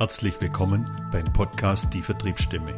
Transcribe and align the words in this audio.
Herzlich 0.00 0.40
willkommen 0.40 0.90
beim 1.12 1.30
Podcast 1.30 1.92
Die 1.92 2.00
Vertriebsstimme. 2.00 2.72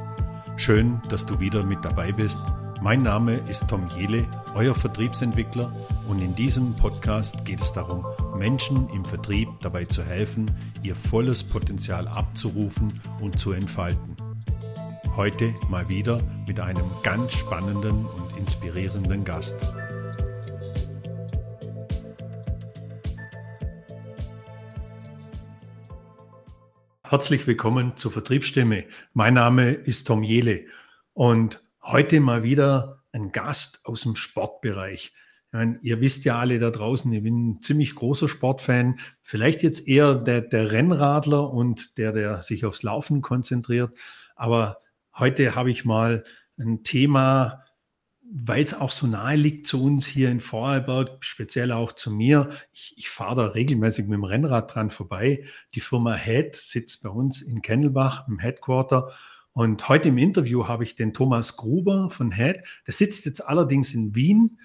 Schön, 0.57 1.01
dass 1.09 1.25
du 1.25 1.39
wieder 1.39 1.63
mit 1.63 1.85
dabei 1.85 2.11
bist. 2.11 2.41
Mein 2.81 3.05
Name 3.05 3.37
ist 3.49 3.69
Tom 3.69 3.89
Jele, 3.97 4.27
euer 4.57 4.75
Vertriebsentwickler 4.75 5.73
und 6.09 6.21
in 6.21 6.35
diesem 6.35 6.75
Podcast 6.75 7.45
geht 7.45 7.61
es 7.61 7.73
darum, 7.73 8.05
Menschen 8.37 8.91
im 8.91 9.05
Vertrieb 9.05 9.49
dabei 9.61 9.85
zu 9.85 10.03
helfen, 10.03 10.51
ihr 10.83 10.97
volles 10.97 11.45
Potenzial 11.45 12.09
abzurufen 12.09 13.01
und 13.21 13.39
zu 13.39 13.53
entfalten. 13.53 14.17
Heute 15.15 15.55
mal 15.69 15.89
wieder 15.89 16.21
mit 16.49 16.59
einem 16.59 16.91
ganz 17.05 17.35
spannenden 17.35 18.05
und 18.05 18.37
inspirierenden 18.37 19.25
Gast. 19.25 19.77
Herzlich 27.13 27.47
willkommen 27.47 27.95
zur 27.99 28.11
Vertriebsstimme. 28.11 28.87
Mein 29.13 29.35
Name 29.35 29.73
ist 29.73 30.07
Tom 30.07 30.23
Jele 30.23 30.65
und 31.13 31.63
heute 31.83 32.21
mal 32.21 32.43
wieder 32.43 33.03
ein 33.13 33.33
Gast 33.33 33.83
aus 33.85 34.01
dem 34.01 34.17
Sportbereich. 34.17 35.13
Meine, 35.51 35.79
ihr 35.83 36.01
wisst 36.01 36.25
ja 36.25 36.39
alle 36.39 36.59
da 36.59 36.71
draußen, 36.71 37.13
ich 37.13 37.23
bin 37.23 37.51
ein 37.51 37.61
ziemlich 37.61 37.97
großer 37.97 38.29
Sportfan. 38.29 38.99
Vielleicht 39.21 39.63
jetzt 39.63 39.87
eher 39.87 40.15
der, 40.15 40.41
der 40.41 40.73
Rennradler 40.73 41.51
und 41.51 41.99
der, 41.99 42.13
der 42.13 42.41
sich 42.41 42.65
aufs 42.65 42.83
Laufen 42.83 43.21
konzentriert. 43.21 43.93
Aber 44.35 44.79
heute 45.15 45.55
habe 45.55 45.71
ich 45.71 45.85
mal 45.85 46.25
ein 46.59 46.83
Thema, 46.83 47.62
weil 48.35 48.63
es 48.63 48.73
auch 48.73 48.91
so 48.91 49.07
nahe 49.07 49.37
liegt 49.37 49.67
zu 49.67 49.83
uns 49.85 50.07
hier 50.07 50.31
in 50.31 50.41
Vorarlberg, 50.41 51.19
speziell 51.21 51.71
auch 51.71 51.93
zu 51.93 52.11
mir. 52.11 52.49
Ich, 52.73 52.95
ich 52.97 53.11
fahre 53.11 53.37
da 53.37 53.47
regelmäßig 53.49 54.07
mit 54.07 54.15
dem 54.15 54.25
Rennrad 54.25 54.75
dran 54.75 54.91
vorbei. 54.91 55.45
Die 55.75 55.81
Firma 55.81 56.15
Head 56.15 56.57
sitzt 56.57 57.03
bei 57.03 57.11
uns 57.11 57.43
in 57.43 57.61
Kennelbach 57.61 58.27
im 58.29 58.39
Headquarter. 58.39 59.13
Und 59.53 59.87
heute 59.91 60.09
im 60.09 60.17
Interview 60.17 60.67
habe 60.67 60.83
ich 60.85 60.97
den 60.97 61.13
Thomas 61.13 61.59
Gruber 61.59 62.09
von 62.09 62.33
Head. 62.33 62.63
Der 62.87 62.95
sitzt 62.95 63.27
jetzt 63.27 63.47
allerdings 63.47 63.93
in 63.93 64.15
Wien 64.15 64.59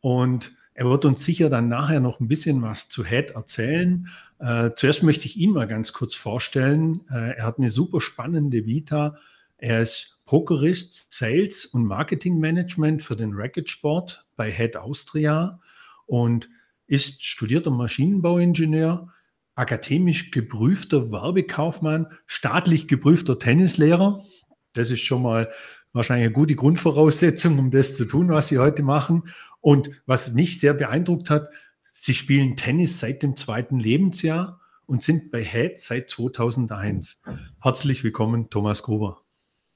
und 0.00 0.56
er 0.74 0.86
wird 0.86 1.04
uns 1.04 1.24
sicher 1.24 1.48
dann 1.48 1.68
nachher 1.68 2.00
noch 2.00 2.18
ein 2.18 2.26
bisschen 2.26 2.60
was 2.62 2.88
zu 2.88 3.04
Head 3.04 3.30
erzählen. 3.30 4.08
Äh, 4.40 4.70
zuerst 4.74 5.04
möchte 5.04 5.26
ich 5.26 5.36
ihn 5.36 5.52
mal 5.52 5.68
ganz 5.68 5.92
kurz 5.92 6.16
vorstellen. 6.16 7.02
Äh, 7.08 7.36
er 7.36 7.46
hat 7.46 7.58
eine 7.58 7.70
super 7.70 8.00
spannende 8.00 8.66
Vita. 8.66 9.16
Er 9.62 9.80
ist 9.80 10.18
Prokurist 10.26 11.12
Sales 11.12 11.66
und 11.66 11.84
Marketing 11.84 12.40
Management 12.40 13.00
für 13.04 13.14
den 13.14 13.32
Racket 13.32 13.70
Sport 13.70 14.26
bei 14.34 14.50
Head 14.50 14.76
Austria 14.76 15.60
und 16.06 16.50
ist 16.88 17.24
studierter 17.24 17.70
Maschinenbauingenieur, 17.70 19.12
akademisch 19.54 20.32
geprüfter 20.32 21.12
Werbekaufmann, 21.12 22.08
staatlich 22.26 22.88
geprüfter 22.88 23.38
Tennislehrer. 23.38 24.24
Das 24.72 24.90
ist 24.90 25.02
schon 25.02 25.22
mal 25.22 25.48
wahrscheinlich 25.92 26.26
eine 26.26 26.34
gute 26.34 26.56
Grundvoraussetzung, 26.56 27.56
um 27.60 27.70
das 27.70 27.96
zu 27.96 28.04
tun, 28.04 28.30
was 28.30 28.48
Sie 28.48 28.58
heute 28.58 28.82
machen. 28.82 29.28
Und 29.60 29.90
was 30.06 30.32
mich 30.32 30.58
sehr 30.58 30.74
beeindruckt 30.74 31.30
hat, 31.30 31.48
Sie 31.92 32.14
spielen 32.14 32.56
Tennis 32.56 32.98
seit 32.98 33.22
dem 33.22 33.36
zweiten 33.36 33.78
Lebensjahr 33.78 34.60
und 34.86 35.04
sind 35.04 35.30
bei 35.30 35.44
Head 35.44 35.78
seit 35.78 36.10
2001. 36.10 37.20
Herzlich 37.60 38.02
willkommen, 38.02 38.50
Thomas 38.50 38.82
Gruber. 38.82 39.21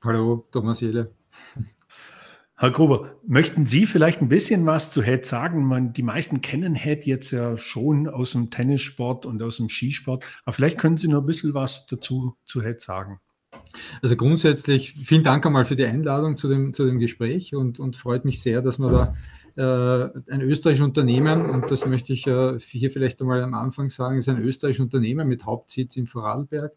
Hallo, 0.06 0.46
Thomas 0.52 0.80
Jele. 0.80 1.10
Herr 2.56 2.70
Gruber, 2.70 3.16
möchten 3.26 3.66
Sie 3.66 3.86
vielleicht 3.86 4.22
ein 4.22 4.28
bisschen 4.28 4.64
was 4.64 4.92
zu 4.92 5.02
Head 5.02 5.26
sagen? 5.26 5.64
Man, 5.64 5.94
die 5.94 6.04
meisten 6.04 6.40
kennen 6.42 6.76
Head 6.76 7.06
jetzt 7.06 7.32
ja 7.32 7.58
schon 7.58 8.06
aus 8.06 8.30
dem 8.30 8.48
Tennissport 8.50 9.26
und 9.26 9.42
aus 9.42 9.56
dem 9.56 9.68
Skisport, 9.68 10.24
aber 10.44 10.52
vielleicht 10.52 10.78
können 10.78 10.96
Sie 10.96 11.08
noch 11.08 11.22
ein 11.22 11.26
bisschen 11.26 11.54
was 11.54 11.88
dazu 11.88 12.36
zu 12.44 12.62
Head 12.62 12.80
sagen. 12.80 13.18
Also 14.00 14.14
grundsätzlich 14.14 14.92
vielen 14.92 15.24
Dank 15.24 15.44
einmal 15.44 15.64
für 15.64 15.74
die 15.74 15.84
Einladung 15.84 16.36
zu 16.36 16.48
dem, 16.48 16.72
zu 16.72 16.86
dem 16.86 17.00
Gespräch 17.00 17.56
und, 17.56 17.80
und 17.80 17.96
freut 17.96 18.24
mich 18.24 18.40
sehr, 18.40 18.62
dass 18.62 18.78
wir 18.78 19.14
da 19.56 20.12
äh, 20.14 20.32
ein 20.32 20.40
österreichisches 20.40 20.86
Unternehmen, 20.86 21.50
und 21.50 21.68
das 21.72 21.84
möchte 21.84 22.12
ich 22.12 22.28
äh, 22.28 22.60
hier 22.60 22.92
vielleicht 22.92 23.20
einmal 23.20 23.42
am 23.42 23.54
Anfang 23.54 23.90
sagen, 23.90 24.18
ist 24.18 24.28
ein 24.28 24.40
österreichisches 24.40 24.84
Unternehmen 24.84 25.26
mit 25.26 25.44
Hauptsitz 25.46 25.96
in 25.96 26.06
Vorarlberg 26.06 26.74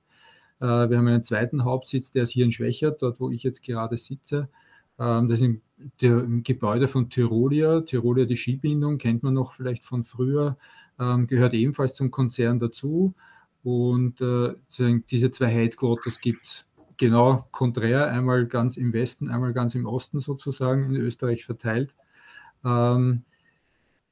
äh, 0.60 0.90
wir 0.90 0.98
haben 0.98 1.08
einen 1.08 1.24
zweiten 1.24 1.64
Hauptsitz, 1.64 2.12
der 2.12 2.24
ist 2.24 2.32
hier 2.32 2.46
in 2.46 2.52
Schwächert, 2.52 3.02
dort 3.02 3.20
wo 3.20 3.30
ich 3.30 3.44
jetzt 3.44 3.64
gerade 3.64 3.98
sitze. 3.98 4.50
Ähm, 5.00 5.30
das 5.30 5.42
ist 5.42 5.48
im 6.02 6.44
Gebäude 6.44 6.88
von 6.88 7.10
Tyrolia. 7.10 7.82
Tyrolia, 7.82 8.26
die 8.26 8.38
Skibindung, 8.38 8.98
kennt 8.98 9.24
man 9.24 9.34
noch 9.34 9.54
vielleicht 9.54 9.86
von 9.86 10.04
früher, 10.04 10.58
ähm, 11.00 11.28
gehört 11.28 11.54
ebenfalls 11.54 11.96
zum 11.96 12.12
Konzern 12.12 12.60
dazu. 12.60 13.14
Und 13.64 14.22
äh, 14.22 14.56
diese 15.10 15.32
zwei 15.32 15.48
Headquarters 15.48 16.20
gibt 16.20 16.44
es 16.44 16.66
genau 16.98 17.48
konträr, 17.52 18.08
einmal 18.10 18.46
ganz 18.46 18.78
im 18.78 18.94
Westen, 18.94 19.30
einmal 19.30 19.54
ganz 19.54 19.76
im 19.76 19.86
Osten 19.86 20.20
sozusagen 20.20 20.84
in 20.84 20.96
Österreich 20.96 21.46
verteilt. 21.46 21.96
Ähm, 22.64 23.24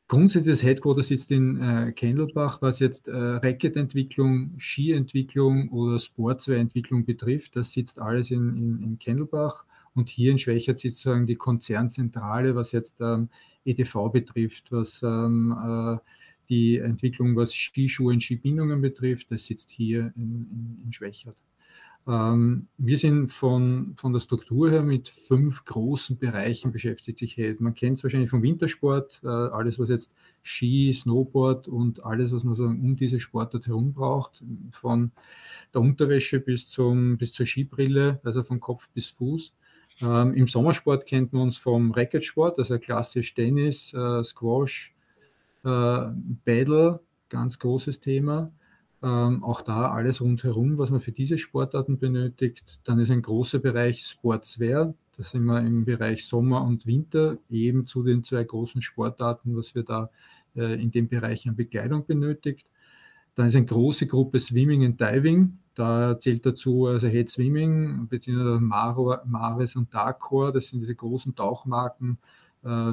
Grundsätzlich 0.10 0.54
das 0.54 0.64
Headquarter 0.64 1.04
sitzt 1.04 1.32
in 1.32 1.62
äh, 1.62 1.92
Kendelbach, 1.92 2.62
was 2.62 2.80
jetzt 2.80 3.10
äh, 3.10 3.12
Racket-Entwicklung, 3.14 4.54
Ski-Entwicklung 4.58 5.70
oder 5.70 6.00
Sportswear-Entwicklung 6.00 7.04
betrifft. 7.04 7.58
Das 7.58 7.74
sitzt 7.74 8.00
alles 8.00 8.32
in, 8.32 8.54
in, 8.56 8.82
in 8.82 9.00
Kendelbach 9.00 9.66
und 9.96 10.08
hier 10.08 10.32
in 10.32 10.38
Schwächert 10.38 10.80
sitzt 10.80 11.00
sozusagen 11.00 11.28
die 11.28 11.36
Konzernzentrale, 11.36 12.56
was 12.56 12.72
jetzt 12.72 13.02
ähm, 13.02 13.30
EDV 13.66 14.10
betrifft, 14.14 14.72
was 14.72 15.02
ähm, 15.04 15.52
äh, 15.52 15.98
die 16.48 16.78
Entwicklung, 16.78 17.36
was 17.36 17.54
Skischuhe 17.54 18.14
und 18.14 18.24
Skibindungen 18.24 18.80
betrifft. 18.80 19.30
Das 19.32 19.46
sitzt 19.46 19.70
hier 19.72 20.14
in, 20.16 20.48
in, 20.52 20.82
in 20.86 20.94
Schwächert. 20.94 21.36
Ähm, 22.08 22.68
wir 22.78 22.98
sind 22.98 23.28
von, 23.28 23.94
von 23.98 24.14
der 24.14 24.22
Struktur 24.22 24.72
her 24.72 24.82
mit 24.82 25.10
fünf 25.10 25.66
großen 25.66 26.18
Bereichen 26.18 26.72
beschäftigt 26.72 27.18
sich. 27.18 27.38
Man 27.60 27.74
kennt 27.74 27.98
es 27.98 28.04
wahrscheinlich 28.04 28.30
vom 28.30 28.44
Wintersport, 28.44 29.20
äh, 29.24 29.28
alles 29.28 29.78
was 29.78 29.90
jetzt 29.90 30.12
Ski, 30.42 30.94
Snowboard 30.94 31.68
und 31.68 32.06
alles, 32.06 32.32
was 32.32 32.46
man 32.46 32.56
so 32.56 32.64
um 32.64 32.96
diese 32.96 33.20
Sportart 33.20 33.68
herum 33.68 33.94
braucht, 33.94 34.42
von 34.72 35.12
der 35.74 35.82
Unterwäsche 35.82 36.40
bis, 36.40 36.70
zum, 36.70 37.18
bis 37.18 37.34
zur 37.34 37.46
Skibrille, 37.46 38.22
also 38.24 38.42
von 38.44 38.62
Kopf 38.62 38.88
bis 38.94 39.08
Fuß. 39.08 39.54
Ähm, 40.02 40.34
Im 40.34 40.48
Sommersport 40.48 41.06
kennt 41.06 41.34
man 41.34 41.44
uns 41.44 41.58
vom 41.58 41.92
Racketsport, 41.92 42.58
also 42.58 42.80
klassisch 42.80 43.34
Tennis, 43.34 43.94
äh, 43.94 44.24
Squash, 44.24 44.96
äh, 45.66 46.06
Paddle, 46.46 47.02
ganz 47.28 47.60
großes 47.60 48.00
Thema. 48.00 48.52
Ähm, 49.04 49.44
auch 49.44 49.62
da 49.62 49.92
alles 49.92 50.22
rundherum, 50.22 50.78
was 50.80 50.90
man 50.90 51.00
für 51.00 51.12
diese 51.12 51.38
Sportarten 51.38 52.00
benötigt. 52.00 52.80
Dann 52.84 53.00
ist 53.00 53.12
ein 53.12 53.22
großer 53.22 53.60
Bereich 53.60 54.04
Sportswear. 54.04 54.94
Da 55.16 55.24
sind 55.24 55.46
wir 55.46 55.60
im 55.62 55.86
Bereich 55.86 56.26
Sommer 56.26 56.64
und 56.64 56.88
Winter 56.88 57.38
eben 57.50 57.86
zu 57.86 58.04
den 58.04 58.24
zwei 58.24 58.44
großen 58.44 58.82
Sportarten, 58.82 59.56
was 59.56 59.76
wir 59.76 59.84
da 59.84 60.10
äh, 60.56 60.82
in 60.82 60.92
dem 60.92 61.08
Bereich 61.08 61.48
an 61.48 61.56
Bekleidung 61.56 62.06
benötigt. 62.06 62.66
Dann 63.36 63.48
ist 63.48 63.56
eine 63.56 63.66
große 63.66 64.08
Gruppe 64.08 64.40
Swimming 64.40 64.84
und 64.84 65.00
Diving. 65.00 65.60
Da 65.76 66.18
zählt 66.18 66.44
dazu 66.44 66.88
also 66.88 67.08
Head 67.08 67.30
Swimming, 67.30 68.08
beziehungsweise 68.08 68.60
Mares 68.60 69.76
und 69.76 69.94
Darkcore. 69.94 70.52
Das 70.52 70.70
sind 70.70 70.80
diese 70.80 70.96
großen 70.96 71.36
Tauchmarken, 71.36 72.18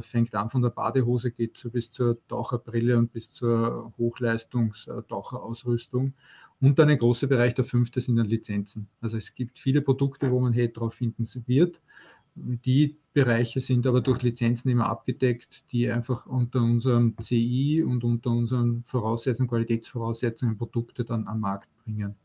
fängt 0.03 0.35
an 0.35 0.51
von 0.51 0.62
der 0.62 0.71
Badehose, 0.71 1.31
geht 1.31 1.59
so 1.59 1.71
bis 1.71 1.91
zur 1.91 2.17
Taucherbrille 2.29 2.99
und 2.99 3.12
bis 3.12 3.31
zur 3.31 3.93
Hochleistungstaucherausrüstung. 3.99 6.15
Und 6.61 6.79
dann 6.79 6.89
ein 6.89 6.99
großer 6.99 7.27
Bereich, 7.27 7.55
der 7.55 7.65
fünfte, 7.65 8.01
sind 8.01 8.17
dann 8.17 8.27
Lizenzen. 8.27 8.89
Also 9.01 9.17
es 9.17 9.34
gibt 9.34 9.59
viele 9.59 9.83
Produkte, 9.83 10.31
wo 10.31 10.41
man 10.41 10.53
Head 10.53 10.77
drauf 10.77 10.95
finden 10.95 11.27
wird. 11.47 11.81
Die 12.37 12.97
Bereiche 13.13 13.61
sind 13.61 13.87
aber 13.87 14.01
durch 14.01 14.23
Lizenzen 14.23 14.71
immer 14.71 14.89
abgedeckt, 14.89 15.65
die 15.71 15.91
einfach 15.91 16.27
unter 16.27 16.63
unserem 16.63 17.15
CI 17.21 17.84
und 17.84 18.03
unter 18.03 18.31
unseren 18.31 18.83
Voraussetzungen, 18.84 19.49
Qualitätsvoraussetzungen 19.49 20.57
Produkte 20.57 21.05
dann 21.05 21.29
am 21.29 21.41
Markt 21.41 21.69
bringen. 21.84 22.17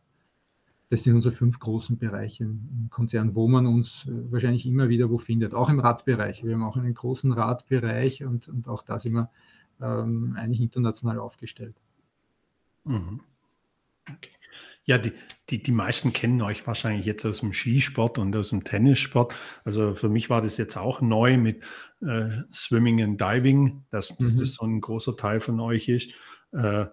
Das 0.90 1.04
sind 1.04 1.14
unsere 1.14 1.34
fünf 1.34 1.60
großen 1.60 1.98
Bereiche 1.98 2.46
im 2.46 2.88
Konzern, 2.90 3.36
wo 3.36 3.48
man 3.48 3.68
uns 3.68 4.08
äh, 4.08 4.32
wahrscheinlich 4.32 4.66
immer 4.66 4.90
wieder 4.90 5.10
wo 5.10 5.18
findet. 5.18 5.54
Auch 5.54 5.70
im 5.70 5.80
Radbereich. 5.80 6.44
Wir 6.44 6.56
haben 6.56 6.64
auch 6.64 6.78
einen 6.78 6.94
großen 6.94 7.32
Radbereich 7.32 8.24
und, 8.24 8.48
und 8.48 8.68
auch 8.68 8.82
da 8.82 8.98
sind 8.98 9.14
wir 9.14 9.30
ähm, 9.82 10.36
eigentlich 10.38 10.62
international 10.62 11.20
aufgestellt. 11.20 11.76
Mhm. 12.86 13.22
Okay. 14.10 14.32
Ja, 14.86 14.98
die, 14.98 15.12
die, 15.50 15.62
die 15.62 15.72
meisten 15.72 16.14
kennen 16.14 16.42
euch 16.42 16.66
wahrscheinlich 16.66 17.06
jetzt 17.06 17.24
aus 17.24 17.42
dem 17.42 17.54
Skisport 17.54 18.18
und 18.18 18.36
aus 18.36 18.50
dem 18.50 18.64
Tennissport. 18.64 19.36
Also 19.64 19.94
für 19.94 20.10
mich 20.10 20.32
war 20.32 20.42
das 20.42 20.58
jetzt 20.58 20.78
auch 20.78 21.02
neu 21.02 21.38
mit 21.38 21.62
äh, 22.02 22.30
Swimming 22.52 23.04
and 23.04 23.22
Diving, 23.22 23.84
dass, 23.92 24.18
dass 24.18 24.34
mhm. 24.34 24.40
das 24.40 24.54
so 24.56 24.66
ein 24.66 24.82
großer 24.82 25.16
Teil 25.16 25.42
von 25.42 25.60
euch 25.60 25.88
ist. 25.90 26.10
Äh, 26.54 26.88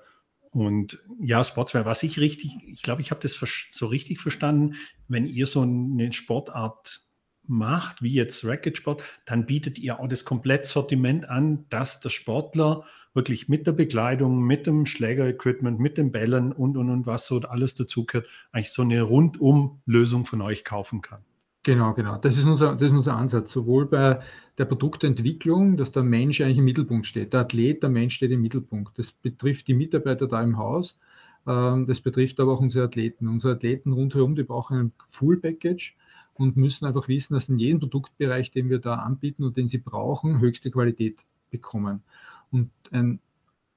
und 0.56 1.04
ja, 1.20 1.44
Sportswear, 1.44 1.84
was 1.84 2.02
ich 2.02 2.18
richtig, 2.18 2.56
ich 2.66 2.80
glaube, 2.80 3.02
ich 3.02 3.10
habe 3.10 3.20
das 3.20 3.38
so 3.72 3.86
richtig 3.86 4.20
verstanden, 4.20 4.76
wenn 5.06 5.26
ihr 5.26 5.46
so 5.46 5.60
eine 5.60 6.14
Sportart 6.14 7.02
macht, 7.46 8.02
wie 8.02 8.14
jetzt 8.14 8.42
Racket 8.42 8.78
Sport, 8.78 9.02
dann 9.26 9.44
bietet 9.44 9.78
ihr 9.78 10.00
auch 10.00 10.08
das 10.08 10.24
Komplettsortiment 10.24 11.28
an, 11.28 11.66
dass 11.68 12.00
der 12.00 12.08
Sportler 12.08 12.84
wirklich 13.12 13.48
mit 13.48 13.66
der 13.66 13.72
Bekleidung, 13.72 14.44
mit 14.44 14.66
dem 14.66 14.86
Schlägerequipment, 14.86 15.78
mit 15.78 15.98
den 15.98 16.10
Bällen 16.10 16.52
und, 16.52 16.78
und, 16.78 16.88
und 16.88 17.04
was 17.04 17.26
so 17.26 17.38
alles 17.40 17.74
dazugehört, 17.74 18.26
eigentlich 18.50 18.72
so 18.72 18.80
eine 18.80 19.02
Rundum-Lösung 19.02 20.24
von 20.24 20.40
euch 20.40 20.64
kaufen 20.64 21.02
kann. 21.02 21.22
Genau, 21.66 21.94
genau. 21.94 22.16
Das 22.18 22.38
ist, 22.38 22.44
unser, 22.44 22.76
das 22.76 22.88
ist 22.88 22.92
unser 22.92 23.16
Ansatz. 23.16 23.50
Sowohl 23.50 23.86
bei 23.86 24.20
der 24.56 24.66
Produktentwicklung, 24.66 25.76
dass 25.76 25.90
der 25.90 26.04
Mensch 26.04 26.40
eigentlich 26.40 26.58
im 26.58 26.64
Mittelpunkt 26.64 27.06
steht. 27.06 27.32
Der 27.32 27.40
Athlet, 27.40 27.82
der 27.82 27.90
Mensch 27.90 28.14
steht 28.14 28.30
im 28.30 28.40
Mittelpunkt. 28.40 28.96
Das 28.96 29.10
betrifft 29.10 29.66
die 29.66 29.74
Mitarbeiter 29.74 30.28
da 30.28 30.40
im 30.44 30.58
Haus. 30.58 30.96
Ähm, 31.44 31.88
das 31.88 32.00
betrifft 32.00 32.38
aber 32.38 32.52
auch 32.52 32.60
unsere 32.60 32.84
Athleten. 32.84 33.26
Unsere 33.26 33.54
Athleten 33.54 33.92
rundherum, 33.92 34.36
die 34.36 34.44
brauchen 34.44 34.78
ein 34.78 34.92
Full 35.08 35.38
Package 35.38 35.96
und 36.34 36.56
müssen 36.56 36.86
einfach 36.86 37.08
wissen, 37.08 37.34
dass 37.34 37.48
in 37.48 37.58
jedem 37.58 37.80
Produktbereich, 37.80 38.52
den 38.52 38.70
wir 38.70 38.78
da 38.78 38.94
anbieten 38.94 39.42
und 39.42 39.56
den 39.56 39.66
sie 39.66 39.78
brauchen, 39.78 40.38
höchste 40.38 40.70
Qualität 40.70 41.24
bekommen. 41.50 42.04
Und 42.52 42.70
ein 42.92 43.18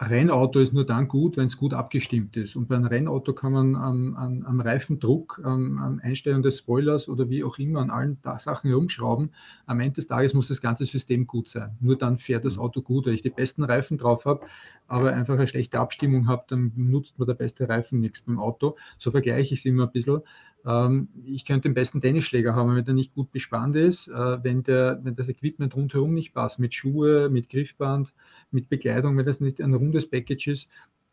Rennauto 0.02 0.60
ist 0.60 0.74
nur 0.74 0.86
dann 0.86 1.10
gut, 1.10 1.36
wenn 1.36 1.48
es 1.48 1.58
gut 1.58 1.74
abgestimmt 1.74 2.38
ist. 2.38 2.56
Und 2.56 2.70
bei 2.70 2.76
einem 2.76 2.86
Rennauto 2.86 3.34
kann 3.34 3.52
man 3.52 3.76
am, 3.76 4.16
am, 4.16 4.46
am 4.46 4.62
Reifendruck, 4.62 5.42
am, 5.44 5.78
am 5.78 6.00
Einstellen 6.02 6.42
des 6.42 6.60
Spoilers 6.60 7.10
oder 7.10 7.30
wie 7.30 7.44
auch 7.44 7.58
immer 7.58 7.82
an 7.82 7.90
allen 7.90 8.18
Sachen 8.38 8.70
herumschrauben. 8.70 9.32
Am 9.66 9.82
Ende 9.82 9.96
des 9.96 10.08
Tages 10.08 10.34
muss 10.34 10.48
das 10.48 10.62
ganze 10.62 10.86
System 10.86 11.28
gut 11.28 11.50
sein. 11.50 11.76
Nur 11.82 11.98
dann 11.98 12.18
fährt 12.18 12.46
das 12.46 12.56
mhm. 12.56 12.62
Auto 12.62 12.82
gut. 12.82 13.08
Wenn 13.08 13.14
ich 13.14 13.24
die 13.24 13.30
besten 13.30 13.66
Reifen 13.66 13.98
drauf 13.98 14.24
habe, 14.24 14.46
aber 14.88 15.14
einfach 15.14 15.34
eine 15.34 15.48
schlechte 15.48 15.80
Abstimmung 15.80 16.30
habe, 16.30 16.46
dann 16.48 16.72
nutzt 16.78 17.20
mir 17.20 17.26
der 17.26 17.34
beste 17.34 17.68
Reifen 17.68 18.00
nichts 18.00 18.22
beim 18.22 18.40
Auto. 18.40 18.78
So 18.98 19.12
vergleiche 19.12 19.54
ich 19.54 19.60
es 19.60 19.66
immer 19.66 19.84
ein 19.84 19.92
bisschen. 19.92 20.22
Ähm, 20.66 21.10
ich 21.26 21.46
könnte 21.46 21.70
den 21.70 21.74
besten 21.74 22.02
Tennisschläger 22.02 22.56
haben, 22.56 22.76
wenn 22.76 22.86
der 22.86 22.94
nicht 22.94 23.14
gut 23.14 23.32
bespannt 23.32 23.76
ist, 23.76 24.08
äh, 24.08 24.44
wenn, 24.44 24.64
der, 24.64 25.00
wenn 25.04 25.16
das 25.16 25.30
Equipment 25.30 25.76
rundherum 25.76 26.14
nicht 26.14 26.34
passt, 26.34 26.60
mit 26.60 26.74
Schuhe, 26.74 27.30
mit 27.30 27.50
Griffband, 27.50 28.14
mit 28.52 28.70
Bekleidung, 28.70 29.18
wenn 29.18 29.26
das 29.26 29.40
nicht 29.40 29.62
ein 29.62 29.74
rundes 29.74 30.10
Package 30.10 30.48
ist, 30.48 30.70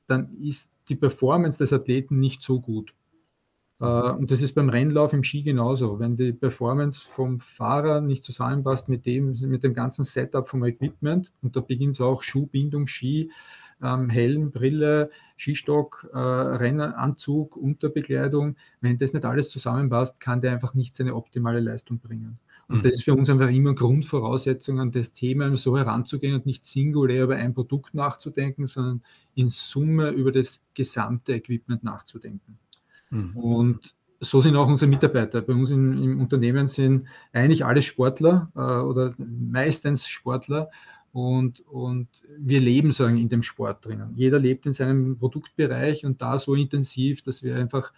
dann 0.06 0.36
ist 0.40 0.72
die 0.88 0.96
Performance 0.96 1.58
des 1.58 1.72
Athleten 1.72 2.18
nicht 2.18 2.42
so 2.42 2.60
gut. 2.60 2.94
Äh, 3.80 3.84
und 3.84 4.30
das 4.30 4.42
ist 4.42 4.54
beim 4.54 4.68
Rennlauf 4.68 5.12
im 5.12 5.22
Ski 5.22 5.42
genauso. 5.42 5.98
Wenn 5.98 6.16
die 6.16 6.32
Performance 6.32 7.02
vom 7.06 7.40
Fahrer 7.40 8.00
nicht 8.00 8.24
zusammenpasst 8.24 8.88
mit 8.88 9.06
dem, 9.06 9.34
mit 9.42 9.64
dem 9.64 9.74
ganzen 9.74 10.04
Setup 10.04 10.48
vom 10.48 10.64
Equipment, 10.64 11.32
und 11.42 11.56
da 11.56 11.60
beginnt 11.60 11.94
es 11.94 12.00
auch 12.00 12.22
Schuhbindung, 12.22 12.86
Ski, 12.86 13.30
ähm, 13.82 14.10
Helm, 14.10 14.50
Brille, 14.50 15.10
Skistock, 15.38 16.08
äh, 16.12 16.18
Rennanzug, 16.18 17.56
Unterbekleidung. 17.56 18.56
Wenn 18.80 18.98
das 18.98 19.12
nicht 19.12 19.24
alles 19.24 19.50
zusammenpasst, 19.50 20.20
kann 20.20 20.40
der 20.40 20.52
einfach 20.52 20.74
nicht 20.74 20.94
seine 20.94 21.14
optimale 21.14 21.60
Leistung 21.60 21.98
bringen. 21.98 22.38
Und 22.68 22.78
mhm. 22.78 22.82
das 22.82 22.92
ist 22.92 23.04
für 23.04 23.14
uns 23.14 23.30
einfach 23.30 23.48
immer 23.48 23.74
Grundvoraussetzung, 23.74 24.80
an 24.80 24.90
das 24.90 25.12
Thema 25.12 25.56
so 25.56 25.78
heranzugehen 25.78 26.34
und 26.34 26.46
nicht 26.46 26.64
singulär 26.64 27.24
über 27.24 27.36
ein 27.36 27.54
Produkt 27.54 27.94
nachzudenken, 27.94 28.66
sondern 28.66 29.02
in 29.34 29.48
Summe 29.50 30.10
über 30.10 30.32
das 30.32 30.60
gesamte 30.74 31.34
Equipment 31.34 31.84
nachzudenken. 31.84 32.58
Mhm. 33.10 33.36
Und 33.36 33.94
so 34.20 34.40
sind 34.40 34.56
auch 34.56 34.66
unsere 34.66 34.90
Mitarbeiter. 34.90 35.42
Bei 35.42 35.52
uns 35.52 35.70
im, 35.70 36.02
im 36.02 36.20
Unternehmen 36.20 36.66
sind 36.66 37.06
eigentlich 37.32 37.64
alle 37.64 37.82
Sportler 37.82 38.50
äh, 38.56 38.60
oder 38.60 39.14
meistens 39.18 40.08
Sportler 40.08 40.70
und, 41.16 41.60
und 41.60 42.08
wir 42.36 42.60
leben 42.60 42.92
sagen 42.92 43.16
in 43.16 43.30
dem 43.30 43.42
Sport 43.42 43.86
drinnen. 43.86 44.12
Jeder 44.16 44.38
lebt 44.38 44.66
in 44.66 44.74
seinem 44.74 45.16
Produktbereich 45.16 46.04
und 46.04 46.20
da 46.20 46.36
so 46.36 46.54
intensiv, 46.54 47.22
dass 47.22 47.42
wir 47.42 47.56
einfach 47.56 47.90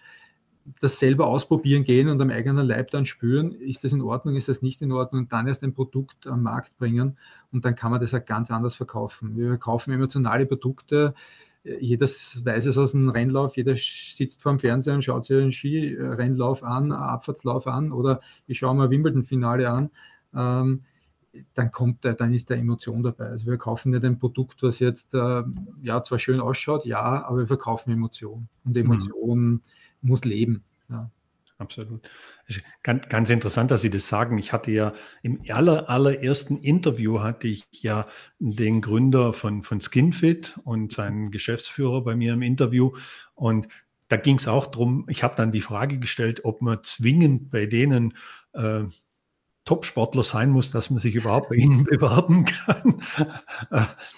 das 0.80 1.00
selber 1.00 1.26
ausprobieren 1.26 1.82
gehen 1.82 2.10
und 2.10 2.20
am 2.20 2.30
eigenen 2.30 2.64
Leib 2.64 2.92
dann 2.92 3.06
spüren, 3.06 3.50
ist 3.50 3.82
das 3.82 3.92
in 3.92 4.02
Ordnung, 4.02 4.36
ist 4.36 4.48
das 4.48 4.62
nicht 4.62 4.82
in 4.82 4.92
Ordnung 4.92 5.22
und 5.22 5.32
dann 5.32 5.48
erst 5.48 5.64
ein 5.64 5.74
Produkt 5.74 6.28
am 6.28 6.44
Markt 6.44 6.78
bringen 6.78 7.18
und 7.50 7.64
dann 7.64 7.74
kann 7.74 7.90
man 7.90 7.98
das 7.98 8.14
auch 8.14 8.24
ganz 8.24 8.52
anders 8.52 8.76
verkaufen. 8.76 9.36
Wir 9.36 9.56
kaufen 9.56 9.92
emotionale 9.92 10.46
Produkte, 10.46 11.12
jeder 11.64 12.06
weiß 12.06 12.66
es 12.66 12.78
aus 12.78 12.92
dem 12.92 13.08
Rennlauf, 13.08 13.56
jeder 13.56 13.74
sitzt 13.76 14.42
vor 14.42 14.52
dem 14.52 14.60
Fernseher 14.60 14.94
und 14.94 15.02
schaut 15.02 15.24
sich 15.24 15.36
einen 15.36 15.50
Skirennlauf 15.50 16.62
an, 16.62 16.84
einen 16.84 16.92
Abfahrtslauf 16.92 17.66
an 17.66 17.90
oder 17.90 18.20
ich 18.46 18.58
schaue 18.58 18.76
mir 18.76 18.90
Wimbledon-Finale 18.90 19.68
an. 19.68 19.90
Ähm, 20.32 20.84
dann 21.54 21.70
kommt 21.70 22.04
der, 22.04 22.14
dann 22.14 22.34
ist 22.34 22.50
da 22.50 22.54
Emotion 22.54 23.02
dabei. 23.02 23.26
Also 23.26 23.46
wir 23.46 23.58
kaufen 23.58 23.90
nicht 23.90 24.04
ein 24.04 24.18
Produkt, 24.18 24.62
was 24.62 24.78
jetzt 24.78 25.14
äh, 25.14 25.42
ja 25.82 26.02
zwar 26.02 26.18
schön 26.18 26.40
ausschaut, 26.40 26.84
ja, 26.84 27.24
aber 27.24 27.38
wir 27.38 27.46
verkaufen 27.46 27.92
Emotion. 27.92 28.48
Und 28.64 28.76
mhm. 28.76 28.82
Emotion 28.84 29.50
mhm. 29.50 29.62
muss 30.02 30.24
leben. 30.24 30.64
Ja. 30.88 31.10
Absolut. 31.58 32.08
Ganz, 32.84 33.08
ganz 33.08 33.30
interessant, 33.30 33.72
dass 33.72 33.82
Sie 33.82 33.90
das 33.90 34.06
sagen. 34.06 34.38
Ich 34.38 34.52
hatte 34.52 34.70
ja 34.70 34.92
im 35.22 35.42
aller, 35.48 35.90
allerersten 35.90 36.58
Interview 36.58 37.20
hatte 37.20 37.48
ich 37.48 37.66
ja 37.72 38.06
den 38.38 38.80
Gründer 38.80 39.32
von, 39.32 39.64
von 39.64 39.80
Skinfit 39.80 40.60
und 40.62 40.92
seinen 40.92 41.32
Geschäftsführer 41.32 42.02
bei 42.04 42.14
mir 42.14 42.34
im 42.34 42.42
Interview. 42.42 42.92
Und 43.34 43.66
da 44.06 44.16
ging 44.16 44.36
es 44.36 44.46
auch 44.46 44.66
darum, 44.66 45.04
ich 45.08 45.24
habe 45.24 45.34
dann 45.34 45.50
die 45.50 45.60
Frage 45.60 45.98
gestellt, 45.98 46.44
ob 46.44 46.62
man 46.62 46.84
zwingend 46.84 47.50
bei 47.50 47.66
denen 47.66 48.14
äh, 48.52 48.84
Top-Sportler 49.68 50.22
sein 50.22 50.48
muss, 50.48 50.70
dass 50.70 50.88
man 50.88 50.98
sich 50.98 51.14
überhaupt 51.14 51.50
bei 51.50 51.56
Ihnen 51.56 51.84
bewerben 51.90 52.46
kann. 52.46 53.02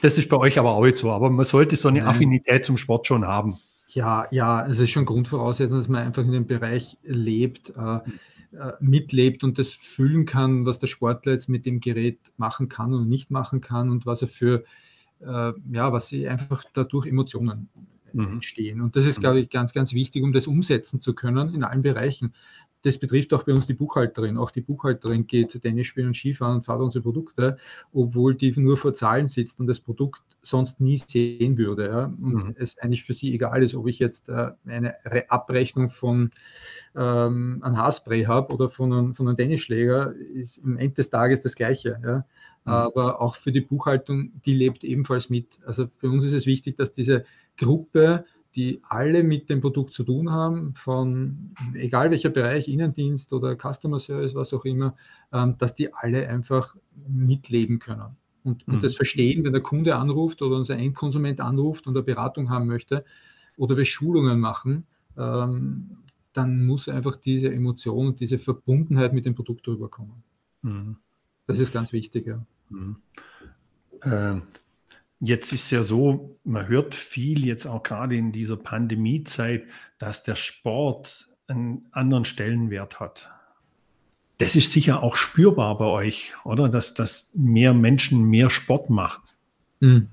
Das 0.00 0.16
ist 0.16 0.28
bei 0.28 0.36
euch 0.36 0.60
aber 0.60 0.70
auch 0.70 0.86
jetzt 0.86 1.00
so. 1.00 1.10
Aber 1.10 1.28
man 1.28 1.44
sollte 1.44 1.76
so 1.76 1.88
eine 1.88 2.06
Affinität 2.06 2.64
zum 2.64 2.76
Sport 2.76 3.08
schon 3.08 3.26
haben. 3.26 3.58
Ja, 3.88 4.28
ja, 4.30 4.64
es 4.64 4.78
ist 4.78 4.90
schon 4.90 5.06
Grundvoraussetzung, 5.06 5.78
dass 5.78 5.88
man 5.88 6.04
einfach 6.04 6.22
in 6.22 6.30
dem 6.30 6.46
Bereich 6.46 6.98
lebt, 7.02 7.70
äh, 7.70 7.96
äh, 8.56 8.72
mitlebt 8.78 9.42
und 9.42 9.58
das 9.58 9.72
fühlen 9.72 10.24
kann, 10.24 10.66
was 10.66 10.78
der 10.78 10.86
Sportler 10.86 11.32
jetzt 11.32 11.48
mit 11.48 11.66
dem 11.66 11.80
Gerät 11.80 12.20
machen 12.36 12.68
kann 12.68 12.94
und 12.94 13.08
nicht 13.08 13.32
machen 13.32 13.60
kann 13.60 13.90
und 13.90 14.06
was 14.06 14.22
er 14.22 14.28
für, 14.28 14.62
äh, 15.18 15.52
ja, 15.72 15.92
was 15.92 16.06
sie 16.06 16.28
einfach 16.28 16.62
dadurch 16.72 17.06
Emotionen 17.06 17.68
mhm. 18.12 18.34
entstehen. 18.34 18.80
Und 18.80 18.94
das 18.94 19.04
ist, 19.04 19.18
mhm. 19.18 19.22
glaube 19.22 19.40
ich, 19.40 19.50
ganz, 19.50 19.72
ganz 19.72 19.94
wichtig, 19.94 20.22
um 20.22 20.32
das 20.32 20.46
umsetzen 20.46 21.00
zu 21.00 21.12
können 21.12 21.52
in 21.52 21.64
allen 21.64 21.82
Bereichen 21.82 22.34
das 22.82 22.98
betrifft 22.98 23.32
auch 23.34 23.44
bei 23.44 23.52
uns 23.52 23.66
die 23.66 23.74
Buchhalterin. 23.74 24.38
Auch 24.38 24.50
die 24.50 24.62
Buchhalterin 24.62 25.26
geht 25.26 25.60
Tennis 25.60 25.86
spielen 25.86 26.08
und 26.08 26.14
Skifahren 26.14 26.56
und 26.56 26.64
fahrt 26.64 26.80
unsere 26.80 27.02
Produkte, 27.02 27.58
obwohl 27.92 28.34
die 28.34 28.52
nur 28.58 28.76
vor 28.76 28.94
Zahlen 28.94 29.28
sitzt 29.28 29.60
und 29.60 29.66
das 29.66 29.80
Produkt 29.80 30.22
sonst 30.42 30.80
nie 30.80 30.98
sehen 30.98 31.58
würde. 31.58 31.88
Ja? 31.88 32.04
Und 32.04 32.46
mhm. 32.46 32.54
es 32.56 32.78
eigentlich 32.78 33.04
für 33.04 33.12
sie 33.12 33.34
egal 33.34 33.62
ist, 33.62 33.74
ob 33.74 33.86
ich 33.86 33.98
jetzt 33.98 34.28
äh, 34.28 34.52
eine 34.66 34.94
Re 35.04 35.24
Abrechnung 35.28 35.90
von 35.90 36.30
ähm, 36.96 37.60
einem 37.62 37.76
Haarspray 37.76 38.24
habe 38.24 38.54
oder 38.54 38.68
von 38.68 38.92
einem, 38.92 39.14
von 39.14 39.28
einem 39.28 39.36
Tennisschläger, 39.36 40.14
ist 40.14 40.58
im 40.58 40.78
Ende 40.78 40.94
des 40.94 41.10
Tages 41.10 41.42
das 41.42 41.54
Gleiche. 41.54 42.00
Ja? 42.02 42.16
Mhm. 42.64 42.72
Aber 42.72 43.20
auch 43.20 43.34
für 43.34 43.52
die 43.52 43.60
Buchhaltung, 43.60 44.40
die 44.44 44.54
lebt 44.54 44.84
ebenfalls 44.84 45.28
mit. 45.28 45.60
Also 45.66 45.88
für 45.98 46.08
uns 46.08 46.24
ist 46.24 46.32
es 46.32 46.46
wichtig, 46.46 46.76
dass 46.76 46.92
diese 46.92 47.24
Gruppe 47.58 48.24
die 48.54 48.82
alle 48.88 49.22
mit 49.22 49.48
dem 49.48 49.60
Produkt 49.60 49.92
zu 49.92 50.02
tun 50.02 50.30
haben, 50.30 50.74
von 50.74 51.54
egal 51.74 52.10
welcher 52.10 52.30
Bereich, 52.30 52.68
Innendienst 52.68 53.32
oder 53.32 53.56
Customer 53.56 53.98
Service, 53.98 54.34
was 54.34 54.52
auch 54.52 54.64
immer, 54.64 54.96
ähm, 55.32 55.56
dass 55.58 55.74
die 55.74 55.94
alle 55.94 56.28
einfach 56.28 56.76
mitleben 57.08 57.78
können. 57.78 58.16
Und, 58.42 58.66
mhm. 58.66 58.74
und 58.74 58.84
das 58.84 58.96
verstehen, 58.96 59.44
wenn 59.44 59.52
der 59.52 59.62
Kunde 59.62 59.96
anruft 59.96 60.42
oder 60.42 60.56
unser 60.56 60.76
Endkonsument 60.76 61.40
anruft 61.40 61.86
und 61.86 61.96
eine 61.96 62.02
Beratung 62.02 62.50
haben 62.50 62.66
möchte 62.66 63.04
oder 63.56 63.76
wir 63.76 63.84
Schulungen 63.84 64.40
machen, 64.40 64.86
ähm, 65.16 65.98
dann 66.32 66.64
muss 66.64 66.88
einfach 66.88 67.16
diese 67.16 67.52
Emotion 67.52 68.08
und 68.08 68.20
diese 68.20 68.38
Verbundenheit 68.38 69.12
mit 69.12 69.26
dem 69.26 69.34
Produkt 69.34 69.66
rüberkommen. 69.68 70.22
Mhm. 70.62 70.96
Das 71.46 71.58
ist 71.58 71.72
ganz 71.72 71.92
wichtig. 71.92 72.26
Ja. 72.26 72.44
Mhm. 72.68 72.96
Ähm, 74.04 74.42
Jetzt 75.20 75.52
ist 75.52 75.70
ja 75.70 75.82
so, 75.82 76.38
man 76.44 76.66
hört 76.66 76.94
viel 76.94 77.44
jetzt 77.44 77.66
auch 77.66 77.82
gerade 77.82 78.16
in 78.16 78.32
dieser 78.32 78.56
Pandemiezeit, 78.56 79.64
dass 79.98 80.22
der 80.22 80.34
Sport 80.34 81.28
einen 81.46 81.86
anderen 81.92 82.24
Stellenwert 82.24 83.00
hat. 83.00 83.28
Das 84.38 84.56
ist 84.56 84.72
sicher 84.72 85.02
auch 85.02 85.16
spürbar 85.16 85.76
bei 85.76 85.84
euch, 85.84 86.32
oder? 86.44 86.70
Dass, 86.70 86.94
dass 86.94 87.30
mehr 87.34 87.74
Menschen 87.74 88.24
mehr 88.24 88.48
Sport 88.48 88.88
machen. 88.88 89.22
Mhm. 89.80 90.08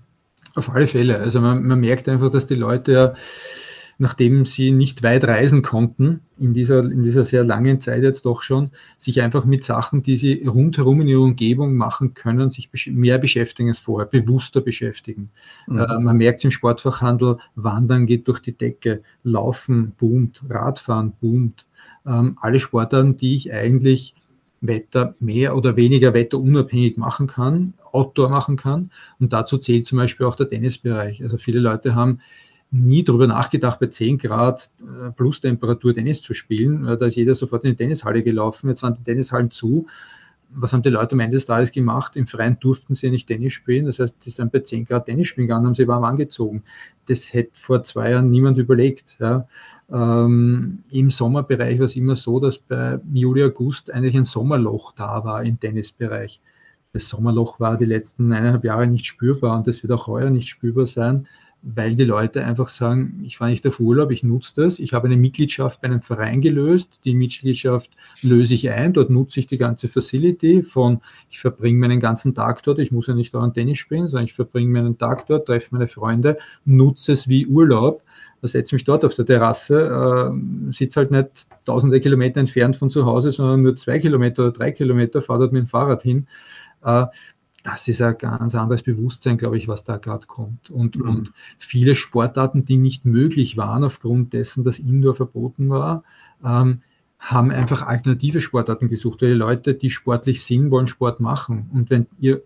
Auf 0.55 0.69
alle 0.69 0.87
Fälle. 0.87 1.17
Also 1.19 1.39
man, 1.39 1.63
man 1.63 1.79
merkt 1.79 2.09
einfach, 2.09 2.29
dass 2.29 2.45
die 2.45 2.55
Leute 2.55 2.91
ja 2.91 3.13
nachdem 3.99 4.45
sie 4.45 4.71
nicht 4.71 5.01
weit 5.01 5.23
reisen 5.23 5.61
konnten, 5.61 6.21
in 6.37 6.53
dieser, 6.53 6.79
in 6.79 7.01
dieser 7.01 7.23
sehr 7.23 7.43
langen 7.43 7.81
Zeit 7.81 8.03
jetzt 8.03 8.25
doch 8.25 8.41
schon, 8.41 8.69
sich 8.97 9.21
einfach 9.21 9.45
mit 9.45 9.63
Sachen, 9.63 10.03
die 10.03 10.17
sie 10.17 10.43
rundherum 10.45 11.01
in 11.01 11.07
ihrer 11.07 11.21
Umgebung 11.21 11.75
machen 11.75 12.13
können, 12.13 12.49
sich 12.49 12.69
mehr 12.87 13.17
beschäftigen 13.17 13.69
als 13.69 13.79
vorher, 13.79 14.07
bewusster 14.07 14.61
beschäftigen. 14.61 15.29
Mhm. 15.67 15.79
Äh, 15.79 15.99
man 15.99 16.17
merkt 16.17 16.39
es 16.39 16.43
im 16.43 16.51
Sportfachhandel, 16.51 17.37
Wandern 17.55 18.05
geht 18.05 18.27
durch 18.27 18.39
die 18.39 18.53
Decke, 18.53 19.01
Laufen 19.23 19.93
boomt, 19.97 20.41
Radfahren 20.47 21.13
boomt. 21.19 21.65
Ähm, 22.05 22.37
alle 22.39 22.59
Sportarten, 22.59 23.17
die 23.17 23.35
ich 23.35 23.51
eigentlich 23.51 24.13
Wetter 24.61 25.15
mehr 25.19 25.55
oder 25.55 25.75
weniger 25.75 26.13
wetterunabhängig 26.13 26.97
machen 26.97 27.27
kann, 27.27 27.73
Outdoor 27.91 28.29
machen 28.29 28.57
kann. 28.57 28.91
Und 29.19 29.33
dazu 29.33 29.57
zählt 29.57 29.85
zum 29.85 29.97
Beispiel 29.97 30.25
auch 30.25 30.35
der 30.35 30.49
Tennisbereich. 30.49 31.23
Also 31.23 31.37
viele 31.37 31.59
Leute 31.59 31.95
haben 31.95 32.19
nie 32.71 33.03
darüber 33.03 33.27
nachgedacht, 33.27 33.79
bei 33.79 33.87
10 33.87 34.17
Grad 34.17 34.69
plus 35.15 35.41
Temperatur 35.41 35.93
Tennis 35.93 36.21
zu 36.21 36.33
spielen. 36.33 36.83
Da 36.83 37.05
ist 37.05 37.15
jeder 37.15 37.35
sofort 37.35 37.63
in 37.63 37.71
die 37.71 37.77
Tennishalle 37.77 38.23
gelaufen. 38.23 38.69
Jetzt 38.69 38.83
waren 38.83 38.95
die 38.95 39.03
Tennishallen 39.03 39.51
zu. 39.51 39.87
was 40.49 40.73
haben 40.73 40.81
die 40.81 40.89
Leute 40.89 41.13
am 41.13 41.19
Ende 41.19 41.35
des 41.35 41.45
Tages 41.45 41.71
gemacht? 41.71 42.15
Im 42.15 42.27
Freien 42.27 42.57
durften 42.59 42.93
sie 42.93 43.09
nicht 43.09 43.27
Tennis 43.27 43.53
spielen. 43.53 43.85
Das 43.85 43.99
heißt, 43.99 44.21
sie 44.21 44.29
sind 44.29 44.51
bei 44.51 44.59
10 44.59 44.85
Grad 44.85 45.05
Tennis 45.05 45.27
spielen 45.27 45.47
gegangen, 45.47 45.65
haben 45.65 45.75
sie 45.75 45.87
warm 45.87 46.03
angezogen. 46.03 46.63
Das 47.07 47.33
hätte 47.33 47.51
vor 47.53 47.83
zwei 47.83 48.11
Jahren 48.11 48.29
niemand 48.29 48.57
überlegt. 48.57 49.17
Ja. 49.19 49.47
Ähm, 49.89 50.83
Im 50.89 51.09
Sommerbereich 51.09 51.79
war 51.79 51.85
es 51.85 51.95
immer 51.95 52.15
so, 52.15 52.39
dass 52.39 52.57
bei 52.57 52.99
Juli, 53.13 53.43
August 53.43 53.91
eigentlich 53.91 54.15
ein 54.15 54.25
Sommerloch 54.25 54.93
da 54.93 55.23
war 55.23 55.43
im 55.43 55.59
Tennisbereich. 55.59 56.41
Das 56.91 57.07
Sommerloch 57.07 57.59
war 57.59 57.77
die 57.77 57.85
letzten 57.85 58.31
eineinhalb 58.33 58.63
Jahre 58.65 58.87
nicht 58.87 59.05
spürbar 59.05 59.57
und 59.57 59.67
das 59.67 59.83
wird 59.83 59.93
auch 59.93 60.07
heuer 60.07 60.29
nicht 60.29 60.49
spürbar 60.49 60.87
sein 60.87 61.27
weil 61.75 61.95
die 61.95 62.05
Leute 62.05 62.45
einfach 62.45 62.69
sagen, 62.69 63.21
ich 63.25 63.37
fahre 63.37 63.51
nicht 63.51 63.67
auf 63.67 63.79
Urlaub, 63.79 64.11
ich 64.11 64.23
nutze 64.23 64.53
das, 64.55 64.79
ich 64.79 64.93
habe 64.93 65.07
eine 65.07 65.17
Mitgliedschaft 65.17 65.81
bei 65.81 65.87
einem 65.87 66.01
Verein 66.01 66.41
gelöst, 66.41 67.01
die 67.03 67.13
Mitgliedschaft 67.13 67.91
löse 68.21 68.53
ich 68.53 68.69
ein, 68.69 68.93
dort 68.93 69.09
nutze 69.09 69.41
ich 69.41 69.47
die 69.47 69.57
ganze 69.57 69.89
Facility 69.89 70.63
von, 70.63 71.01
ich 71.29 71.39
verbringe 71.39 71.79
meinen 71.79 71.99
ganzen 71.99 72.33
Tag 72.33 72.63
dort, 72.63 72.79
ich 72.79 72.91
muss 72.91 73.07
ja 73.07 73.13
nicht 73.13 73.33
dauernd 73.33 73.55
Tennis 73.55 73.79
spielen, 73.79 74.07
sondern 74.07 74.25
ich 74.25 74.33
verbringe 74.33 74.71
meinen 74.71 74.97
Tag 74.97 75.27
dort, 75.27 75.47
treffe 75.47 75.69
meine 75.71 75.87
Freunde, 75.87 76.37
nutze 76.63 77.11
es 77.11 77.27
wie 77.27 77.45
Urlaub, 77.45 78.01
setze 78.43 78.75
mich 78.75 78.85
dort 78.85 79.03
auf 79.03 79.15
der 79.15 79.25
Terrasse, 79.25 80.31
äh, 80.31 80.73
sitze 80.73 81.01
halt 81.01 81.11
nicht 81.11 81.47
tausende 81.65 81.99
Kilometer 81.99 82.39
entfernt 82.39 82.77
von 82.77 82.89
zu 82.89 83.05
Hause, 83.05 83.33
sondern 83.33 83.61
nur 83.63 83.75
zwei 83.75 83.99
Kilometer 83.99 84.43
oder 84.43 84.51
drei 84.53 84.71
Kilometer, 84.71 85.21
fahre 85.21 85.39
dort 85.39 85.53
mit 85.53 85.63
dem 85.63 85.67
Fahrrad 85.67 86.03
hin. 86.03 86.27
Äh, 86.83 87.07
das 87.67 87.85
ist 87.89 88.01
ein 88.01 88.17
ganz 88.17 88.55
anderes 88.55 88.81
Bewusstsein, 88.81 89.37
glaube 89.37 89.57
ich, 89.57 89.67
was 89.67 89.83
da 89.83 89.97
gerade 89.97 90.25
kommt. 90.25 90.69
Und, 90.69 90.95
mhm. 90.95 91.09
und 91.09 91.31
viele 91.57 91.95
Sportarten, 91.95 92.63
die 92.63 92.77
nicht 92.77 93.03
möglich 93.03 93.57
waren 93.57 93.83
aufgrund 93.83 94.31
dessen, 94.31 94.63
dass 94.63 94.79
Indoor 94.79 95.15
verboten 95.15 95.69
war, 95.69 96.03
ähm, 96.45 96.81
haben 97.19 97.51
einfach 97.51 97.81
alternative 97.81 98.39
Sportarten 98.39 98.87
gesucht, 98.87 99.21
weil 99.21 99.31
die 99.31 99.35
Leute, 99.35 99.73
die 99.73 99.89
sportlich 99.89 100.45
sind, 100.45 100.71
wollen 100.71 100.87
Sport 100.87 101.19
machen. 101.19 101.69
Und 101.73 101.89
wenn 101.89 102.07
ihr 102.19 102.41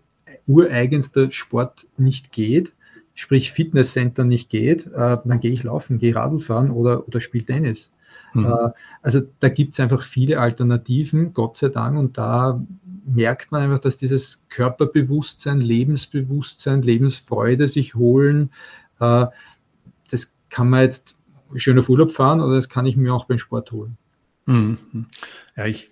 ureigenster 0.48 1.30
Sport 1.30 1.86
nicht 1.96 2.32
geht, 2.32 2.72
sprich 3.14 3.52
Fitnesscenter 3.52 4.24
nicht 4.24 4.50
geht, 4.50 4.86
äh, 4.88 5.18
dann 5.24 5.38
gehe 5.38 5.52
ich 5.52 5.62
laufen, 5.62 6.00
gehe 6.00 6.16
Radl 6.16 6.40
fahren 6.40 6.72
oder, 6.72 7.06
oder 7.06 7.20
spiele 7.20 7.44
Tennis. 7.44 7.92
Mhm. 8.34 8.46
Äh, 8.46 8.70
also 9.02 9.20
da 9.38 9.48
gibt 9.48 9.74
es 9.74 9.80
einfach 9.80 10.02
viele 10.02 10.40
Alternativen, 10.40 11.32
Gott 11.32 11.58
sei 11.58 11.68
Dank, 11.68 11.96
und 11.96 12.18
da 12.18 12.60
merkt 13.04 13.52
man 13.52 13.62
einfach, 13.62 13.80
dass 13.80 13.96
dieses 13.96 14.40
Körperbewusstsein, 14.48 15.60
Lebensbewusstsein, 15.60 16.82
Lebensfreude 16.82 17.68
sich 17.68 17.94
holen, 17.94 18.50
äh, 19.00 19.26
das 20.10 20.32
kann 20.50 20.70
man 20.70 20.82
jetzt 20.82 21.16
schön 21.56 21.78
auf 21.78 21.88
Urlaub 21.88 22.10
fahren 22.10 22.40
oder 22.40 22.54
das 22.54 22.68
kann 22.68 22.86
ich 22.86 22.96
mir 22.96 23.14
auch 23.14 23.24
beim 23.24 23.38
Sport 23.38 23.72
holen. 23.72 23.96
Mhm. 24.46 25.06
Ja, 25.56 25.66
ich 25.66 25.90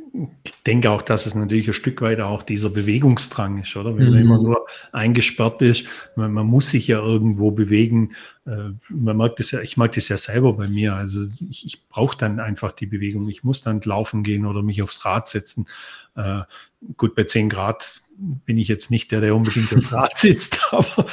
denke 0.67 0.91
auch, 0.91 1.03
dass 1.03 1.27
es 1.27 1.35
natürlich 1.35 1.69
ein 1.69 1.75
Stück 1.75 2.01
weit 2.03 2.21
auch 2.21 2.43
dieser 2.43 2.71
Bewegungsdrang 2.71 3.59
ist, 3.59 3.77
oder? 3.77 3.97
Wenn 3.97 4.07
mhm. 4.07 4.13
man 4.13 4.21
immer 4.21 4.43
nur 4.43 4.67
eingesperrt 4.91 5.63
ist, 5.63 5.87
man, 6.17 6.33
man, 6.33 6.47
muss 6.47 6.71
sich 6.71 6.89
ja 6.89 6.99
irgendwo 6.99 7.53
bewegen. 7.53 8.15
Äh, 8.47 8.71
man 8.89 9.17
merkt 9.17 9.39
das 9.39 9.53
ja, 9.53 9.61
ich 9.61 9.77
mag 9.77 9.93
das 9.93 10.09
ja 10.09 10.17
selber 10.17 10.55
bei 10.55 10.67
mir. 10.67 10.95
Also 10.95 11.23
ich, 11.49 11.65
ich 11.65 11.89
brauche 11.89 12.17
dann 12.17 12.41
einfach 12.41 12.73
die 12.73 12.87
Bewegung. 12.87 13.29
Ich 13.29 13.45
muss 13.45 13.63
dann 13.63 13.81
laufen 13.83 14.25
gehen 14.25 14.47
oder 14.47 14.63
mich 14.63 14.83
aufs 14.83 15.05
Rad 15.05 15.29
setzen. 15.29 15.67
Äh, 16.17 16.43
gut, 16.97 17.15
bei 17.15 17.25
10 17.25 17.51
Grad 17.51 18.03
bin 18.17 18.59
ich 18.59 18.69
jetzt 18.69 18.91
nicht 18.91 19.13
der, 19.13 19.21
der 19.21 19.37
unbedingt 19.37 19.75
aufs 19.75 19.93
Rad 19.93 20.17
sitzt, 20.17 20.61
aber 20.73 21.07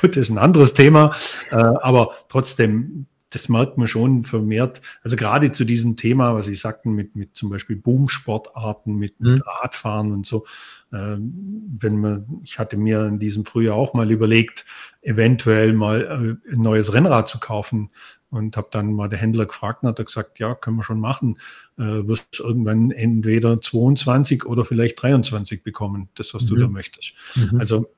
gut, 0.00 0.16
das 0.16 0.28
ist 0.28 0.30
ein 0.30 0.38
anderes 0.38 0.74
Thema. 0.74 1.14
Äh, 1.50 1.56
aber 1.56 2.14
trotzdem, 2.28 3.06
das 3.34 3.48
merkt 3.48 3.78
man 3.78 3.88
schon 3.88 4.24
vermehrt. 4.24 4.80
Also 5.02 5.16
gerade 5.16 5.50
zu 5.50 5.64
diesem 5.64 5.96
Thema, 5.96 6.34
was 6.34 6.46
Sie 6.46 6.54
sagten, 6.54 6.92
mit, 6.92 7.16
mit 7.16 7.34
zum 7.34 7.50
Beispiel 7.50 7.74
Boomsportarten, 7.74 8.96
mit, 8.96 9.18
mit 9.20 9.38
mhm. 9.38 9.42
Radfahren 9.44 10.12
und 10.12 10.24
so. 10.24 10.46
Äh, 10.92 11.16
wenn 11.18 11.98
man, 11.98 12.40
ich 12.44 12.60
hatte 12.60 12.76
mir 12.76 13.06
in 13.06 13.18
diesem 13.18 13.44
Frühjahr 13.44 13.74
auch 13.74 13.92
mal 13.92 14.10
überlegt, 14.10 14.64
eventuell 15.02 15.72
mal 15.72 16.38
äh, 16.48 16.52
ein 16.52 16.60
neues 16.60 16.92
Rennrad 16.92 17.28
zu 17.28 17.40
kaufen 17.40 17.90
und 18.30 18.56
habe 18.56 18.68
dann 18.70 18.92
mal 18.92 19.08
der 19.08 19.18
Händler 19.18 19.46
gefragt 19.46 19.82
und 19.82 19.88
hat 19.88 19.98
er 19.98 20.04
gesagt, 20.04 20.38
ja, 20.38 20.54
können 20.54 20.76
wir 20.76 20.84
schon 20.84 21.00
machen. 21.00 21.38
Äh, 21.76 22.06
wirst 22.06 22.38
irgendwann 22.38 22.92
entweder 22.92 23.60
22 23.60 24.44
oder 24.44 24.64
vielleicht 24.64 25.02
23 25.02 25.64
bekommen, 25.64 26.08
das, 26.14 26.34
was 26.34 26.44
mhm. 26.44 26.48
du 26.48 26.56
da 26.56 26.68
möchtest. 26.68 27.14
Mhm. 27.34 27.58
Also 27.58 27.90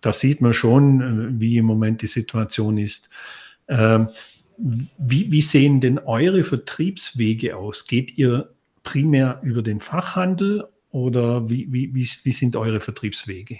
da 0.00 0.12
sieht 0.12 0.40
man 0.40 0.52
schon, 0.52 1.00
äh, 1.00 1.40
wie 1.40 1.58
im 1.58 1.66
Moment 1.66 2.02
die 2.02 2.08
Situation 2.08 2.76
ist. 2.76 3.08
Ähm, 3.68 4.08
wie, 4.98 5.30
wie 5.30 5.42
sehen 5.42 5.80
denn 5.80 5.98
eure 5.98 6.44
Vertriebswege 6.44 7.56
aus? 7.56 7.86
Geht 7.86 8.18
ihr 8.18 8.50
primär 8.82 9.40
über 9.42 9.62
den 9.62 9.80
Fachhandel 9.80 10.66
oder 10.90 11.48
wie, 11.48 11.72
wie, 11.72 11.94
wie, 11.94 12.08
wie 12.24 12.32
sind 12.32 12.56
eure 12.56 12.80
Vertriebswege? 12.80 13.58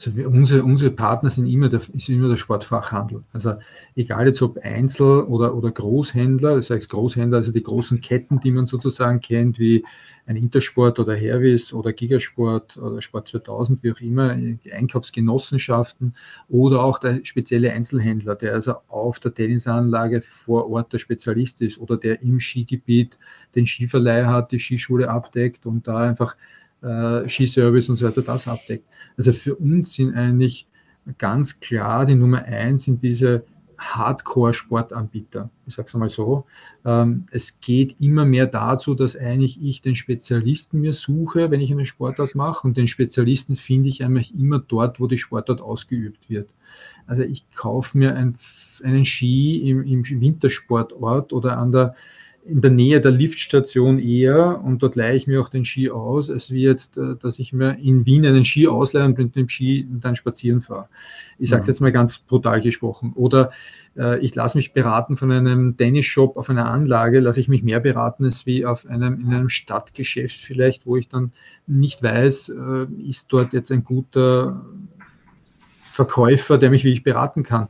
Also 0.00 0.16
wir, 0.16 0.28
unsere, 0.30 0.64
unsere 0.64 0.90
Partner 0.90 1.28
sind 1.28 1.44
immer 1.44 1.68
der, 1.68 1.82
ist 1.92 2.08
immer 2.08 2.30
der 2.30 2.38
Sportfachhandel. 2.38 3.22
Also 3.34 3.56
egal 3.94 4.28
jetzt 4.28 4.40
ob 4.40 4.56
Einzel- 4.56 5.24
oder, 5.24 5.54
oder 5.54 5.70
Großhändler, 5.70 6.56
das 6.56 6.70
heißt 6.70 6.88
Großhändler, 6.88 7.36
also 7.36 7.52
die 7.52 7.62
großen 7.62 8.00
Ketten, 8.00 8.40
die 8.40 8.50
man 8.50 8.64
sozusagen 8.64 9.20
kennt, 9.20 9.58
wie 9.58 9.84
ein 10.24 10.36
Intersport 10.36 10.98
oder 10.98 11.14
Hervis 11.14 11.74
oder 11.74 11.92
Gigasport 11.92 12.78
oder 12.78 13.02
Sport 13.02 13.28
2000, 13.28 13.82
wie 13.82 13.92
auch 13.92 14.00
immer, 14.00 14.34
Einkaufsgenossenschaften 14.72 16.14
oder 16.48 16.82
auch 16.82 16.98
der 16.98 17.22
spezielle 17.22 17.70
Einzelhändler, 17.70 18.36
der 18.36 18.54
also 18.54 18.76
auf 18.88 19.20
der 19.20 19.34
Tennisanlage 19.34 20.22
vor 20.22 20.70
Ort 20.70 20.94
der 20.94 20.98
Spezialist 20.98 21.60
ist 21.60 21.78
oder 21.78 21.98
der 21.98 22.22
im 22.22 22.40
Skigebiet 22.40 23.18
den 23.54 23.66
Skiverleih 23.66 24.24
hat, 24.24 24.50
die 24.52 24.60
Skischule 24.60 25.10
abdeckt 25.10 25.66
und 25.66 25.86
da 25.86 25.98
einfach 25.98 26.36
äh, 26.82 27.28
Skiservice 27.28 27.88
und 27.88 27.96
so 27.96 28.06
weiter 28.06 28.22
das 28.22 28.48
abdeckt. 28.48 28.86
Also 29.16 29.32
für 29.32 29.54
uns 29.56 29.94
sind 29.94 30.14
eigentlich 30.14 30.66
ganz 31.18 31.60
klar 31.60 32.06
die 32.06 32.14
Nummer 32.14 32.44
eins 32.44 32.84
sind 32.84 33.02
diese 33.02 33.44
Hardcore-Sportanbieter. 33.80 35.48
Ich 35.66 35.74
sage 35.74 35.88
es 35.88 35.94
einmal 35.94 36.10
so. 36.10 36.44
Ähm, 36.84 37.26
es 37.30 37.60
geht 37.60 37.96
immer 37.98 38.26
mehr 38.26 38.46
dazu, 38.46 38.94
dass 38.94 39.16
eigentlich 39.16 39.62
ich 39.62 39.80
den 39.80 39.96
Spezialisten 39.96 40.80
mir 40.80 40.92
suche, 40.92 41.50
wenn 41.50 41.60
ich 41.60 41.72
eine 41.72 41.86
Sportart 41.86 42.34
mache. 42.34 42.66
Und 42.66 42.76
den 42.76 42.88
Spezialisten 42.88 43.56
finde 43.56 43.88
ich 43.88 44.04
eigentlich 44.04 44.38
immer 44.38 44.58
dort, 44.58 45.00
wo 45.00 45.06
die 45.06 45.18
Sportart 45.18 45.62
ausgeübt 45.62 46.28
wird. 46.28 46.52
Also 47.06 47.22
ich 47.22 47.50
kaufe 47.52 47.96
mir 47.96 48.14
ein, 48.14 48.36
einen 48.84 49.04
Ski 49.04 49.68
im, 49.68 49.82
im 49.84 50.04
Wintersportort 50.04 51.32
oder 51.32 51.56
an 51.56 51.72
der 51.72 51.94
in 52.44 52.60
der 52.60 52.70
Nähe 52.70 53.00
der 53.00 53.10
Liftstation 53.10 53.98
eher 53.98 54.62
und 54.64 54.82
dort 54.82 54.96
leihe 54.96 55.14
ich 55.14 55.26
mir 55.26 55.40
auch 55.40 55.48
den 55.48 55.64
Ski 55.64 55.90
aus, 55.90 56.30
als 56.30 56.50
wie 56.50 56.62
jetzt, 56.62 56.96
äh, 56.96 57.16
dass 57.20 57.38
ich 57.38 57.52
mir 57.52 57.78
in 57.78 58.06
Wien 58.06 58.24
einen 58.24 58.44
Ski 58.44 58.66
ausleihe 58.66 59.04
und 59.04 59.18
mit 59.18 59.36
dem 59.36 59.48
Ski 59.48 59.86
dann 59.90 60.16
spazieren 60.16 60.62
fahre. 60.62 60.88
Ich 61.38 61.50
sage 61.50 61.60
es 61.62 61.66
ja. 61.66 61.72
jetzt 61.72 61.80
mal 61.80 61.92
ganz 61.92 62.18
brutal 62.18 62.62
gesprochen. 62.62 63.12
Oder 63.14 63.50
äh, 63.96 64.18
ich 64.20 64.34
lasse 64.34 64.56
mich 64.56 64.72
beraten 64.72 65.16
von 65.16 65.30
einem 65.30 65.76
Tennisshop 65.76 66.36
auf 66.36 66.48
einer 66.48 66.66
Anlage, 66.66 67.20
lasse 67.20 67.40
ich 67.40 67.48
mich 67.48 67.62
mehr 67.62 67.80
beraten 67.80 68.24
als 68.24 68.46
wie 68.46 68.64
auf 68.64 68.86
einem, 68.86 69.20
in 69.20 69.34
einem 69.34 69.48
Stadtgeschäft 69.48 70.40
vielleicht, 70.40 70.86
wo 70.86 70.96
ich 70.96 71.08
dann 71.08 71.32
nicht 71.66 72.02
weiß, 72.02 72.48
äh, 72.50 72.86
ist 73.08 73.26
dort 73.28 73.52
jetzt 73.52 73.70
ein 73.70 73.84
guter 73.84 74.64
Verkäufer, 75.92 76.56
der 76.56 76.70
mich 76.70 76.84
wirklich 76.84 77.02
beraten 77.02 77.42
kann. 77.42 77.68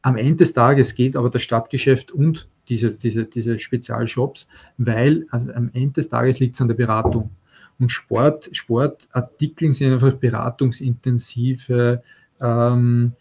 Am 0.00 0.16
Ende 0.16 0.36
des 0.36 0.54
Tages 0.54 0.94
geht 0.94 1.16
aber 1.16 1.28
das 1.28 1.42
Stadtgeschäft 1.42 2.10
und 2.10 2.48
diese, 2.68 2.90
diese, 2.90 3.24
diese 3.24 3.58
Spezialshops, 3.58 4.46
weil 4.76 5.26
also 5.30 5.52
am 5.52 5.70
Ende 5.72 5.94
des 5.94 6.08
Tages 6.08 6.38
liegt 6.38 6.54
es 6.54 6.60
an 6.60 6.68
der 6.68 6.74
Beratung. 6.74 7.30
Und 7.78 7.90
Sport, 7.92 8.48
Sportartikeln 8.52 9.72
sind 9.72 9.92
einfach 9.92 10.12
beratungsintensive 10.14 12.02
ähm, 12.40 13.12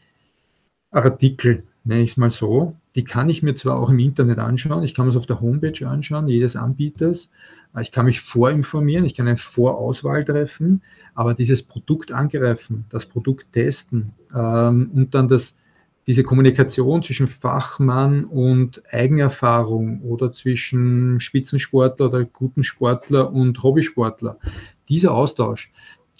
Artikel, 0.92 1.64
nenne 1.84 2.02
ich 2.02 2.12
es 2.12 2.18
mal 2.18 2.32
so. 2.32 2.76
Die 2.96 3.04
kann 3.04 3.30
ich 3.30 3.44
mir 3.44 3.54
zwar 3.54 3.78
auch 3.78 3.92
im 3.92 4.00
Internet 4.00 4.40
anschauen, 4.40 4.84
ich 4.84 4.96
kann 4.96 5.08
es 5.08 5.16
auf 5.16 5.28
der 5.28 5.40
Homepage 5.40 5.88
anschauen, 5.88 6.28
jedes 6.28 6.56
Anbieters. 6.56 7.30
Ich 7.80 7.92
kann 7.92 8.06
mich 8.06 8.22
vorinformieren, 8.22 9.06
ich 9.06 9.14
kann 9.14 9.28
eine 9.28 9.38
Vorauswahl 9.38 10.26
treffen, 10.26 10.82
aber 11.14 11.36
dieses 11.36 11.62
Produkt 11.62 12.12
angreifen, 12.12 12.86
das 12.90 13.06
Produkt 13.06 13.52
testen 13.52 14.14
ähm, 14.34 14.90
und 14.96 15.14
dann 15.14 15.28
das 15.28 15.56
diese 16.08 16.24
Kommunikation 16.24 17.04
zwischen 17.04 17.28
Fachmann 17.28 18.24
und 18.24 18.82
Eigenerfahrung 18.92 20.02
oder 20.02 20.32
zwischen 20.32 21.20
Spitzensportler 21.20 22.08
oder 22.08 22.24
guten 22.24 22.64
Sportler 22.64 23.32
und 23.32 23.62
Hobbysportler, 23.62 24.40
dieser 24.88 25.14
Austausch, 25.14 25.72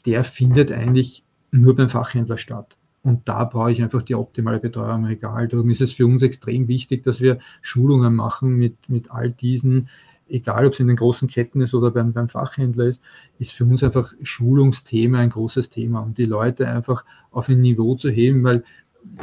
der 0.06 0.26
findet 0.26 0.72
eigentlich 0.72 1.24
nur 1.52 1.76
beim 1.76 1.90
Fachhändler 1.90 2.38
statt. 2.38 2.78
Und 3.02 3.30
da 3.30 3.46
brauche 3.46 3.72
ich 3.72 3.82
einfach 3.82 4.02
die 4.02 4.16
optimale 4.16 4.60
Betreuung 4.60 5.00
im 5.00 5.06
Regal. 5.06 5.48
Darum 5.48 5.70
ist 5.70 5.82
es 5.82 5.94
für 5.94 6.06
uns 6.06 6.22
extrem 6.22 6.68
wichtig, 6.68 7.04
dass 7.04 7.22
wir 7.22 7.40
Schulungen 7.62 8.14
machen 8.14 8.58
mit, 8.58 8.90
mit 8.90 9.10
all 9.12 9.32
diesen, 9.32 9.88
egal 10.28 10.66
ob 10.66 10.74
es 10.74 10.82
in 10.82 10.88
den 10.88 10.98
großen 10.98 11.30
Ketten 11.30 11.62
ist 11.62 11.74
oder 11.74 11.92
beim, 11.92 12.12
beim 12.12 12.28
Fachhändler 12.28 12.88
ist, 12.88 13.02
ist 13.40 13.54
für 13.54 13.64
uns 13.64 13.82
einfach 13.82 14.12
Schulungsthema 14.22 15.20
ein 15.20 15.30
großes 15.30 15.70
Thema, 15.70 16.02
um 16.02 16.16
die 16.16 16.26
Leute 16.26 16.68
einfach 16.68 17.06
auf 17.32 17.48
ein 17.48 17.62
Niveau 17.62 17.96
zu 17.96 18.10
heben, 18.10 18.44
weil 18.44 18.66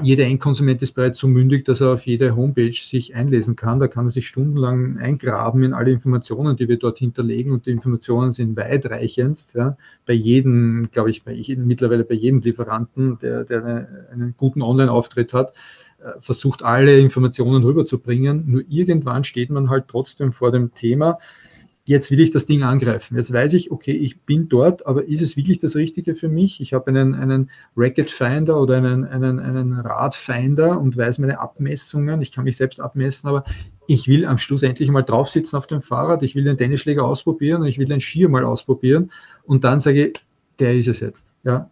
jeder 0.03 0.25
Endkonsument 0.25 0.83
ist 0.83 0.93
bereits 0.93 1.19
so 1.19 1.29
mündig, 1.29 1.65
dass 1.65 1.81
er 1.81 1.93
auf 1.93 2.07
jede 2.07 2.37
Homepage 2.37 2.73
sich 2.73 3.15
einlesen 3.15 3.57
kann. 3.57 3.79
Da 3.79 3.89
kann 3.89 4.07
er 4.07 4.11
sich 4.11 4.27
stundenlang 4.27 4.99
eingraben 4.99 5.63
in 5.63 5.73
alle 5.73 5.93
Informationen, 5.93 6.57
die 6.57 6.69
wir 6.69 6.79
dort 6.79 6.99
hinterlegen. 6.99 7.53
Und 7.53 7.67
die 7.67 7.71
Informationen 7.71 8.33
sind 8.33 8.57
weitreichendst. 8.57 9.55
Ja. 9.55 9.77
Bei 10.07 10.13
jedem, 10.13 10.89
glaube 10.91 11.11
ich, 11.11 11.25
bei 11.25 11.43
mittlerweile 11.59 12.05
bei 12.05 12.15
jedem 12.15 12.41
Lieferanten, 12.41 13.19
der, 13.19 13.45
der 13.45 13.65
eine, 13.65 14.07
einen 14.11 14.35
guten 14.37 14.63
Online-Auftritt 14.63 15.33
hat, 15.33 15.55
äh, 15.99 16.21
versucht 16.21 16.63
alle 16.63 16.99
Informationen 16.99 17.63
rüberzubringen. 17.65 18.45
Nur 18.47 18.65
irgendwann 18.69 19.25
steht 19.25 19.51
man 19.51 19.71
halt 19.71 19.85
trotzdem 19.89 20.33
vor 20.33 20.53
dem 20.53 20.75
Thema, 20.75 21.19
jetzt 21.85 22.11
will 22.11 22.21
ich 22.21 22.31
das 22.31 22.47
Ding 22.47 22.63
angreifen. 22.63 23.17
Jetzt 23.17 23.33
weiß 23.33 23.53
ich, 23.53 23.71
okay, 23.71 23.93
ich 23.93 24.23
bin 24.23 24.49
dort, 24.49 24.87
aber 24.87 25.07
ist 25.07 25.21
es 25.21 25.37
wirklich 25.37 25.59
das 25.59 25.77
Richtige 25.77 26.15
für 26.15 26.29
mich? 26.29 26.61
Ich 26.61 26.73
habe 26.73 26.87
einen, 26.89 27.15
einen 27.15 27.51
Racket 27.77 28.11
Finder 28.11 28.61
oder 28.61 28.79
einen, 28.79 29.05
einen, 29.05 29.39
einen 29.39 29.75
Radfinder 29.75 30.81
und 30.81 30.97
weiß 30.97 31.19
meine 31.19 31.41
Abmessungen. 31.41 32.23
Ich 32.23 32.33
kann 32.33 32.45
mich 32.45 32.57
selbst 32.57 32.81
abmessen, 32.81 33.29
aber 33.29 33.45
ich 33.87 34.09
will 34.09 34.25
am 34.25 34.39
Schluss 34.39 34.63
endlich 34.63 34.91
mal 34.91 35.03
drauf 35.03 35.29
sitzen 35.29 35.57
auf 35.57 35.67
dem 35.67 35.83
Fahrrad. 35.83 36.23
Ich 36.23 36.35
will 36.35 36.45
den 36.45 36.57
Tennisschläger 36.57 37.05
ausprobieren 37.05 37.63
und 37.63 37.69
ich 37.69 37.79
will 37.79 37.87
den 37.87 38.01
Skier 38.01 38.31
mal 38.31 38.45
ausprobieren. 38.45 39.11
Und 39.43 39.65
dann 39.65 39.81
sage 39.81 40.07
ich, 40.07 40.21
der 40.59 40.75
ist 40.75 40.89
es 40.89 41.01
jetzt. 41.01 41.33
Ja, 41.43 41.71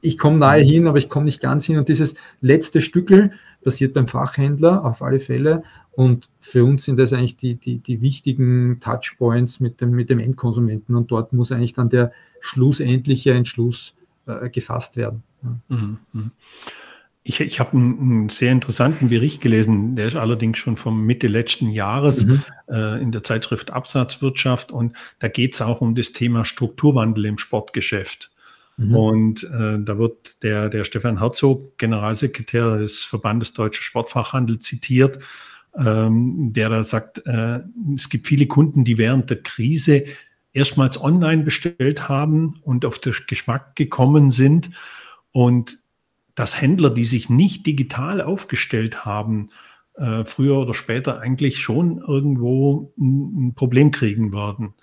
ich 0.00 0.18
komme 0.18 0.38
nahe 0.38 0.60
hin, 0.60 0.88
aber 0.88 0.98
ich 0.98 1.08
komme 1.08 1.26
nicht 1.26 1.40
ganz 1.40 1.64
hin. 1.64 1.78
Und 1.78 1.88
dieses 1.88 2.14
letzte 2.40 2.80
Stückel 2.80 3.30
passiert 3.62 3.94
beim 3.94 4.06
Fachhändler 4.06 4.84
auf 4.84 5.02
alle 5.02 5.20
Fälle. 5.20 5.62
Und 5.92 6.28
für 6.40 6.64
uns 6.64 6.84
sind 6.84 6.96
das 6.98 7.12
eigentlich 7.12 7.36
die, 7.36 7.54
die, 7.56 7.78
die 7.78 8.00
wichtigen 8.00 8.80
Touchpoints 8.80 9.60
mit 9.60 9.80
dem, 9.80 9.90
mit 9.90 10.08
dem 10.10 10.18
Endkonsumenten. 10.18 10.96
Und 10.96 11.10
dort 11.10 11.32
muss 11.32 11.52
eigentlich 11.52 11.74
dann 11.74 11.90
der 11.90 12.12
schlussendliche 12.40 13.32
Entschluss 13.32 13.94
äh, 14.26 14.48
gefasst 14.48 14.96
werden. 14.96 15.22
Mhm, 15.68 15.98
mhm. 16.12 16.30
Ich, 17.24 17.40
ich 17.40 17.60
habe 17.60 17.72
einen, 17.72 18.00
einen, 18.00 18.28
sehr 18.30 18.50
interessanten 18.50 19.08
Bericht 19.08 19.40
gelesen, 19.40 19.94
der 19.94 20.08
ist 20.08 20.16
allerdings 20.16 20.58
schon 20.58 20.76
vom 20.76 21.04
Mitte 21.04 21.28
letzten 21.28 21.70
Jahres 21.70 22.24
mhm. 22.24 22.42
äh, 22.68 23.00
in 23.00 23.12
der 23.12 23.22
Zeitschrift 23.22 23.70
Absatzwirtschaft. 23.70 24.72
Und 24.72 24.96
da 25.20 25.28
geht 25.28 25.54
es 25.54 25.62
auch 25.62 25.80
um 25.80 25.94
das 25.94 26.12
Thema 26.12 26.44
Strukturwandel 26.44 27.26
im 27.26 27.38
Sportgeschäft. 27.38 28.31
Mhm. 28.76 28.94
Und 28.94 29.44
äh, 29.44 29.78
da 29.80 29.98
wird 29.98 30.42
der, 30.42 30.68
der 30.68 30.84
Stefan 30.84 31.18
Herzog, 31.18 31.78
Generalsekretär 31.78 32.78
des 32.78 33.04
Verbandes 33.04 33.52
Deutscher 33.52 33.82
Sportfachhandel, 33.82 34.58
zitiert, 34.58 35.18
ähm, 35.76 36.52
der 36.52 36.68
da 36.68 36.84
sagt, 36.84 37.26
äh, 37.26 37.60
es 37.94 38.08
gibt 38.08 38.26
viele 38.26 38.46
Kunden, 38.46 38.84
die 38.84 38.98
während 38.98 39.30
der 39.30 39.42
Krise 39.42 40.04
erstmals 40.52 41.02
online 41.02 41.44
bestellt 41.44 42.08
haben 42.08 42.60
und 42.62 42.84
auf 42.84 42.98
den 42.98 43.14
Geschmack 43.26 43.76
gekommen 43.76 44.30
sind. 44.30 44.70
Und 45.32 45.78
dass 46.34 46.60
Händler, 46.60 46.90
die 46.90 47.04
sich 47.04 47.28
nicht 47.28 47.66
digital 47.66 48.20
aufgestellt 48.20 49.04
haben, 49.04 49.50
äh, 49.94 50.24
früher 50.24 50.58
oder 50.58 50.74
später 50.74 51.20
eigentlich 51.20 51.60
schon 51.60 51.98
irgendwo 51.98 52.92
ein, 52.98 53.48
ein 53.48 53.54
Problem 53.54 53.90
kriegen 53.90 54.32
würden. 54.32 54.74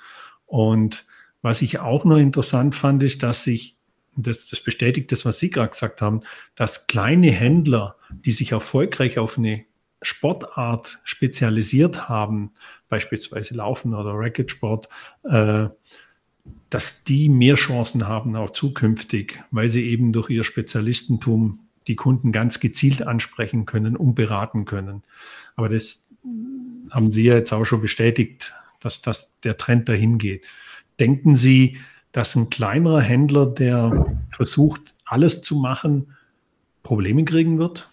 Und 0.46 1.05
was 1.41 1.62
ich 1.62 1.79
auch 1.79 2.05
noch 2.05 2.17
interessant 2.17 2.75
fand, 2.75 3.01
ist, 3.03 3.24
dass 3.24 3.43
sich 3.43 3.78
das, 4.23 4.47
das 4.47 4.61
bestätigt 4.61 5.11
das, 5.11 5.25
was 5.25 5.39
Sie 5.39 5.49
gerade 5.49 5.69
gesagt 5.69 6.01
haben, 6.01 6.21
dass 6.55 6.88
kleine 6.88 7.31
Händler, 7.31 7.95
die 8.11 8.31
sich 8.31 8.51
erfolgreich 8.51 9.19
auf 9.19 9.38
eine 9.38 9.65
Sportart 10.01 10.99
spezialisiert 11.03 12.07
haben, 12.09 12.51
beispielsweise 12.88 13.55
Laufen 13.55 13.93
oder 13.93 14.13
Racketsport, 14.13 14.89
äh, 15.23 15.67
dass 16.69 17.03
die 17.03 17.29
mehr 17.29 17.55
Chancen 17.55 18.07
haben, 18.07 18.35
auch 18.35 18.51
zukünftig, 18.51 19.43
weil 19.51 19.69
sie 19.69 19.85
eben 19.85 20.13
durch 20.13 20.29
ihr 20.29 20.43
Spezialistentum 20.43 21.59
die 21.88 21.95
Kunden 21.95 22.31
ganz 22.31 22.59
gezielt 22.59 23.01
ansprechen 23.01 23.65
können 23.65 23.97
und 23.97 24.15
beraten 24.15 24.65
können. 24.65 25.03
Aber 25.55 25.69
das 25.69 26.07
haben 26.91 27.11
Sie 27.11 27.23
ja 27.23 27.35
jetzt 27.35 27.51
auch 27.51 27.65
schon 27.65 27.81
bestätigt, 27.81 28.53
dass 28.79 29.01
das 29.01 29.39
der 29.41 29.57
Trend 29.57 29.89
dahin 29.89 30.17
geht. 30.17 30.45
Denken 30.99 31.35
Sie, 31.35 31.77
dass 32.11 32.35
ein 32.35 32.49
kleinerer 32.49 33.01
Händler, 33.01 33.45
der 33.45 34.17
versucht, 34.29 34.95
alles 35.05 35.41
zu 35.41 35.55
machen, 35.55 36.15
Probleme 36.83 37.23
kriegen 37.23 37.59
wird? 37.59 37.89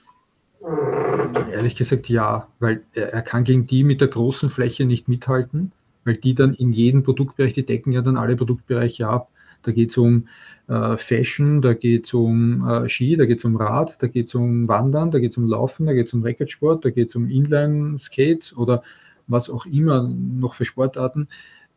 Ehrlich 1.52 1.76
gesagt 1.76 2.08
ja, 2.08 2.48
weil 2.60 2.82
er, 2.92 3.22
kann 3.22 3.44
gegen 3.44 3.66
die 3.66 3.84
mit 3.84 4.00
der 4.00 4.08
großen 4.08 4.48
Fläche 4.48 4.84
nicht 4.84 5.08
mithalten, 5.08 5.72
weil 6.04 6.16
die 6.16 6.34
dann 6.34 6.54
in 6.54 6.72
jedem 6.72 7.02
Produktbereich, 7.02 7.52
die 7.52 7.66
decken 7.66 7.92
ja 7.92 8.00
dann 8.00 8.16
alle 8.16 8.36
Produktbereiche 8.36 9.08
ab. 9.08 9.30
Da 9.62 9.72
geht 9.72 9.90
es 9.90 9.96
um 9.96 10.28
äh, 10.68 10.96
Fashion, 10.96 11.60
da 11.60 11.74
geht 11.74 12.06
es 12.06 12.14
um 12.14 12.66
äh, 12.66 12.88
Ski, 12.88 13.16
da 13.16 13.26
geht 13.26 13.38
es 13.38 13.44
um 13.44 13.56
Rad, 13.56 14.00
da 14.00 14.06
geht 14.06 14.28
es 14.28 14.34
um 14.34 14.68
Wandern, 14.68 15.10
da 15.10 15.18
geht 15.18 15.32
es 15.32 15.36
um 15.36 15.46
Laufen, 15.46 15.86
da 15.86 15.92
geht 15.92 16.06
es 16.06 16.12
um 16.12 16.22
Racketsport, 16.22 16.84
da 16.84 16.90
geht 16.90 17.08
es 17.08 17.16
um 17.16 17.28
Inline-Skates 17.28 18.56
oder 18.56 18.82
was 19.26 19.50
auch 19.50 19.66
immer 19.66 20.08
noch 20.08 20.54
für 20.54 20.64
Sportarten 20.64 21.28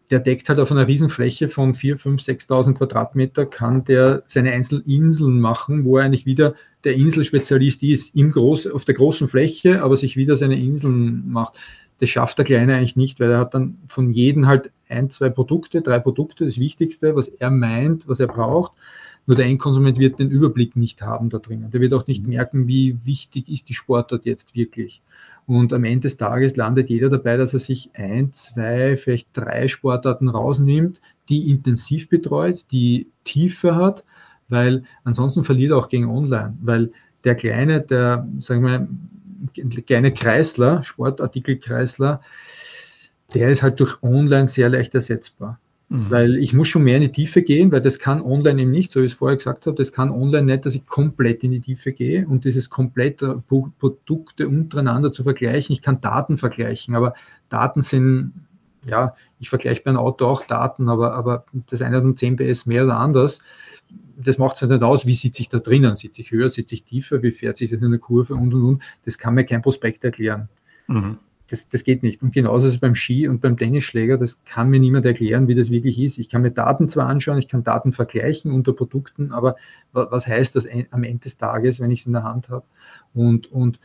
der 0.10 0.20
deckt 0.20 0.50
halt 0.50 0.60
auf 0.60 0.72
einer 0.72 0.88
Riesenfläche 0.88 1.50
von 1.50 1.76
4, 1.76 1.98
5, 1.98 2.22
6.000 2.22 2.74
Quadratmeter, 2.74 3.46
kann 3.46 3.84
der 3.84 4.24
seine 4.26 4.52
einzelnen 4.52 4.86
Inseln 4.86 5.40
machen, 5.40 5.86
wo 5.86 5.98
er 5.98 6.06
eigentlich 6.06 6.26
wieder 6.26 6.56
der 6.84 6.96
Inselspezialist 6.96 7.84
ist, 7.84 8.16
im 8.16 8.32
Groß, 8.32 8.68
auf 8.68 8.86
der 8.86 8.96
großen 8.96 9.28
Fläche, 9.28 9.84
aber 9.84 9.98
sich 9.98 10.18
wieder 10.18 10.36
seine 10.36 10.60
Inseln 10.60 11.30
macht. 11.30 11.60
Das 12.00 12.10
schafft 12.10 12.38
der 12.38 12.46
Kleine 12.46 12.76
eigentlich 12.76 12.96
nicht, 12.96 13.20
weil 13.20 13.32
er 13.32 13.40
hat 13.40 13.54
dann 13.54 13.78
von 13.88 14.12
jedem 14.12 14.48
halt 14.48 14.72
ein, 14.88 15.10
zwei 15.10 15.30
Produkte, 15.30 15.82
drei 15.82 16.00
Produkte, 16.00 16.46
das 16.46 16.58
Wichtigste, 16.58 17.16
was 17.16 17.28
er 17.28 17.52
meint, 17.52 18.08
was 18.08 18.20
er 18.20 18.28
braucht. 18.28 18.72
Nur 19.28 19.36
der 19.36 19.46
Endkonsument 19.46 20.00
wird 20.00 20.18
den 20.18 20.32
Überblick 20.32 20.76
nicht 20.76 21.02
haben 21.02 21.30
da 21.30 21.38
drinnen. 21.38 21.70
Der 21.70 21.82
wird 21.82 21.94
auch 21.94 22.08
nicht 22.08 22.26
merken, 22.26 22.68
wie 22.68 22.98
wichtig 23.06 23.50
ist 23.50 23.70
die 23.70 23.74
Sportart 23.74 24.26
jetzt 24.26 24.56
wirklich. 24.56 25.02
Und 25.50 25.74
am 25.74 25.84
Ende 25.84 26.02
des 26.02 26.18
Tages 26.18 26.56
landet 26.58 26.92
jeder 26.92 27.10
dabei, 27.10 27.36
dass 27.36 27.56
er 27.56 27.60
sich 27.60 27.90
ein, 27.96 28.32
zwei, 28.34 28.96
vielleicht 28.98 29.30
drei 29.34 29.68
Sportarten 29.68 30.30
rausnimmt, 30.30 31.02
die 31.28 31.50
intensiv 31.50 32.08
betreut, 32.08 32.66
die 32.72 33.08
Tiefe 33.24 33.76
hat, 33.76 34.04
weil 34.48 34.84
ansonsten 35.04 35.44
verliert 35.44 35.72
er 35.72 35.78
auch 35.78 35.90
gegen 35.90 36.06
Online, 36.06 36.56
weil 36.62 36.92
der 37.24 37.34
kleine, 37.34 37.82
der, 37.82 38.28
sagen 38.38 38.64
wir, 38.64 39.82
kleine 39.88 40.14
Kreisler, 40.14 40.84
Sportartikelkreisler, 40.84 42.22
der 43.34 43.50
ist 43.50 43.64
halt 43.64 43.80
durch 43.80 44.04
Online 44.04 44.46
sehr 44.46 44.70
leicht 44.70 44.94
ersetzbar. 44.94 45.60
Mhm. 45.90 46.12
Weil 46.12 46.38
ich 46.38 46.54
muss 46.54 46.68
schon 46.68 46.84
mehr 46.84 46.98
in 46.98 47.02
die 47.02 47.12
Tiefe 47.12 47.42
gehen, 47.42 47.72
weil 47.72 47.82
das 47.82 47.98
kann 47.98 48.22
online 48.22 48.62
eben 48.62 48.72
nicht, 48.72 48.92
so 48.92 49.02
wie 49.02 49.06
ich 49.06 49.14
es 49.14 49.18
vorher 49.18 49.38
gesagt 49.38 49.66
habe, 49.66 49.76
das 49.76 49.92
kann 49.92 50.12
online 50.12 50.44
nicht, 50.44 50.66
dass 50.66 50.76
ich 50.76 50.86
komplett 50.86 51.44
in 51.44 51.50
die 51.50 51.62
Tiefe 51.62 51.94
gehe 51.94 52.28
und 52.28 52.46
dieses 52.46 52.70
komplette 52.70 53.44
Produkte 53.48 54.48
untereinander 54.48 55.12
zu 55.12 55.24
vergleichen. 55.24 55.74
Ich 55.74 55.82
kann 55.82 56.00
Daten 56.00 56.38
vergleichen, 56.38 56.94
aber 56.94 57.16
Daten 57.50 57.82
sind, 57.82 58.34
ja, 58.86 59.16
ich 59.40 59.50
vergleiche 59.50 59.82
bei 59.84 59.90
einem 59.90 60.00
Auto 60.00 60.28
auch 60.28 60.46
Daten, 60.46 60.90
aber, 60.90 61.16
aber 61.16 61.46
das 61.72 61.82
eine 61.82 61.98
hat 61.98 62.04
um 62.04 62.16
10 62.16 62.38
PS 62.38 62.68
mehr 62.68 62.84
oder 62.84 62.98
anders. 62.98 63.40
Das 64.16 64.38
macht 64.38 64.58
es 64.58 64.62
halt 64.62 64.72
nicht 64.72 64.84
aus, 64.84 65.08
wie 65.08 65.16
sitze 65.16 65.42
ich 65.42 65.50
da 65.50 65.58
drinnen? 65.58 65.96
Sitze 65.96 66.22
ich 66.22 66.30
höher, 66.30 66.52
sitze 66.52 66.76
ich 66.76 66.84
tiefer, 66.84 67.24
wie 67.24 67.32
fährt 67.32 67.58
sich 67.58 67.72
das 67.72 67.82
in 67.82 67.90
der 67.90 68.00
Kurve 68.00 68.36
und 68.36 68.54
und 68.54 68.64
und. 68.64 68.84
Das 69.06 69.18
kann 69.18 69.34
mir 69.34 69.44
kein 69.44 69.64
Prospekt 69.64 70.04
erklären. 70.04 70.50
Mhm 70.86 71.18
das, 71.50 71.68
das 71.70 71.84
geht 71.84 72.04
nicht. 72.04 72.22
Und 72.22 72.34
genauso 72.34 72.68
ist 72.68 72.76
es 72.76 72.80
beim 72.80 72.96
Ski 72.96 73.28
und 73.28 73.42
beim 73.42 73.58
Tennisschläger, 73.58 74.18
das 74.18 74.44
kann 74.46 74.70
mir 74.70 74.80
niemand 74.80 75.06
erklären, 75.06 75.48
wie 75.48 75.56
das 75.56 75.70
wirklich 75.70 76.00
ist. 76.00 76.18
Ich 76.18 76.30
kann 76.30 76.42
mir 76.42 76.52
Daten 76.52 76.90
zwar 76.90 77.08
anschauen, 77.08 77.38
ich 77.40 77.48
kann 77.48 77.64
Daten 77.64 77.92
vergleichen 77.92 78.52
unter 78.52 78.74
Produkten, 78.74 79.32
aber 79.32 79.56
was 79.92 80.28
heißt 80.28 80.56
das 80.56 80.68
am 80.92 81.04
Ende 81.04 81.24
des 81.24 81.38
Tages, 81.38 81.80
wenn 81.80 81.92
ich 81.92 82.02
es 82.02 82.06
in 82.06 82.14
der 82.14 82.24
Hand 82.24 82.50
habe? 82.50 82.66
Und, 83.14 83.52
und 83.52 83.80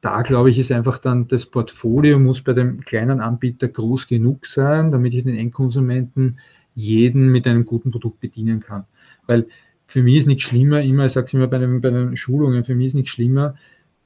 da 0.00 0.22
glaube 0.22 0.50
ich, 0.50 0.58
ist 0.58 0.72
einfach 0.72 0.98
dann 0.98 1.28
das 1.28 1.46
Portfolio 1.46 2.18
muss 2.18 2.42
bei 2.42 2.52
dem 2.52 2.80
kleinen 2.80 3.20
Anbieter 3.20 3.68
groß 3.68 4.06
genug 4.06 4.46
sein, 4.46 4.92
damit 4.92 5.14
ich 5.14 5.24
den 5.24 5.36
Endkonsumenten 5.36 6.38
jeden 6.74 7.32
mit 7.32 7.46
einem 7.46 7.64
guten 7.64 7.90
Produkt 7.90 8.20
bedienen 8.20 8.60
kann. 8.60 8.84
Weil 9.26 9.46
für 9.86 10.02
mich 10.02 10.18
ist 10.18 10.26
nichts 10.26 10.42
schlimmer, 10.44 10.82
immer, 10.82 11.06
ich 11.06 11.12
sage 11.12 11.26
es 11.26 11.34
immer 11.34 11.46
bei 11.46 11.58
den, 11.58 11.80
bei 11.80 11.90
den 11.90 12.16
Schulungen, 12.16 12.64
für 12.64 12.74
mich 12.74 12.88
ist 12.88 12.94
nichts 12.94 13.10
schlimmer, 13.10 13.54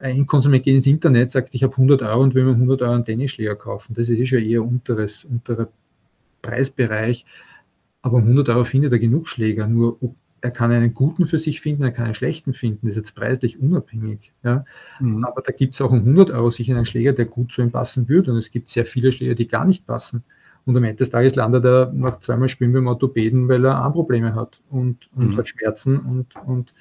ein 0.01 0.25
Konsument 0.25 0.63
geht 0.63 0.75
ins 0.75 0.87
Internet, 0.87 1.31
sagt, 1.31 1.53
ich 1.53 1.63
habe 1.63 1.73
100 1.73 2.01
Euro 2.01 2.21
und 2.21 2.33
will 2.33 2.43
mir 2.43 2.51
100 2.51 2.81
Euro 2.81 2.93
einen 2.93 3.05
Tennisschläger 3.05 3.55
kaufen. 3.55 3.93
Das 3.93 4.09
ist 4.09 4.19
eh 4.19 4.25
schon 4.25 4.39
eher 4.39 4.63
unteres, 4.63 5.25
unterer 5.25 5.69
Preisbereich. 6.41 7.25
Aber 8.01 8.17
um 8.17 8.23
100 8.23 8.49
Euro 8.49 8.63
findet 8.63 8.91
er 8.93 8.99
genug 8.99 9.27
Schläger. 9.27 9.67
Nur 9.67 9.97
er 10.41 10.51
kann 10.51 10.71
einen 10.71 10.93
guten 10.95 11.27
für 11.27 11.37
sich 11.37 11.61
finden, 11.61 11.83
er 11.83 11.91
kann 11.91 12.05
einen 12.05 12.15
schlechten 12.15 12.53
finden. 12.53 12.87
Das 12.87 12.95
ist 12.95 12.97
jetzt 12.97 13.15
preislich 13.15 13.59
unabhängig. 13.59 14.31
Ja? 14.43 14.65
Mhm. 14.99 15.23
Aber 15.23 15.41
da 15.41 15.51
gibt 15.51 15.75
es 15.75 15.81
auch 15.81 15.91
um 15.91 15.99
100 15.99 16.31
Euro 16.31 16.49
sicher 16.49 16.75
einen 16.75 16.85
Schläger, 16.85 17.13
der 17.13 17.25
gut 17.25 17.51
zu 17.51 17.61
ihm 17.61 17.71
passen 17.71 18.09
würde. 18.09 18.31
Und 18.31 18.37
es 18.37 18.49
gibt 18.49 18.67
sehr 18.67 18.85
viele 18.85 19.11
Schläger, 19.11 19.35
die 19.35 19.47
gar 19.47 19.65
nicht 19.65 19.85
passen. 19.85 20.23
Und 20.65 20.77
am 20.77 20.83
Ende 20.83 20.97
des 20.97 21.09
Tages 21.09 21.35
landet 21.35 21.65
er 21.65 21.91
nach 21.91 22.19
zweimal 22.19 22.49
Spielen 22.49 22.73
beim 22.73 22.87
Orthopäden, 22.87 23.47
weil 23.47 23.65
er 23.65 23.77
Armprobleme 23.77 24.35
hat 24.35 24.59
und, 24.69 25.09
und 25.15 25.29
mhm. 25.29 25.37
hat 25.37 25.47
Schmerzen 25.47 25.99
und, 25.99 26.35
und 26.45 26.73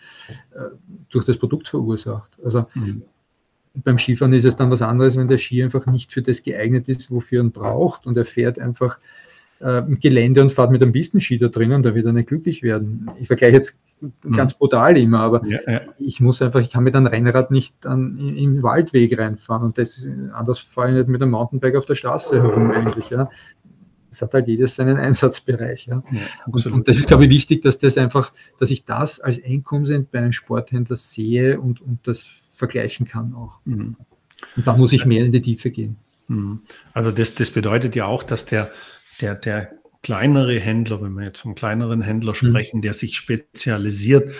äh, 0.53 0.77
durch 1.09 1.25
das 1.25 1.39
Produkt 1.39 1.69
verursacht. 1.69 2.39
Also 2.45 2.67
mhm. 2.75 3.03
Beim 3.85 3.99
Skifahren 3.99 4.33
ist 4.33 4.45
es 4.45 4.57
dann 4.57 4.71
was 4.71 4.83
anderes, 4.83 5.17
wenn 5.17 5.29
der 5.29 5.39
Ski 5.39 5.63
einfach 5.63 5.87
nicht 5.87 6.13
für 6.13 6.23
das 6.23 6.43
geeignet 6.43 6.89
ist, 6.89 7.11
wofür 7.11 7.41
er 7.41 7.45
ihn 7.45 7.53
braucht 7.53 8.07
und 8.07 8.17
er 8.17 8.25
fährt 8.25 8.59
einfach 8.59 8.99
äh, 9.61 9.83
Gelände 10.01 10.41
und 10.41 10.53
fahrt 10.53 10.71
mit 10.71 10.83
einem 10.83 10.93
Pistenski 10.93 11.39
da 11.39 11.49
drinnen, 11.49 11.83
da 11.83 11.95
wird 11.95 12.07
er 12.07 12.13
nicht 12.13 12.29
glücklich 12.29 12.63
werden. 12.63 13.11
Ich 13.21 13.27
vergleiche 13.27 13.55
jetzt 13.55 13.79
mhm. 14.01 14.33
ganz 14.35 14.55
brutal 14.55 14.97
immer, 14.97 15.21
aber 15.21 15.47
ja, 15.47 15.59
ja. 15.67 15.81
ich 15.99 16.21
muss 16.21 16.41
einfach, 16.41 16.61
ich 16.61 16.71
kann 16.71 16.85
mit 16.85 16.97
einem 16.97 17.07
Rennrad 17.07 17.51
nicht 17.51 17.87
an, 17.87 18.19
im 18.19 18.63
Waldweg 18.63 19.19
reinfahren 19.19 19.65
und 19.65 19.79
das 19.79 19.99
ist, 19.99 20.09
anders 20.33 20.59
fahre 20.59 20.89
ich 20.89 20.95
nicht 20.97 21.09
mit 21.09 21.23
einem 21.23 21.33
Mountainbike 21.33 21.77
auf 21.77 21.87
der 21.87 21.95
Straße 21.95 22.43
herum 22.43 22.71
eigentlich. 22.71 23.11
Ja. 23.11 23.29
Es 24.11 24.23
hat 24.23 24.35
halt 24.35 24.49
jedes 24.49 24.75
seinen 24.75 24.97
Einsatzbereich. 24.97 25.87
Ja. 25.87 26.03
ja 26.11 26.21
und, 26.47 26.67
und, 26.67 26.89
das 26.89 26.99
ist, 26.99 27.09
glaube 27.09 27.25
ich, 27.25 27.31
wichtig, 27.31 27.63
dass 27.63 27.79
das 27.79 27.97
einfach, 27.97 28.33
dass 28.59 28.71
ich 28.71 28.85
das 28.85 29.21
als 29.21 29.43
Einkommen 29.43 30.09
bei 30.11 30.19
einem 30.19 30.33
Sporthändler 30.33 30.97
sehe 30.97 31.61
und, 31.61 31.81
und 31.81 32.07
das 32.07 32.31
vergleichen 32.53 33.07
kann 33.07 33.35
auch. 33.35 33.59
Mhm. 33.65 33.97
Und 34.57 34.67
da 34.67 34.77
muss 34.77 34.93
ich 34.93 35.07
mehr 35.07 35.25
in 35.25 35.33
die 35.33 35.43
Tiefe 35.43 35.71
gehen. 35.71 35.97
Mhm. 36.29 36.61
Also 36.93 37.11
das, 37.11 37.35
das 37.35 37.51
bedeutet 37.51 37.97
ja 37.97 38.07
auch, 38.07 38.23
dass 38.23 38.47
der, 38.47 38.71
der, 39.21 39.35
der 39.35 39.73
kleinere 40.03 40.59
Händler, 40.59 41.03
wenn 41.03 41.13
wir 41.13 41.25
jetzt 41.25 41.41
vom 41.41 41.55
kleineren 41.55 42.03
Händler 42.03 42.33
mhm. 42.33 42.37
sprechen, 42.37 42.79
mhm. 42.79 42.83
der 42.83 42.95
sich 42.95 43.17
spezialisiert, 43.17 44.33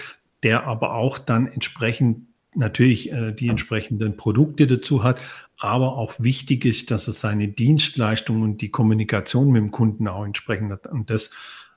der 0.43 0.67
aber 0.67 0.95
auch 0.95 1.19
dann 1.19 1.47
entsprechend 1.47 2.27
natürlich 2.55 3.13
äh, 3.13 3.33
die 3.33 3.49
entsprechenden 3.49 4.17
Produkte 4.17 4.67
dazu 4.67 5.05
hat, 5.05 5.21
aber 5.61 5.97
auch 5.97 6.15
wichtig 6.19 6.65
ist, 6.65 6.91
dass 6.91 7.07
er 7.07 7.13
seine 7.13 7.49
Dienstleistung 7.49 8.43
und 8.43 8.63
die 8.63 8.71
Kommunikation 8.71 9.51
mit 9.51 9.63
dem 9.63 9.71
Kunden 9.71 10.09
auch 10.09 10.25
entsprechend 10.25 10.73
hat. 10.73 10.87
Und 10.87 11.11
das 11.11 11.31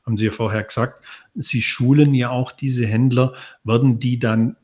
haben 0.06 0.18
Sie 0.18 0.26
ja 0.26 0.32
vorher 0.32 0.64
gesagt. 0.64 1.04
Sie 1.36 1.62
schulen 1.62 2.14
ja 2.14 2.30
auch 2.30 2.52
diese 2.52 2.88
Händler. 2.88 3.34
Werden 3.64 4.00
die 4.00 4.20
dann 4.20 4.56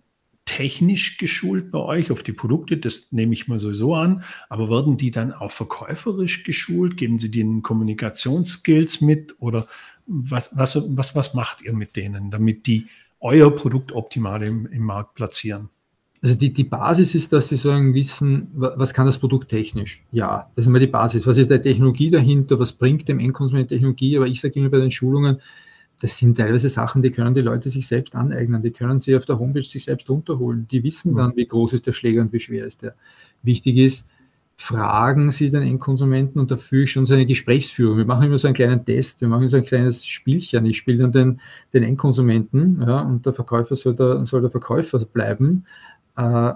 technisch 0.45 1.17
geschult 1.17 1.69
bei 1.69 1.79
euch 1.79 2.11
auf 2.11 2.23
die 2.23 2.31
Produkte? 2.31 2.77
Das 2.77 3.11
nehme 3.11 3.33
ich 3.33 3.49
mal 3.49 3.59
sowieso 3.59 3.93
an. 3.93 4.23
Aber 4.47 4.69
werden 4.69 4.95
die 4.95 5.11
dann 5.11 5.33
auch 5.33 5.51
verkäuferisch 5.51 6.43
geschult? 6.43 6.95
Geben 6.95 7.19
Sie 7.19 7.29
denen 7.29 7.61
Kommunikationsskills 7.61 9.01
mit? 9.01 9.35
Oder 9.39 9.67
was, 10.07 10.49
was, 10.53 10.81
was, 10.97 11.13
was 11.13 11.33
macht 11.33 11.61
ihr 11.61 11.73
mit 11.73 11.97
denen, 11.97 12.31
damit 12.31 12.67
die 12.67 12.87
euer 13.19 13.53
Produkt 13.53 13.91
optimal 13.91 14.41
im, 14.43 14.65
im 14.65 14.83
Markt 14.83 15.15
platzieren? 15.15 15.69
Also 16.21 16.35
die, 16.35 16.51
die 16.51 16.65
Basis 16.65 17.15
ist, 17.15 17.31
dass 17.31 17.47
sie 17.47 17.55
sagen, 17.55 17.93
wissen, 17.93 18.49
was 18.53 18.93
kann 18.93 19.05
das 19.05 19.17
Produkt 19.17 19.49
technisch? 19.49 20.03
Ja, 20.11 20.49
das 20.55 20.63
ist 20.63 20.67
immer 20.67 20.79
die 20.79 20.87
Basis. 20.87 21.25
Was 21.25 21.37
ist 21.37 21.49
die 21.49 21.59
Technologie 21.59 22.09
dahinter? 22.09 22.59
Was 22.59 22.73
bringt 22.73 23.07
dem 23.07 23.19
Endkonsumenten 23.19 23.69
Technologie? 23.69 24.17
Aber 24.17 24.27
ich 24.27 24.41
sage 24.41 24.59
immer 24.59 24.69
bei 24.69 24.79
den 24.79 24.91
Schulungen, 24.91 25.39
das 26.01 26.17
sind 26.17 26.37
teilweise 26.37 26.69
Sachen, 26.69 27.01
die 27.01 27.11
können 27.11 27.33
die 27.33 27.41
Leute 27.41 27.69
sich 27.69 27.87
selbst 27.87 28.15
aneignen. 28.15 28.61
Die 28.61 28.71
können 28.71 28.99
sie 28.99 29.15
auf 29.15 29.25
der 29.25 29.39
Homepage 29.39 29.63
sich 29.63 29.83
selbst 29.83 30.09
runterholen. 30.09 30.67
Die 30.69 30.83
wissen 30.83 31.15
dann, 31.15 31.35
wie 31.35 31.45
groß 31.45 31.73
ist 31.73 31.87
der 31.87 31.93
Schläger 31.93 32.21
und 32.21 32.31
wie 32.31 32.39
schwer 32.39 32.65
ist 32.65 32.81
der. 32.81 32.95
Wichtig 33.43 33.77
ist, 33.77 34.05
fragen 34.55 35.31
Sie 35.31 35.49
den 35.49 35.61
Endkonsumenten 35.61 36.41
und 36.41 36.51
dafür 36.51 36.85
schon 36.85 37.05
so 37.05 37.13
eine 37.13 37.25
Gesprächsführung. 37.25 37.97
Wir 37.97 38.05
machen 38.05 38.23
immer 38.23 38.37
so 38.37 38.47
einen 38.47 38.55
kleinen 38.55 38.83
Test, 38.83 39.21
wir 39.21 39.29
machen 39.29 39.47
so 39.47 39.55
ein 39.55 39.63
kleines 39.63 40.05
Spielchen. 40.05 40.65
Ich 40.65 40.77
spiele 40.77 40.97
dann 40.97 41.11
den, 41.13 41.41
den 41.73 41.83
Endkonsumenten 41.83 42.81
ja, 42.85 42.99
und 42.99 43.25
der 43.25 43.31
Verkäufer 43.31 43.77
soll 43.77 43.95
der, 43.95 44.25
soll 44.25 44.41
der 44.41 44.49
Verkäufer 44.49 44.99
bleiben. 44.99 45.65
Äh, 46.19 46.53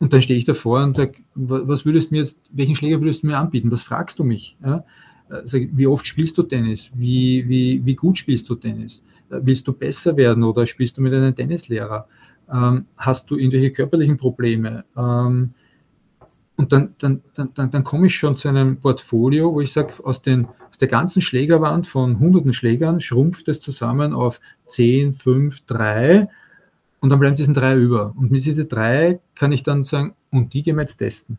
und 0.00 0.12
dann 0.12 0.22
stehe 0.22 0.38
ich 0.38 0.44
davor 0.44 0.84
und 0.84 0.94
sage, 0.94 1.14
was 1.34 1.84
würdest 1.84 2.12
mir 2.12 2.18
jetzt, 2.18 2.38
welchen 2.50 2.76
Schläger 2.76 3.00
würdest 3.00 3.22
du 3.22 3.26
mir 3.26 3.38
anbieten? 3.38 3.72
Was 3.72 3.82
fragst 3.82 4.18
du 4.18 4.24
mich? 4.24 4.56
Also, 5.28 5.58
wie 5.72 5.86
oft 5.86 6.06
spielst 6.06 6.38
du 6.38 6.44
Tennis? 6.44 6.90
Wie, 6.94 7.48
wie, 7.48 7.84
wie 7.84 7.96
gut 7.96 8.16
spielst 8.16 8.48
du 8.48 8.54
Tennis? 8.54 9.02
Äh, 9.30 9.40
willst 9.42 9.66
du 9.66 9.72
besser 9.72 10.16
werden 10.16 10.44
oder 10.44 10.66
spielst 10.66 10.96
du 10.96 11.02
mit 11.02 11.12
einem 11.12 11.34
Tennislehrer? 11.34 12.06
Ähm, 12.52 12.86
hast 12.96 13.30
du 13.30 13.36
irgendwelche 13.36 13.72
körperlichen 13.72 14.16
Probleme? 14.16 14.84
Ähm, 14.96 15.54
und 16.56 16.72
dann, 16.72 16.94
dann, 16.98 17.22
dann, 17.34 17.50
dann, 17.54 17.70
dann 17.70 17.84
komme 17.84 18.06
ich 18.06 18.16
schon 18.16 18.36
zu 18.36 18.48
einem 18.48 18.78
Portfolio, 18.78 19.52
wo 19.52 19.60
ich 19.60 19.72
sage, 19.72 19.92
aus, 20.04 20.22
aus 20.24 20.78
der 20.80 20.88
ganzen 20.88 21.22
Schlägerwand 21.22 21.86
von 21.86 22.18
hunderten 22.18 22.52
Schlägern 22.52 23.00
schrumpft 23.00 23.48
es 23.48 23.60
zusammen 23.60 24.12
auf 24.12 24.40
10, 24.68 25.12
5, 25.12 25.66
3 25.66 26.28
und 27.00 27.10
dann 27.10 27.20
bleiben 27.20 27.36
diesen 27.36 27.54
drei 27.54 27.76
über. 27.76 28.12
Und 28.16 28.30
mit 28.30 28.44
diesen 28.44 28.68
drei 28.68 29.20
kann 29.34 29.52
ich 29.52 29.62
dann 29.62 29.84
sagen, 29.84 30.14
und 30.30 30.52
die 30.52 30.62
gehen 30.62 30.76
wir 30.76 30.82
jetzt 30.82 30.96
testen. 30.96 31.38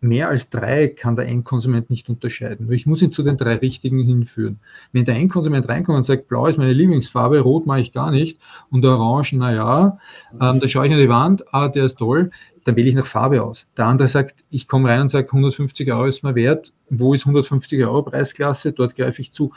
Mehr 0.00 0.30
als 0.30 0.50
drei 0.50 0.88
kann 0.88 1.14
der 1.14 1.28
Endkonsument 1.28 1.88
nicht 1.88 2.08
unterscheiden. 2.08 2.70
Ich 2.72 2.86
muss 2.86 3.02
ihn 3.02 3.12
zu 3.12 3.22
den 3.22 3.36
drei 3.36 3.54
richtigen 3.54 4.02
hinführen. 4.02 4.58
Wenn 4.90 5.04
der 5.04 5.14
Endkonsument 5.14 5.68
reinkommt 5.68 5.98
und 5.98 6.04
sagt, 6.04 6.26
blau 6.26 6.48
ist 6.48 6.58
meine 6.58 6.72
Lieblingsfarbe, 6.72 7.38
rot 7.38 7.66
mache 7.66 7.82
ich 7.82 7.92
gar 7.92 8.10
nicht 8.10 8.40
und 8.70 8.84
orange, 8.84 9.34
naja, 9.34 9.98
ähm, 10.40 10.58
da 10.58 10.66
schaue 10.66 10.88
ich 10.88 10.92
an 10.92 10.98
die 10.98 11.08
Wand, 11.08 11.44
ah, 11.54 11.68
der 11.68 11.84
ist 11.84 11.98
toll, 11.98 12.32
dann 12.64 12.74
wähle 12.74 12.88
ich 12.88 12.96
nach 12.96 13.06
Farbe 13.06 13.44
aus. 13.44 13.68
Der 13.76 13.86
andere 13.86 14.08
sagt, 14.08 14.44
ich 14.50 14.66
komme 14.66 14.88
rein 14.88 15.02
und 15.02 15.08
sage, 15.08 15.28
150 15.28 15.92
Euro 15.92 16.06
ist 16.06 16.24
mir 16.24 16.34
wert, 16.34 16.72
wo 16.90 17.14
ist 17.14 17.22
150 17.22 17.84
Euro 17.84 18.02
Preisklasse, 18.02 18.72
dort 18.72 18.96
greife 18.96 19.20
ich 19.20 19.32
zu. 19.32 19.52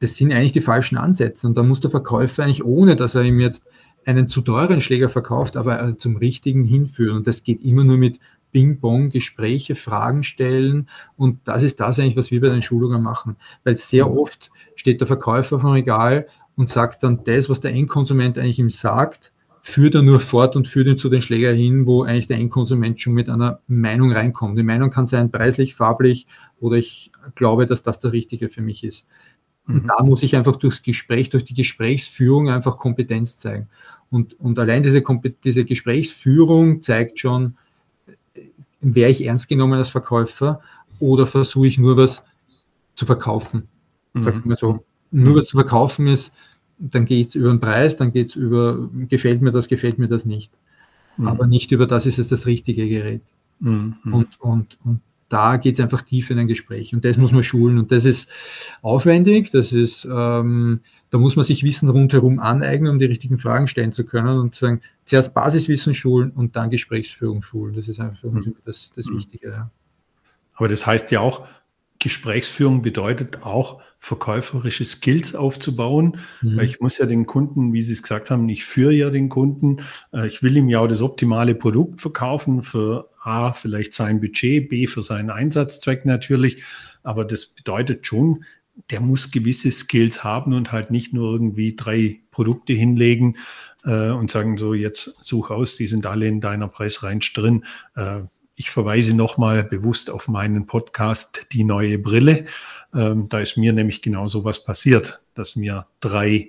Das 0.00 0.14
sind 0.16 0.32
eigentlich 0.32 0.52
die 0.52 0.62
falschen 0.62 0.96
Ansätze 0.96 1.46
und 1.46 1.58
da 1.58 1.62
muss 1.62 1.80
der 1.80 1.90
Verkäufer 1.90 2.44
eigentlich, 2.44 2.64
ohne 2.64 2.96
dass 2.96 3.14
er 3.14 3.22
ihm 3.22 3.40
jetzt 3.40 3.64
einen 4.06 4.28
zu 4.28 4.40
teuren 4.40 4.80
Schläger 4.80 5.08
verkauft, 5.08 5.56
aber 5.56 5.82
äh, 5.82 5.98
zum 5.98 6.16
richtigen 6.16 6.64
hinführen. 6.64 7.18
Und 7.18 7.26
das 7.26 7.42
geht 7.42 7.62
immer 7.62 7.84
nur 7.84 7.98
mit 7.98 8.20
Ping-Pong, 8.52 9.10
Gespräche, 9.10 9.74
Fragen 9.74 10.22
stellen. 10.22 10.88
Und 11.16 11.40
das 11.44 11.62
ist 11.62 11.80
das 11.80 11.98
eigentlich, 11.98 12.16
was 12.16 12.30
wir 12.30 12.40
bei 12.40 12.48
den 12.48 12.62
Schulungen 12.62 13.02
machen. 13.02 13.36
Weil 13.64 13.76
sehr 13.76 14.06
mhm. 14.06 14.16
oft 14.16 14.50
steht 14.76 15.00
der 15.00 15.06
Verkäufer 15.06 15.58
vom 15.58 15.72
Regal 15.72 16.28
und 16.54 16.70
sagt 16.70 17.02
dann 17.02 17.24
das, 17.24 17.50
was 17.50 17.60
der 17.60 17.72
Endkonsument 17.72 18.38
eigentlich 18.38 18.58
ihm 18.58 18.70
sagt, 18.70 19.32
führt 19.60 19.96
er 19.96 20.02
nur 20.02 20.20
fort 20.20 20.54
und 20.54 20.68
führt 20.68 20.86
ihn 20.86 20.96
zu 20.96 21.08
den 21.08 21.20
Schläger 21.20 21.52
hin, 21.52 21.86
wo 21.86 22.04
eigentlich 22.04 22.28
der 22.28 22.38
Endkonsument 22.38 23.00
schon 23.00 23.14
mit 23.14 23.28
einer 23.28 23.58
Meinung 23.66 24.12
reinkommt. 24.12 24.56
Die 24.56 24.62
Meinung 24.62 24.90
kann 24.90 25.06
sein 25.06 25.32
preislich, 25.32 25.74
farblich 25.74 26.28
oder 26.60 26.76
ich 26.76 27.10
glaube, 27.34 27.66
dass 27.66 27.82
das 27.82 27.98
der 27.98 28.12
Richtige 28.12 28.48
für 28.48 28.62
mich 28.62 28.84
ist. 28.84 29.06
Und 29.66 29.84
mhm. 29.84 29.86
da 29.88 30.02
muss 30.02 30.22
ich 30.22 30.36
einfach 30.36 30.56
durchs 30.56 30.82
Gespräch, 30.82 31.30
durch 31.30 31.44
die 31.44 31.54
Gesprächsführung 31.54 32.48
einfach 32.48 32.76
Kompetenz 32.76 33.38
zeigen. 33.38 33.68
Und, 34.10 34.38
und 34.38 34.58
allein 34.58 34.82
diese, 34.82 35.02
diese 35.42 35.64
Gesprächsführung 35.64 36.82
zeigt 36.82 37.18
schon, 37.18 37.56
wäre 38.80 39.10
ich 39.10 39.24
ernst 39.24 39.48
genommen 39.48 39.74
als 39.74 39.88
Verkäufer 39.88 40.60
oder 41.00 41.26
versuche 41.26 41.66
ich 41.66 41.78
nur 41.78 41.96
was 41.96 42.24
zu 42.94 43.06
verkaufen. 43.06 43.68
Mhm. 44.12 44.22
Sag 44.22 44.36
ich 44.36 44.44
mal 44.44 44.56
so. 44.56 44.84
Nur 45.10 45.32
mhm. 45.32 45.36
was 45.36 45.46
zu 45.46 45.56
verkaufen 45.56 46.06
ist, 46.06 46.32
dann 46.78 47.04
geht 47.04 47.28
es 47.28 47.34
über 47.34 47.48
den 47.48 47.60
Preis, 47.60 47.96
dann 47.96 48.12
geht 48.12 48.30
es 48.30 48.36
über, 48.36 48.88
gefällt 49.08 49.40
mir 49.42 49.50
das, 49.50 49.68
gefällt 49.68 49.98
mir 49.98 50.08
das 50.08 50.24
nicht. 50.24 50.52
Mhm. 51.16 51.28
Aber 51.28 51.46
nicht 51.46 51.72
über 51.72 51.86
das 51.86 52.06
ist 52.06 52.18
es 52.18 52.28
das 52.28 52.46
richtige 52.46 52.88
Gerät. 52.88 53.22
Mhm. 53.60 53.96
Und, 54.04 54.40
und, 54.40 54.78
und 54.84 55.00
da 55.28 55.56
geht 55.56 55.74
es 55.74 55.80
einfach 55.80 56.02
tief 56.02 56.30
in 56.30 56.38
ein 56.38 56.46
Gespräch 56.46 56.94
und 56.94 57.04
das 57.04 57.16
muss 57.16 57.32
man 57.32 57.42
schulen 57.42 57.78
und 57.78 57.90
das 57.90 58.04
ist 58.04 58.28
aufwendig, 58.82 59.50
das 59.50 59.72
ist, 59.72 60.04
ähm, 60.04 60.80
da 61.10 61.18
muss 61.18 61.36
man 61.36 61.44
sich 61.44 61.64
Wissen 61.64 61.88
rundherum 61.88 62.38
aneignen, 62.38 62.92
um 62.92 62.98
die 62.98 63.06
richtigen 63.06 63.38
Fragen 63.38 63.66
stellen 63.66 63.92
zu 63.92 64.04
können 64.04 64.38
und 64.38 64.54
sagen, 64.54 64.82
zuerst 65.04 65.34
Basiswissen 65.34 65.94
schulen 65.94 66.30
und 66.30 66.56
dann 66.56 66.70
Gesprächsführung 66.70 67.42
schulen. 67.42 67.74
Das 67.74 67.88
ist 67.88 68.00
einfach 68.00 68.20
für 68.20 68.28
uns 68.28 68.46
mhm. 68.46 68.56
das, 68.64 68.90
das 68.94 69.06
mhm. 69.06 69.16
Wichtige. 69.16 69.48
Ja. 69.48 69.70
Aber 70.54 70.68
das 70.68 70.86
heißt 70.86 71.10
ja 71.10 71.20
auch, 71.20 71.46
Gesprächsführung 72.06 72.82
bedeutet 72.82 73.42
auch, 73.42 73.82
verkäuferische 73.98 74.84
Skills 74.84 75.34
aufzubauen. 75.34 76.18
Mhm. 76.40 76.56
Weil 76.56 76.66
ich 76.66 76.80
muss 76.80 76.98
ja 76.98 77.06
den 77.06 77.26
Kunden, 77.26 77.72
wie 77.72 77.82
Sie 77.82 77.94
es 77.94 78.02
gesagt 78.02 78.30
haben, 78.30 78.48
ich 78.48 78.64
führe 78.64 78.92
ja 78.92 79.10
den 79.10 79.28
Kunden. 79.28 79.78
Äh, 80.12 80.28
ich 80.28 80.42
will 80.42 80.56
ihm 80.56 80.68
ja 80.68 80.78
auch 80.78 80.86
das 80.86 81.02
optimale 81.02 81.56
Produkt 81.56 82.00
verkaufen 82.00 82.62
für 82.62 83.10
A, 83.20 83.52
vielleicht 83.52 83.94
sein 83.94 84.20
Budget, 84.20 84.68
B, 84.68 84.86
für 84.86 85.02
seinen 85.02 85.30
Einsatzzweck 85.30 86.04
natürlich. 86.04 86.62
Aber 87.02 87.24
das 87.24 87.46
bedeutet 87.46 88.06
schon, 88.06 88.44
der 88.90 89.00
muss 89.00 89.32
gewisse 89.32 89.72
Skills 89.72 90.22
haben 90.22 90.52
und 90.52 90.70
halt 90.70 90.92
nicht 90.92 91.12
nur 91.12 91.32
irgendwie 91.32 91.74
drei 91.74 92.20
Produkte 92.30 92.74
hinlegen 92.74 93.36
äh, 93.84 94.10
und 94.10 94.30
sagen 94.30 94.58
so, 94.58 94.74
jetzt 94.74 95.16
such 95.20 95.50
aus, 95.50 95.74
die 95.74 95.88
sind 95.88 96.06
alle 96.06 96.28
in 96.28 96.40
deiner 96.40 96.68
Preisrange 96.68 97.26
drin. 97.34 97.64
Äh, 97.96 98.20
ich 98.56 98.70
verweise 98.70 99.14
nochmal 99.14 99.62
bewusst 99.62 100.10
auf 100.10 100.28
meinen 100.28 100.66
Podcast 100.66 101.46
Die 101.52 101.62
neue 101.62 101.98
Brille. 101.98 102.46
Ähm, 102.94 103.28
da 103.28 103.40
ist 103.40 103.56
mir 103.58 103.72
nämlich 103.74 104.00
genau 104.00 104.26
so 104.26 104.44
was 104.44 104.64
passiert, 104.64 105.20
dass 105.34 105.56
mir 105.56 105.86
drei 106.00 106.48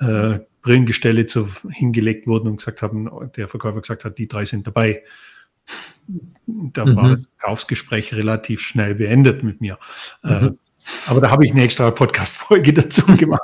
äh, 0.00 0.40
Brillengestelle 0.62 1.26
zu, 1.26 1.48
hingelegt 1.70 2.26
wurden 2.26 2.48
und 2.48 2.56
gesagt 2.56 2.82
haben, 2.82 3.08
der 3.36 3.48
Verkäufer 3.48 3.80
gesagt 3.80 4.04
hat, 4.04 4.18
die 4.18 4.26
drei 4.26 4.44
sind 4.44 4.66
dabei. 4.66 5.04
Da 6.46 6.84
mhm. 6.84 6.96
war 6.96 7.10
das 7.10 7.28
Kaufsgespräch 7.38 8.14
relativ 8.14 8.60
schnell 8.60 8.96
beendet 8.96 9.44
mit 9.44 9.60
mir. 9.60 9.78
Äh, 10.24 10.40
mhm. 10.40 10.58
Aber 11.06 11.20
da 11.20 11.30
habe 11.30 11.44
ich 11.44 11.52
eine 11.52 11.62
extra 11.62 11.90
Podcast-Folge 11.90 12.72
dazu 12.74 13.02
gemacht. 13.16 13.42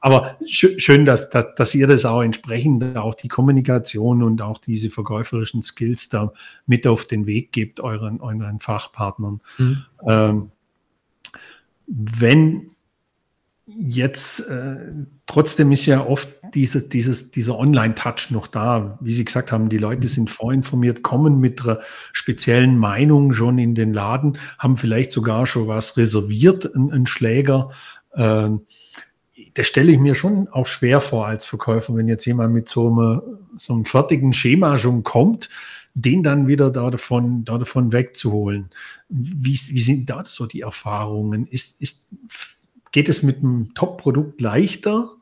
Aber 0.00 0.36
schön, 0.46 1.04
dass, 1.04 1.30
dass, 1.30 1.54
dass 1.54 1.74
ihr 1.74 1.86
das 1.86 2.04
auch 2.04 2.22
entsprechend, 2.22 2.96
auch 2.96 3.14
die 3.14 3.28
Kommunikation 3.28 4.22
und 4.22 4.42
auch 4.42 4.58
diese 4.58 4.90
verkäuferischen 4.90 5.62
Skills 5.62 6.08
da 6.08 6.32
mit 6.66 6.86
auf 6.86 7.06
den 7.06 7.26
Weg 7.26 7.52
gebt, 7.52 7.80
euren, 7.80 8.20
euren 8.20 8.60
Fachpartnern. 8.60 9.40
Mhm. 9.58 9.84
Ähm, 10.06 10.50
wenn 11.86 12.70
jetzt, 13.66 14.40
äh, 14.40 14.92
trotzdem 15.26 15.72
ist 15.72 15.86
ja 15.86 16.04
oft 16.04 16.35
dieser, 16.54 16.80
dieses, 16.80 17.30
dieser 17.30 17.58
Online-Touch 17.58 18.30
noch 18.30 18.46
da. 18.46 18.98
Wie 19.00 19.12
Sie 19.12 19.24
gesagt 19.24 19.52
haben, 19.52 19.68
die 19.68 19.78
Leute 19.78 20.08
sind 20.08 20.30
vorinformiert, 20.30 21.02
kommen 21.02 21.40
mit 21.40 21.62
einer 21.62 21.80
speziellen 22.12 22.78
Meinung 22.78 23.32
schon 23.32 23.58
in 23.58 23.74
den 23.74 23.92
Laden, 23.92 24.38
haben 24.58 24.76
vielleicht 24.76 25.12
sogar 25.12 25.46
schon 25.46 25.68
was 25.68 25.96
reserviert, 25.96 26.74
einen 26.74 27.06
Schläger. 27.06 27.70
Ähm, 28.14 28.62
das 29.54 29.66
stelle 29.66 29.92
ich 29.92 29.98
mir 29.98 30.14
schon 30.14 30.48
auch 30.48 30.66
schwer 30.66 31.00
vor 31.00 31.26
als 31.26 31.46
Verkäufer, 31.46 31.94
wenn 31.96 32.08
jetzt 32.08 32.26
jemand 32.26 32.52
mit 32.52 32.68
so 32.68 32.88
einem, 32.88 33.22
so 33.56 33.72
einem 33.72 33.84
fertigen 33.86 34.32
Schema 34.32 34.76
schon 34.76 35.02
kommt, 35.02 35.48
den 35.94 36.22
dann 36.22 36.46
wieder 36.46 36.70
da 36.70 36.90
davon, 36.90 37.44
da 37.46 37.56
davon 37.56 37.90
wegzuholen. 37.90 38.68
Wie, 39.08 39.52
wie 39.52 39.80
sind 39.80 40.10
da 40.10 40.24
so 40.26 40.44
die 40.44 40.60
Erfahrungen? 40.60 41.46
Ist, 41.46 41.74
ist, 41.78 42.04
geht 42.92 43.08
es 43.08 43.22
mit 43.22 43.38
einem 43.38 43.72
Top-Produkt 43.72 44.40
leichter? 44.42 45.15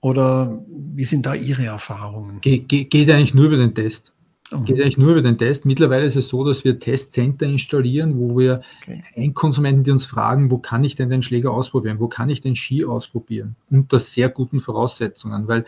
Oder 0.00 0.62
wie 0.94 1.04
sind 1.04 1.26
da 1.26 1.34
Ihre 1.34 1.66
Erfahrungen? 1.66 2.40
Ge 2.40 2.58
ge 2.58 2.84
geht 2.84 3.10
eigentlich 3.10 3.34
nur 3.34 3.46
über 3.46 3.56
den 3.56 3.74
Test. 3.74 4.12
Mhm. 4.50 4.64
Geht 4.64 4.80
eigentlich 4.80 4.98
nur 4.98 5.12
über 5.12 5.22
den 5.22 5.38
Test. 5.38 5.66
Mittlerweile 5.66 6.06
ist 6.06 6.16
es 6.16 6.28
so, 6.28 6.44
dass 6.44 6.64
wir 6.64 6.78
Testcenter 6.78 7.46
installieren, 7.46 8.18
wo 8.18 8.38
wir 8.38 8.62
okay. 8.82 9.04
Endkonsumenten, 9.14 9.84
die 9.84 9.90
uns 9.90 10.04
fragen, 10.04 10.50
wo 10.50 10.58
kann 10.58 10.84
ich 10.84 10.94
denn 10.94 11.10
den 11.10 11.22
Schläger 11.22 11.52
ausprobieren? 11.52 12.00
Wo 12.00 12.08
kann 12.08 12.30
ich 12.30 12.40
den 12.40 12.56
Ski 12.56 12.84
ausprobieren? 12.84 13.56
Unter 13.70 14.00
sehr 14.00 14.28
guten 14.28 14.60
Voraussetzungen, 14.60 15.46
weil 15.48 15.64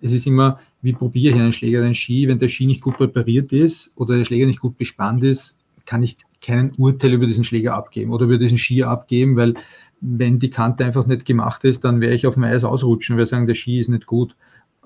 es 0.00 0.12
ist 0.12 0.26
immer, 0.26 0.60
wie 0.82 0.92
probiere 0.92 1.34
ich 1.34 1.40
einen 1.40 1.52
Schläger, 1.52 1.82
den 1.82 1.94
Ski? 1.94 2.28
Wenn 2.28 2.38
der 2.38 2.48
Ski 2.48 2.66
nicht 2.66 2.82
gut 2.82 2.96
präpariert 2.96 3.52
ist 3.52 3.90
oder 3.96 4.16
der 4.16 4.24
Schläger 4.24 4.46
nicht 4.46 4.60
gut 4.60 4.76
bespannt 4.76 5.24
ist, 5.24 5.56
kann 5.86 6.02
ich 6.02 6.18
keinen 6.40 6.72
Urteil 6.72 7.14
über 7.14 7.26
diesen 7.26 7.44
Schläger 7.44 7.74
abgeben 7.74 8.12
oder 8.12 8.26
über 8.26 8.38
diesen 8.38 8.58
Ski 8.58 8.84
abgeben, 8.84 9.36
weil 9.36 9.54
wenn 10.00 10.38
die 10.38 10.50
Kante 10.50 10.84
einfach 10.84 11.06
nicht 11.06 11.24
gemacht 11.24 11.64
ist, 11.64 11.84
dann 11.84 12.00
werde 12.00 12.14
ich 12.14 12.26
auf 12.26 12.34
dem 12.34 12.44
Eis 12.44 12.64
ausrutschen 12.64 13.14
und 13.14 13.18
werde 13.18 13.30
sagen, 13.30 13.46
der 13.46 13.54
Ski 13.54 13.78
ist 13.78 13.88
nicht 13.88 14.06
gut, 14.06 14.36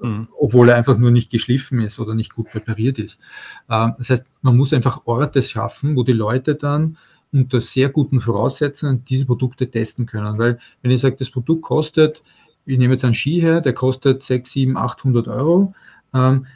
mhm. 0.00 0.28
obwohl 0.38 0.68
er 0.68 0.76
einfach 0.76 0.96
nur 0.96 1.10
nicht 1.10 1.30
geschliffen 1.30 1.80
ist 1.80 1.98
oder 1.98 2.14
nicht 2.14 2.34
gut 2.34 2.50
präpariert 2.50 2.98
ist. 2.98 3.20
Ähm, 3.68 3.94
das 3.98 4.10
heißt, 4.10 4.26
man 4.42 4.56
muss 4.56 4.72
einfach 4.72 5.02
Orte 5.04 5.42
schaffen, 5.42 5.96
wo 5.96 6.02
die 6.02 6.12
Leute 6.12 6.54
dann 6.54 6.96
unter 7.32 7.60
sehr 7.60 7.88
guten 7.88 8.20
Voraussetzungen 8.20 9.04
diese 9.04 9.26
Produkte 9.26 9.70
testen 9.70 10.06
können. 10.06 10.38
Weil 10.38 10.58
wenn 10.82 10.90
ich 10.90 11.00
sage, 11.00 11.16
das 11.18 11.30
Produkt 11.30 11.62
kostet, 11.62 12.22
ich 12.66 12.78
nehme 12.78 12.94
jetzt 12.94 13.04
einen 13.04 13.14
Ski 13.14 13.40
her, 13.40 13.60
der 13.60 13.72
kostet 13.72 14.22
6, 14.22 14.50
7, 14.50 14.76
800 14.76 15.28
Euro, 15.28 15.74
ähm, 16.14 16.46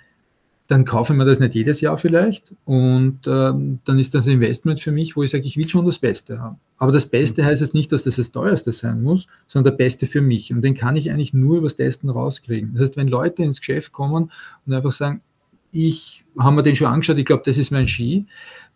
dann 0.68 0.85
kaufe 0.85 1.12
ich 1.12 1.18
mir 1.18 1.24
das 1.24 1.38
nicht 1.38 1.55
jedes 1.55 1.81
Jahr 1.81 1.96
vielleicht 1.96 2.52
und 2.64 3.20
ähm, 3.26 3.79
dann 3.85 3.98
ist 3.98 4.14
das 4.14 4.26
ein 4.26 4.33
Investment 4.33 4.81
für 4.81 4.90
mich, 4.90 5.16
wo 5.16 5.22
ich 5.22 5.31
sage, 5.31 5.44
ich 5.44 5.57
will 5.57 5.68
schon 5.68 5.87
das 5.87 5.98
Beste 5.98 6.40
haben. 6.40 6.57
Aber 6.76 6.92
das 6.92 7.07
Beste 7.07 7.42
mhm. 7.42 7.46
heißt 7.46 7.61
jetzt 7.61 7.74
nicht, 7.74 7.92
dass 7.92 8.02
das 8.02 8.16
das 8.16 8.33
teuerste 8.33 8.72
sein 8.72 9.02
muss, 9.02 9.26
sondern 9.46 9.72
der 9.72 9.79
Beste 9.79 10.07
für 10.07 10.20
mich. 10.20 10.52
Und 10.52 10.62
den 10.62 10.74
kann 10.74 10.96
ich 10.96 11.11
eigentlich 11.11 11.33
nur 11.33 11.59
übers 11.59 11.76
Testen 11.76 12.11
rauskriegen. 12.11 12.74
Das 12.74 12.83
heißt, 12.83 12.96
wenn 12.96 13.09
Leute 13.09 13.44
ins 13.44 13.61
Geschäft 13.61 13.92
kommen 13.92 14.33
und 14.66 14.72
einfach 14.72 14.92
sagen, 14.92 15.22
ich 15.70 16.24
habe 16.38 16.57
mir 16.57 16.62
den 16.62 16.74
schon 16.74 16.88
angeschaut, 16.88 17.18
ich 17.18 17.24
glaube, 17.26 17.42
das 17.46 17.59
ist 17.59 17.70
mein 17.70 17.87
Ski, 17.87 18.26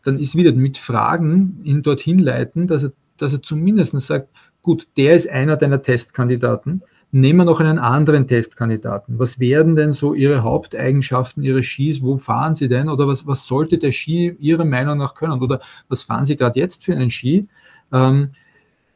dann 0.04 0.18
ist 0.18 0.36
wieder 0.36 0.52
mit 0.52 0.78
Fragen 0.78 1.60
ihn 1.64 1.82
dorthin 1.82 2.18
leiten, 2.18 2.66
dass 2.66 2.84
er, 2.84 2.92
dass 3.16 3.32
er 3.32 3.42
zumindest 3.42 3.98
sagt, 4.00 4.28
gut, 4.62 4.86
der 4.96 5.16
ist 5.16 5.28
einer 5.28 5.56
deiner 5.56 5.82
Testkandidaten 5.82 6.82
Nehmen 7.12 7.40
wir 7.40 7.44
noch 7.44 7.58
einen 7.58 7.80
anderen 7.80 8.28
Testkandidaten. 8.28 9.18
Was 9.18 9.40
wären 9.40 9.74
denn 9.74 9.92
so 9.92 10.14
Ihre 10.14 10.44
Haupteigenschaften 10.44 11.42
Ihres 11.42 11.66
Skis? 11.66 12.02
Wo 12.02 12.16
fahren 12.18 12.54
Sie 12.54 12.68
denn? 12.68 12.88
Oder 12.88 13.08
was, 13.08 13.26
was 13.26 13.46
sollte 13.46 13.78
der 13.78 13.90
Ski 13.90 14.36
Ihrer 14.38 14.64
Meinung 14.64 14.98
nach 14.98 15.14
können? 15.14 15.42
Oder 15.42 15.60
was 15.88 16.04
fahren 16.04 16.24
Sie 16.24 16.36
gerade 16.36 16.60
jetzt 16.60 16.84
für 16.84 16.94
einen 16.94 17.10
Ski? 17.10 17.48
Ähm, 17.92 18.30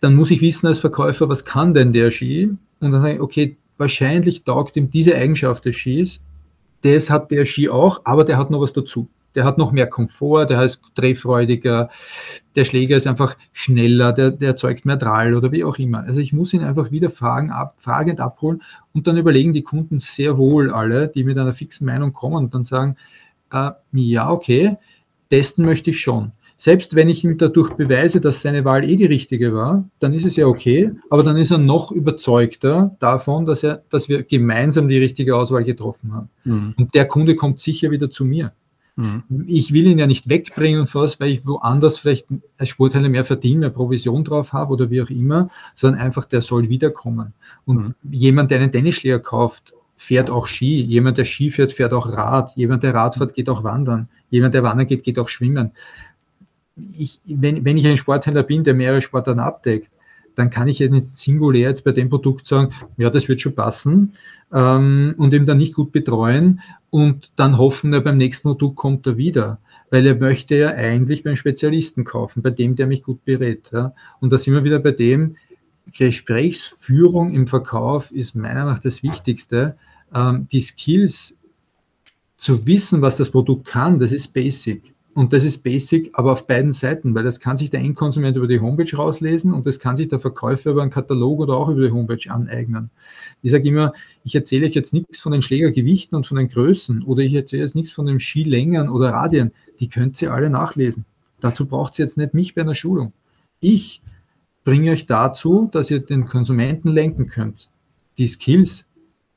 dann 0.01 0.15
muss 0.15 0.31
ich 0.31 0.41
wissen 0.41 0.69
als 0.69 0.79
Verkäufer, 0.79 1.29
was 1.29 1.45
kann 1.45 1.75
denn 1.75 1.93
der 1.93 2.13
Ski? 2.13 2.51
Und 2.79 2.93
dann 2.93 3.01
sage 3.01 3.15
ich, 3.15 3.21
okay, 3.21 3.57
wahrscheinlich 3.79 4.45
taugt 4.45 4.77
ihm 4.77 4.91
diese 4.91 5.17
Eigenschaft 5.17 5.65
des 5.65 5.75
Skis. 5.75 6.21
Das 6.83 7.11
hat 7.11 7.33
der 7.33 7.47
Ski 7.47 7.69
auch, 7.69 8.03
aber 8.05 8.23
der 8.25 8.39
hat 8.39 8.51
noch 8.51 8.61
was 8.61 8.73
dazu 8.73 9.09
der 9.35 9.45
hat 9.45 9.59
noch 9.59 9.73
mehr 9.73 9.87
Komfort, 9.87 10.47
der 10.47 10.63
ist 10.63 10.81
drehfreudiger, 10.95 11.91
der 12.57 12.65
Schläger 12.65 12.97
ist 12.97 13.07
einfach 13.07 13.37
schneller, 13.53 14.13
der, 14.13 14.31
der 14.31 14.51
erzeugt 14.51 14.85
mehr 14.85 14.97
Drall 14.97 15.35
oder 15.35 15.53
wie 15.53 15.65
auch 15.65 15.79
immer. 15.79 16.01
Also 16.01 16.21
ich 16.21 16.33
muss 16.33 16.53
ihn 16.53 16.63
einfach 16.63 16.91
wieder 16.91 17.11
fragen, 17.11 17.51
ab, 17.51 17.75
fragend 17.79 18.21
abholen 18.21 18.63
und 18.93 19.07
dann 19.07 19.17
überlegen 19.17 19.53
die 19.53 19.63
Kunden 19.63 19.99
sehr 19.99 20.39
wohl 20.39 20.71
alle, 20.71 21.09
die 21.09 21.25
mit 21.25 21.39
einer 21.39 21.55
fixen 21.55 21.87
Meinung 21.87 22.13
kommen 22.13 22.37
und 22.37 22.55
dann 22.55 22.65
sagen, 22.65 22.97
äh, 23.53 23.71
ja, 23.93 24.31
okay, 24.31 24.77
testen 25.31 25.65
möchte 25.65 25.91
ich 25.91 26.01
schon. 26.01 26.33
Selbst 26.57 26.95
wenn 26.95 27.09
ich 27.09 27.25
ihm 27.25 27.37
dadurch 27.37 27.71
beweise, 27.75 28.21
dass 28.21 28.41
seine 28.41 28.65
Wahl 28.65 28.89
eh 28.89 28.97
die 28.97 29.05
richtige 29.05 29.53
war, 29.53 29.89
dann 29.99 30.15
ist 30.15 30.25
es 30.25 30.37
ja 30.37 30.47
okay, 30.47 30.93
aber 31.11 31.25
dann 31.25 31.37
ist 31.37 31.51
er 31.51 31.59
noch 31.59 31.91
überzeugter 31.91 32.97
davon, 33.01 33.45
dass, 33.45 33.65
er, 33.65 33.83
dass 33.91 34.09
wir 34.09 34.23
gemeinsam 34.23 34.89
die 34.89 34.99
richtige 34.99 35.37
Auswahl 35.37 35.65
getroffen 35.65 36.15
haben. 36.15 36.29
Mhm. 36.45 36.75
Und 36.79 36.95
der 36.95 37.07
Kunde 37.07 37.35
kommt 37.35 37.59
sicher 37.59 37.91
wieder 37.91 38.09
zu 38.09 38.25
mir. 38.25 38.53
Mhm. 38.97 39.25
Ich 39.47 39.73
will 39.73 39.87
ihn 39.87 39.99
ja 39.99 40.07
nicht 40.07 40.29
wegbringen 40.29 40.87
von 40.87 41.03
was, 41.03 41.19
weil 41.19 41.31
ich 41.31 41.47
woanders 41.47 41.99
vielleicht 41.99 42.27
als 42.59 42.69
Sporthändler 42.69 43.11
mehr 43.11 43.25
verdiene, 43.25 43.61
mehr 43.61 43.71
Provision 43.71 44.25
drauf 44.25 44.53
habe 44.53 44.73
oder 44.73 44.91
wie 44.91 45.03
auch 45.03 45.11
immer, 45.11 45.51
sondern 45.75 46.01
einfach, 46.01 46.27
der 46.27 46.43
soll 46.43 46.69
wiederkommen. 46.69 47.33
Und 47.65 47.77
mhm. 47.77 47.95
jemand, 48.11 48.51
der 48.51 48.61
einen 48.61 48.73
Tennisschläger 48.73 49.19
kauft, 49.19 49.75
fährt 49.97 50.31
auch 50.31 50.47
Ski. 50.47 50.81
Jemand, 50.83 51.19
der 51.19 51.25
Ski 51.25 51.51
fährt, 51.51 51.73
fährt 51.73 51.93
auch 51.93 52.09
Rad. 52.09 52.55
Jemand, 52.57 52.83
der 52.83 52.95
Rad 52.95 53.17
fährt, 53.17 53.35
geht 53.35 53.49
auch 53.49 53.65
wandern. 53.65 54.09
Jemand, 54.31 54.55
der 54.55 54.63
wandern 54.63 54.87
geht, 54.87 55.03
geht 55.03 55.19
auch 55.19 55.29
schwimmen. 55.29 55.73
Ich, 56.97 57.21
wenn, 57.25 57.65
wenn 57.65 57.77
ich 57.77 57.87
ein 57.87 57.97
Sporthändler 57.97 58.43
bin, 58.43 58.65
der 58.65 58.75
mehrere 58.75 59.03
Sportarten 59.03 59.41
abdeckt, 59.41 59.91
dann 60.35 60.51
kann 60.51 60.69
ich 60.69 60.79
jetzt 60.79 61.19
singulär 61.19 61.69
jetzt 61.69 61.85
bei 61.85 61.93
dem 61.93 62.11
Produkt 62.11 62.47
sagen, 62.47 62.73
ja, 62.97 63.11
das 63.11 63.29
wird 63.29 63.41
schon 63.41 63.55
passen 63.55 64.15
ähm, 64.53 65.15
und 65.17 65.33
eben 65.33 65.47
dann 65.47 65.59
nicht 65.59 65.75
gut 65.75 65.93
betreuen 65.93 66.61
und 66.91 67.31
dann 67.37 67.59
hoffen, 67.59 67.93
er 67.93 68.01
beim 68.01 68.17
nächsten 68.17 68.49
Produkt 68.49 68.77
kommt 68.77 69.07
er 69.07 69.17
wieder. 69.17 69.59
Weil 69.91 70.07
er 70.07 70.17
möchte 70.17 70.57
ja 70.57 70.69
eigentlich 70.71 71.23
beim 71.23 71.37
Spezialisten 71.37 72.05
kaufen, 72.05 72.43
bei 72.43 72.51
dem, 72.51 72.75
der 72.75 72.87
mich 72.87 73.03
gut 73.03 73.25
berät. 73.25 73.71
Ja. 73.73 73.95
Und 74.21 74.33
da 74.33 74.39
sind 74.39 74.55
wir 74.55 74.65
wieder 74.65 74.81
bei 74.81 74.91
dem, 74.91 75.37
Gesprächsführung 75.93 77.35
im 77.35 77.47
Verkauf 77.47 78.11
ist 78.11 78.35
meiner 78.35 78.55
Meinung 78.55 78.73
nach 78.73 78.79
das 78.79 79.03
Wichtigste. 79.03 79.77
Ähm, 80.15 80.49
die 80.51 80.61
Skills 80.61 81.37
zu 82.37 82.67
wissen, 82.67 83.03
was 83.03 83.17
das 83.17 83.31
Produkt 83.31 83.67
kann, 83.67 83.99
das 83.99 84.13
ist 84.13 84.33
basic. 84.33 84.94
Und 85.15 85.33
das 85.33 85.45
ist 85.45 85.63
basic, 85.63 86.11
aber 86.15 86.33
auf 86.33 86.49
beiden 86.49 86.73
Seiten, 86.73 87.15
weil 87.15 87.23
das 87.23 87.39
kann 87.39 87.57
sich 87.57 87.71
der 87.71 87.79
Endkonsument 87.79 88.37
über 88.37 88.49
die 88.49 88.59
Homepage 88.59 88.97
rauslesen 88.97 89.53
und 89.53 89.65
das 89.65 89.79
kann 89.79 89.97
sich 89.97 90.09
der 90.09 90.19
Verkäufer 90.19 90.73
über 90.73 90.83
einen 90.83 90.91
Katalog 90.91 91.39
oder 91.39 91.57
auch 91.57 91.69
über 91.69 91.87
die 91.87 91.93
Homepage 91.93 92.29
aneignen. 92.29 92.91
Ich 93.41 93.53
sage 93.53 93.69
immer, 93.69 93.93
ich 94.25 94.35
erzähle 94.35 94.67
euch 94.67 94.75
jetzt 94.75 94.93
nichts 94.93 95.21
von 95.21 95.31
den 95.31 95.41
Schlägergewichten 95.41 96.17
und 96.17 96.27
von 96.27 96.37
den 96.37 96.49
Größen 96.49 97.05
oder 97.05 97.23
ich 97.23 97.33
erzähle 97.33 97.63
jetzt 97.63 97.77
nichts 97.77 97.93
von 97.93 98.07
den 98.07 98.19
Skilängern 98.19 98.89
oder 98.89 99.11
Radien. 99.11 99.53
Die 99.79 99.89
könnt 99.89 100.21
ihr 100.21 100.33
alle 100.33 100.51
nachlesen. 100.51 101.05
Dazu 101.41 101.67
braucht 101.67 101.97
ihr 101.99 102.07
jetzt 102.07 102.17
nicht 102.17 102.35
mich 102.35 102.57
bei 102.57 102.63
einer 102.63 102.75
Schulung. 102.75 103.13
Ich 103.61 104.03
bringe 104.65 104.91
euch 104.91 105.07
dazu, 105.07 105.69
dass 105.71 105.93
ihr 105.93 106.01
den 106.01 106.27
Konsumenten 106.27 106.89
lenken 106.89 107.29
könnt. 107.29 107.69
Die 108.19 108.27
Skills, 108.27 108.85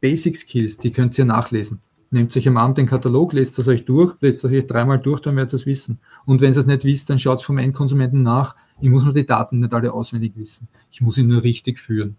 Basic 0.02 0.38
Skills, 0.38 0.78
die 0.78 0.90
könnt 0.90 1.16
ihr 1.20 1.26
nachlesen. 1.26 1.82
Nehmt 2.10 2.36
euch 2.38 2.48
am 2.48 2.58
Abend 2.58 2.78
den 2.78 2.86
Katalog, 2.86 3.34
lest 3.34 3.60
es 3.60 3.68
euch 3.68 3.84
durch, 3.86 4.16
lest 4.22 4.44
es 4.44 4.52
euch 4.52 4.66
dreimal 4.66 5.00
durch, 5.00 5.20
dann 5.20 5.36
werdet 5.36 5.54
ihr 5.54 5.58
es 5.58 5.66
wissen. 5.66 6.00
Und 6.26 6.40
wenn 6.42 6.54
ihr 6.54 6.58
es 6.58 6.66
nicht 6.66 6.86
wisst, 6.86 7.10
dann 7.10 7.20
schaut 7.20 7.40
es 7.40 7.46
vom 7.46 7.58
Endkonsumenten 7.58 8.24
nach. 8.24 8.56
Ich 8.80 8.90
muss 8.90 9.04
mir 9.04 9.14
die 9.14 9.26
Daten 9.26 9.60
nicht 9.60 9.74
alle 9.74 9.94
auswendig 9.94 10.34
wissen. 10.36 10.70
Ich 10.90 11.02
muss 11.02 11.18
ihn 11.18 11.28
nur 11.28 11.44
richtig 11.44 11.80
führen. 11.80 12.16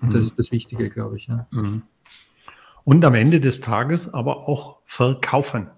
Und 0.00 0.12
das 0.12 0.22
mhm. 0.22 0.26
ist 0.26 0.38
das 0.38 0.52
Wichtige, 0.52 0.90
glaube 0.90 1.16
ich. 1.16 1.28
Ja. 1.28 1.46
Mhm. 1.52 1.82
Und 2.84 3.04
am 3.04 3.14
Ende 3.14 3.40
des 3.40 3.60
Tages 3.60 4.12
aber 4.12 4.48
auch 4.48 4.78
verkaufen. 4.84 5.68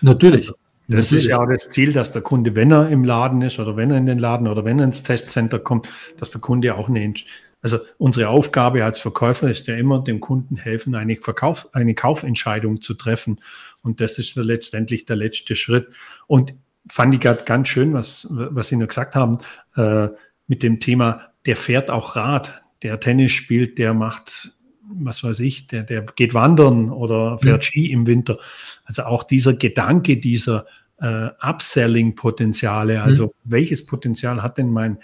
Natürlich. 0.00 0.48
Also, 0.48 0.54
das 0.88 1.06
Natürlich. 1.06 1.24
ist 1.24 1.30
ja 1.30 1.38
auch 1.40 1.46
das 1.46 1.70
Ziel, 1.70 1.92
dass 1.92 2.10
der 2.10 2.22
Kunde, 2.22 2.56
wenn 2.56 2.72
er 2.72 2.88
im 2.88 3.04
Laden 3.04 3.42
ist 3.42 3.60
oder 3.60 3.76
wenn 3.76 3.92
er 3.92 3.98
in 3.98 4.06
den 4.06 4.18
Laden 4.18 4.48
oder 4.48 4.64
wenn 4.64 4.80
er 4.80 4.86
ins 4.86 5.04
Testcenter 5.04 5.60
kommt, 5.60 5.88
dass 6.16 6.32
der 6.32 6.40
Kunde 6.40 6.74
auch 6.74 6.88
eine 6.88 7.14
also 7.62 7.78
unsere 7.98 8.28
Aufgabe 8.28 8.84
als 8.84 9.00
Verkäufer 9.00 9.50
ist 9.50 9.66
ja 9.66 9.76
immer, 9.76 10.02
dem 10.02 10.20
Kunden 10.20 10.56
helfen, 10.56 10.94
eine, 10.94 11.16
Verkauf, 11.16 11.68
eine 11.72 11.94
Kaufentscheidung 11.94 12.80
zu 12.80 12.94
treffen. 12.94 13.40
Und 13.82 14.00
das 14.00 14.18
ist 14.18 14.34
letztendlich 14.36 15.04
der 15.04 15.16
letzte 15.16 15.56
Schritt. 15.56 15.88
Und 16.26 16.54
fand 16.88 17.14
ich 17.14 17.20
gerade 17.20 17.44
ganz 17.44 17.68
schön, 17.68 17.92
was, 17.92 18.26
was 18.30 18.68
Sie 18.68 18.76
nur 18.76 18.88
gesagt 18.88 19.14
haben, 19.14 19.38
äh, 19.76 20.08
mit 20.46 20.62
dem 20.62 20.80
Thema, 20.80 21.32
der 21.46 21.56
fährt 21.56 21.90
auch 21.90 22.16
Rad, 22.16 22.62
der 22.82 22.98
Tennis 22.98 23.32
spielt, 23.32 23.78
der 23.78 23.94
macht, 23.94 24.52
was 24.82 25.22
weiß 25.22 25.40
ich, 25.40 25.66
der, 25.66 25.82
der 25.82 26.02
geht 26.02 26.34
wandern 26.34 26.90
oder 26.90 27.38
fährt 27.38 27.58
mhm. 27.58 27.62
Ski 27.62 27.92
im 27.92 28.06
Winter. 28.06 28.38
Also 28.84 29.02
auch 29.02 29.22
dieser 29.22 29.52
Gedanke 29.52 30.16
dieser 30.16 30.66
äh, 30.98 31.28
Upselling-Potenziale, 31.40 33.02
also 33.02 33.26
mhm. 33.26 33.30
welches 33.44 33.86
Potenzial 33.86 34.42
hat 34.42 34.58
denn 34.58 34.70
mein 34.70 34.98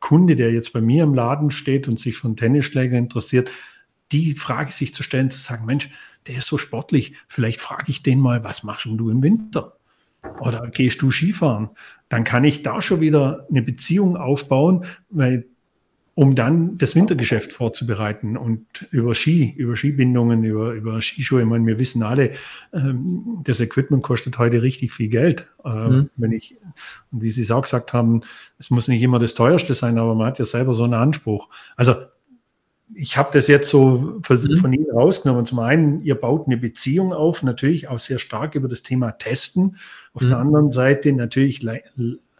Kunde, 0.00 0.36
der 0.36 0.52
jetzt 0.52 0.72
bei 0.72 0.80
mir 0.80 1.04
im 1.04 1.14
Laden 1.14 1.50
steht 1.50 1.88
und 1.88 1.98
sich 1.98 2.16
von 2.16 2.36
Tennisschläger 2.36 2.96
interessiert, 2.96 3.50
die 4.12 4.32
Frage 4.32 4.72
sich 4.72 4.92
zu 4.94 5.02
stellen, 5.02 5.30
zu 5.30 5.40
sagen, 5.40 5.64
Mensch, 5.66 5.88
der 6.26 6.38
ist 6.38 6.46
so 6.46 6.58
sportlich, 6.58 7.14
vielleicht 7.26 7.60
frage 7.60 7.84
ich 7.88 8.02
den 8.02 8.20
mal, 8.20 8.44
was 8.44 8.62
machst 8.62 8.84
du 8.84 9.10
im 9.10 9.22
Winter? 9.22 9.76
Oder 10.40 10.68
gehst 10.68 11.02
du 11.02 11.10
Skifahren? 11.10 11.70
Dann 12.08 12.24
kann 12.24 12.44
ich 12.44 12.62
da 12.62 12.80
schon 12.80 13.00
wieder 13.00 13.46
eine 13.50 13.62
Beziehung 13.62 14.16
aufbauen, 14.16 14.84
weil 15.08 15.46
um 16.14 16.34
dann 16.34 16.76
das 16.76 16.94
Wintergeschäft 16.94 17.52
vorzubereiten 17.54 18.36
und 18.36 18.86
über 18.90 19.14
Ski, 19.14 19.54
über 19.56 19.76
Skibindungen, 19.76 20.44
über, 20.44 20.72
über 20.72 21.00
Skischuhe. 21.00 21.40
Ich 21.40 21.46
meine, 21.46 21.66
wir 21.66 21.78
wissen 21.78 22.02
alle, 22.02 22.32
ähm, 22.74 23.40
das 23.44 23.60
Equipment 23.60 24.02
kostet 24.02 24.38
heute 24.38 24.60
richtig 24.60 24.92
viel 24.92 25.08
Geld. 25.08 25.50
Äh, 25.64 25.70
mhm. 25.70 26.10
Wenn 26.16 26.32
ich, 26.32 26.56
und 27.10 27.22
wie 27.22 27.30
Sie 27.30 27.42
es 27.42 27.50
auch 27.50 27.62
gesagt 27.62 27.94
haben, 27.94 28.22
es 28.58 28.68
muss 28.68 28.88
nicht 28.88 29.00
immer 29.02 29.18
das 29.18 29.32
teuerste 29.32 29.72
sein, 29.72 29.96
aber 29.96 30.14
man 30.14 30.26
hat 30.26 30.38
ja 30.38 30.44
selber 30.44 30.74
so 30.74 30.84
einen 30.84 30.94
Anspruch. 30.94 31.48
Also 31.76 31.94
ich 32.94 33.16
habe 33.16 33.30
das 33.32 33.46
jetzt 33.46 33.70
so 33.70 34.22
mhm. 34.28 34.56
von 34.56 34.72
Ihnen 34.72 34.90
rausgenommen. 34.90 35.46
Zum 35.46 35.60
einen, 35.60 36.02
ihr 36.02 36.14
baut 36.14 36.46
eine 36.46 36.58
Beziehung 36.58 37.14
auf, 37.14 37.42
natürlich 37.42 37.88
auch 37.88 37.98
sehr 37.98 38.18
stark 38.18 38.54
über 38.54 38.68
das 38.68 38.82
Thema 38.82 39.12
Testen. 39.12 39.76
Auf 40.12 40.24
mhm. 40.24 40.28
der 40.28 40.38
anderen 40.38 40.70
Seite 40.70 41.10
natürlich 41.14 41.62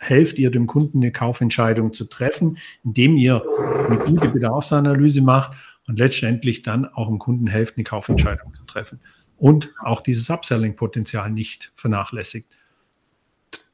helft 0.02 0.38
ihr 0.38 0.50
dem 0.50 0.66
Kunden 0.66 0.98
eine 0.98 1.12
Kaufentscheidung 1.12 1.92
zu 1.92 2.04
treffen, 2.04 2.58
indem 2.84 3.16
ihr 3.16 3.42
eine 3.86 3.98
gute 3.98 4.28
Bedarfsanalyse 4.28 5.22
macht 5.22 5.52
und 5.86 5.98
letztendlich 5.98 6.62
dann 6.62 6.86
auch 6.86 7.08
dem 7.08 7.18
Kunden 7.18 7.46
helft, 7.46 7.76
eine 7.76 7.84
Kaufentscheidung 7.84 8.52
zu 8.52 8.64
treffen. 8.64 9.00
Und 9.38 9.70
auch 9.78 10.00
dieses 10.00 10.28
Upselling-Potenzial 10.28 11.30
nicht 11.30 11.72
vernachlässigt. 11.74 12.48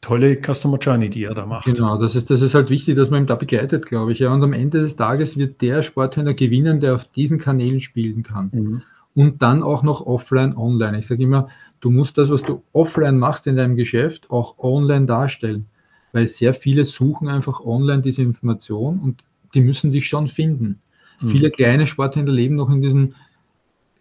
Tolle 0.01 0.37
Customer 0.41 0.79
Journey, 0.79 1.11
die 1.11 1.21
ihr 1.21 1.31
da 1.31 1.45
macht. 1.45 1.65
Genau, 1.65 1.99
das 1.99 2.15
ist, 2.15 2.31
das 2.31 2.43
ist 2.43 2.55
halt 2.55 2.71
wichtig, 2.71 2.97
dass 2.97 3.11
man 3.11 3.25
ihn 3.25 3.27
da 3.27 3.35
begleitet, 3.35 3.87
glaube 3.87 4.13
ich. 4.13 4.21
Ja. 4.21 4.33
Und 4.33 4.43
am 4.43 4.53
Ende 4.53 4.81
des 4.81 4.97
Tages 4.97 5.37
wird 5.37 5.61
der 5.61 5.83
Sporthändler 5.83 6.35
gewinnen, 6.35 6.81
der 6.81 6.95
auf 6.95 7.05
diesen 7.05 7.39
Kanälen 7.39 7.81
spielen 7.81 8.23
kann. 8.23 8.51
Mhm. 8.53 8.83
Und 9.15 9.43
dann 9.43 9.63
auch 9.63 9.83
noch 9.83 10.07
offline, 10.07 10.57
online. 10.57 10.99
Ich 10.99 11.07
sage 11.07 11.23
immer, 11.23 11.49
du 11.81 11.91
musst 11.91 12.17
das, 12.19 12.31
was 12.31 12.43
du 12.43 12.63
offline 12.73 13.19
machst 13.19 13.47
in 13.47 13.57
deinem 13.57 13.77
Geschäft, 13.77 14.31
auch 14.31 14.59
online 14.59 15.07
darstellen 15.07 15.67
weil 16.13 16.29
sehr 16.29 16.55
viele 16.55 16.85
suchen 16.85 17.29
einfach 17.29 17.61
online 17.61 18.03
diese 18.03 18.23
Information 18.23 19.01
und 19.01 19.25
die 19.55 19.61
müssen 19.61 19.93
dich 19.93 20.07
schon 20.07 20.29
finden. 20.29 20.81
Mhm. 21.21 21.29
Viele 21.29 21.51
kleine 21.51 21.87
Sporthändler 21.87 22.35
leben 22.35 22.57
noch 22.57 22.71
in 22.71 22.83
diesem 22.83 23.15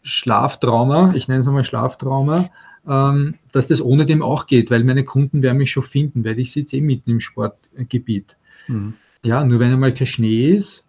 Schlaftrauma, 0.04 1.14
ich 1.16 1.28
nenne 1.28 1.42
es 1.42 1.48
einmal 1.48 1.64
Schlaftrauma, 1.64 2.50
ähm, 2.88 3.36
dass 3.52 3.68
das 3.68 3.82
ohne 3.82 4.06
dem 4.06 4.22
auch 4.22 4.48
geht, 4.48 4.72
weil 4.72 4.84
meine 4.84 5.04
Kunden 5.04 5.42
werden 5.42 5.58
mich 5.58 5.72
schon 5.72 5.84
finden, 5.84 6.24
weil 6.24 6.40
ich 6.40 6.52
sitze 6.52 6.78
eh 6.78 6.82
mitten 6.82 7.12
im 7.12 7.20
Sportgebiet. 7.20 8.38
Mhm. 8.68 8.94
Ja, 9.24 9.44
nur 9.44 9.60
wenn 9.60 9.74
einmal 9.74 9.94
kein 9.94 10.08
Schnee 10.08 10.50
ist, 10.50 10.86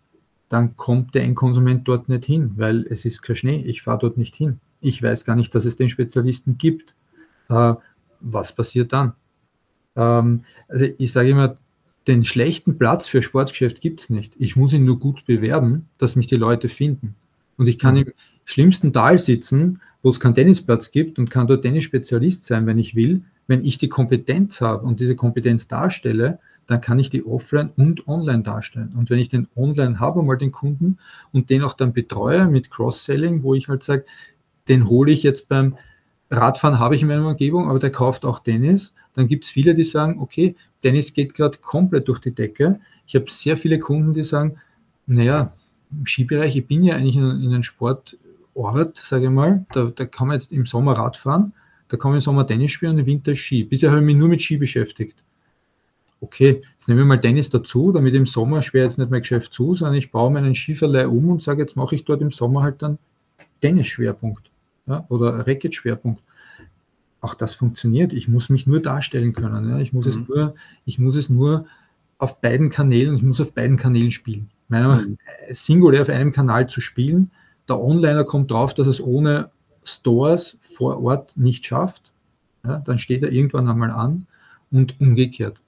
dann 0.49 0.77
kommt 0.77 1.15
der 1.15 1.25
Endkonsument 1.25 1.87
dort 1.87 2.09
nicht 2.09 2.25
hin, 2.25 2.53
weil 2.57 2.87
es 2.89 3.05
ist 3.05 3.23
kein 3.23 3.37
Schnee, 3.37 3.63
ich 3.67 3.83
fahre 3.83 3.99
dort 3.99 4.17
nicht 4.17 4.37
hin. 4.37 4.61
Ich 4.81 5.03
weiß 5.03 5.25
gar 5.25 5.35
nicht, 5.35 5.55
dass 5.55 5.65
es 5.65 5.77
den 5.77 5.89
Spezialisten 5.89 6.57
gibt. 6.57 6.95
Äh, 7.49 7.75
was 8.21 8.53
passiert 8.53 8.93
dann? 8.93 9.15
Ähm, 9.99 10.45
also 10.69 10.87
ich 10.97 11.13
sage 11.13 11.29
immer, 11.29 11.59
den 12.07 12.25
schlechten 12.25 12.79
Platz 12.79 13.07
für 13.07 13.21
Sportgeschäft 13.21 13.83
gibt 13.83 14.01
es 14.01 14.09
nicht. 14.09 14.35
Ich 14.39 14.57
muss 14.57 14.73
ihn 14.73 14.87
nur 14.87 14.99
gut 14.99 15.27
bewerben, 15.27 15.89
dass 15.99 16.17
mich 16.17 16.27
die 16.27 16.37
Leute 16.37 16.71
finden. 16.71 17.15
Und 17.59 17.67
ich 17.67 17.79
kann 17.79 17.97
mhm. 17.97 18.01
im 18.01 18.13
schlimmsten 18.47 18.95
Tal 18.95 19.19
sitzen, 19.19 19.81
wo 20.03 20.09
es 20.09 20.21
keinen 20.21 20.35
Tennisplatz 20.35 20.91
gibt 20.91 21.19
und 21.19 21.29
kann 21.29 21.49
dort 21.49 21.63
Tennisspezialist 21.63 22.47
sein, 22.47 22.67
wenn 22.67 22.79
ich 22.79 22.95
will. 22.95 23.25
Wenn 23.47 23.65
ich 23.65 23.77
die 23.77 23.89
Kompetenz 23.89 24.61
habe 24.61 24.87
und 24.87 25.01
diese 25.01 25.17
Kompetenz 25.17 25.69
darstelle, 25.69 26.39
dann 26.67 26.81
kann 26.81 26.99
ich 26.99 27.11
die 27.11 27.27
offline 27.27 27.71
und 27.77 28.07
online 28.07 28.43
darstellen. 28.43 28.95
Und 28.97 29.11
wenn 29.11 29.19
ich 29.19 29.31
den 29.31 29.49
online 29.57 30.01
habe, 30.01 30.23
mal 30.23 30.37
den 30.37 30.53
Kunden 30.53 30.99
und 31.33 31.51
den 31.51 31.63
auch 31.63 31.73
dann 31.73 31.93
betreue 31.93 32.47
mit 32.47 32.71
Cross-Selling, 32.71 33.43
wo 33.43 33.55
ich 33.55 33.69
halt 33.69 33.83
sage, 33.83 34.05
den 34.69 34.89
hole 34.89 35.11
ich 35.11 35.23
jetzt 35.23 35.49
beim 35.49 35.77
Radfahren 36.31 36.79
habe 36.79 36.95
ich 36.95 37.03
in 37.03 37.09
meiner 37.09 37.27
Umgebung, 37.27 37.71
aber 37.71 37.79
der 37.79 37.91
kauft 37.91 38.25
auch 38.25 38.41
Tennis. 38.41 38.93
Dann 39.19 39.27
gibt 39.27 39.43
es 39.43 39.51
viele, 39.51 39.75
die 39.75 39.83
sagen, 39.83 40.21
okay, 40.21 40.55
Tennis 40.81 41.13
geht 41.13 41.35
gerade 41.35 41.59
komplett 41.59 42.07
durch 42.07 42.21
die 42.21 42.31
Decke. 42.31 42.79
Ich 43.05 43.17
habe 43.17 43.25
sehr 43.29 43.57
viele 43.57 43.81
Kunden, 43.81 44.13
die 44.13 44.23
sagen, 44.23 44.59
naja, 45.09 45.53
im 45.91 46.07
Skibereich, 46.07 46.55
ich 46.55 46.69
bin 46.69 46.85
ja 46.85 46.95
eigentlich 46.95 47.17
in, 47.17 47.43
in 47.43 47.53
einem 47.53 47.65
Sportort, 47.65 48.97
sage 48.97 49.25
ich 49.25 49.31
mal, 49.31 49.67
da, 49.73 49.87
da 49.87 50.07
kann 50.07 50.29
man 50.29 50.39
jetzt 50.39 50.53
im 50.53 50.67
Sommer 50.67 50.93
Radfahren, 50.93 51.53
da 51.89 51.97
kann 51.97 52.13
man 52.13 52.19
im 52.19 52.21
Sommer 52.21 52.47
Tennis 52.47 52.71
spielen 52.71 52.93
und 52.93 52.99
im 52.99 53.07
Winter 53.07 53.35
Ski. 53.35 53.65
Bisher 53.65 53.91
habe 53.91 53.99
ich 53.99 54.07
mich 54.07 54.15
nur 54.15 54.29
mit 54.29 54.41
Ski 54.41 54.57
beschäftigt. 54.57 55.17
Okay, 56.21 56.63
jetzt 56.75 56.87
nehmen 56.87 56.99
wir 56.99 57.05
mal 57.05 57.21
Tennis 57.21 57.51
dazu, 57.51 57.91
damit 57.91 58.15
im 58.15 58.27
Sommer 58.27 58.63
schwer 58.63 58.85
jetzt 58.85 58.99
nicht 58.99 59.11
mein 59.11 59.23
Geschäft 59.23 59.53
zu, 59.53 59.75
sondern 59.75 59.97
ich 59.97 60.13
baue 60.13 60.31
meinen 60.31 60.55
Skiverleih 60.55 61.09
um 61.09 61.29
und 61.29 61.43
sage, 61.43 61.61
jetzt 61.61 61.75
mache 61.75 61.97
ich 61.97 62.05
dort 62.05 62.23
im 62.23 62.31
Sommer 62.31 62.63
halt 62.63 62.83
dann 62.83 62.99
Tennisschwerpunkt 63.63 64.49
ja, 64.87 65.05
oder 65.09 65.45
Racket-Schwerpunkt. 65.45 66.23
Auch 67.21 67.35
das 67.35 67.55
funktioniert. 67.55 68.13
Ich 68.13 68.29
muss 68.29 68.49
mich 68.49 68.67
nur 68.67 68.81
darstellen 68.81 69.33
können. 69.33 69.69
Ja. 69.69 69.79
Ich, 69.79 69.93
muss 69.93 70.07
mhm. 70.07 70.11
es 70.11 70.29
nur, 70.29 70.55
ich 70.85 70.99
muss 70.99 71.17
es 71.17 71.29
nur 71.29 71.67
auf 72.19 72.41
beiden 72.41 72.71
Kanälen, 72.71 73.17
ich 73.17 73.23
muss 73.23 73.41
auf 73.41 73.53
beiden 73.55 73.77
Kanälen 73.77 74.11
spielen. 74.11 74.51
Meiner 74.69 74.89
Meinung 74.89 75.11
mhm. 75.13 75.19
singulär 75.51 76.03
auf 76.03 76.09
einem 76.09 76.33
Kanal 76.33 76.69
zu 76.69 76.81
spielen. 76.81 77.31
Der 77.69 77.81
Onliner 77.81 78.25
kommt 78.25 78.51
drauf, 78.51 78.75
dass 78.75 78.87
es 78.87 79.01
ohne 79.01 79.51
Stores 79.85 80.57
vor 80.61 81.03
Ort 81.03 81.37
nicht 81.37 81.65
schafft. 81.67 82.13
Ja, 82.65 82.79
dann 82.79 82.99
steht 82.99 83.23
er 83.23 83.33
irgendwann 83.33 83.69
einmal 83.69 83.91
an 83.91 84.27
und 84.71 85.01
umgekehrt. 85.01 85.61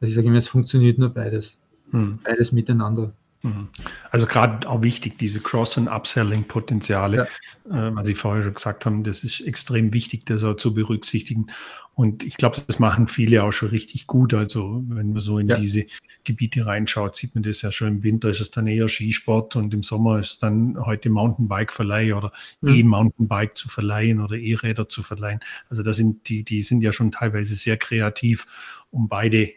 Also 0.00 0.10
ich 0.10 0.14
sage 0.14 0.28
immer, 0.28 0.38
es 0.38 0.48
funktioniert 0.48 0.98
nur 0.98 1.10
beides. 1.10 1.58
Mhm. 1.90 2.18
Beides 2.24 2.52
miteinander. 2.52 3.12
Mhm. 3.44 3.68
Also 4.10 4.26
gerade 4.26 4.66
auch 4.68 4.80
wichtig, 4.80 5.18
diese 5.18 5.38
Cross- 5.38 5.76
und 5.76 5.88
Upselling-Potenziale, 5.88 7.28
ja. 7.68 7.88
äh, 7.88 7.94
was 7.94 8.06
Sie 8.06 8.14
vorher 8.14 8.42
schon 8.42 8.54
gesagt 8.54 8.86
haben, 8.86 9.04
das 9.04 9.22
ist 9.22 9.40
extrem 9.40 9.92
wichtig, 9.92 10.24
das 10.24 10.42
auch 10.44 10.54
zu 10.54 10.72
berücksichtigen. 10.72 11.48
Und 11.94 12.24
ich 12.24 12.38
glaube, 12.38 12.56
das 12.66 12.78
machen 12.78 13.06
viele 13.06 13.44
auch 13.44 13.52
schon 13.52 13.68
richtig 13.68 14.06
gut. 14.06 14.32
Also 14.32 14.82
wenn 14.88 15.12
man 15.12 15.20
so 15.20 15.38
in 15.38 15.46
ja. 15.46 15.58
diese 15.58 15.84
Gebiete 16.24 16.64
reinschaut, 16.64 17.14
sieht 17.16 17.34
man 17.34 17.44
das 17.44 17.60
ja 17.60 17.70
schon. 17.70 17.88
Im 17.88 18.02
Winter 18.02 18.30
ist 18.30 18.40
es 18.40 18.50
dann 18.50 18.66
eher 18.66 18.88
Skisport 18.88 19.56
und 19.56 19.74
im 19.74 19.82
Sommer 19.82 20.18
ist 20.20 20.32
es 20.32 20.38
dann 20.38 20.78
heute 20.86 21.10
Mountainbike-Verleih 21.10 22.14
oder 22.14 22.32
mhm. 22.62 22.74
E-Mountainbike 22.74 23.56
zu 23.56 23.68
verleihen 23.68 24.22
oder 24.22 24.36
E-Räder 24.36 24.88
zu 24.88 25.02
verleihen. 25.02 25.40
Also 25.68 25.82
da 25.82 25.92
sind 25.92 26.30
die, 26.30 26.44
die 26.44 26.62
sind 26.62 26.80
ja 26.80 26.94
schon 26.94 27.12
teilweise 27.12 27.54
sehr 27.54 27.76
kreativ, 27.76 28.46
um 28.90 29.08
beide 29.08 29.52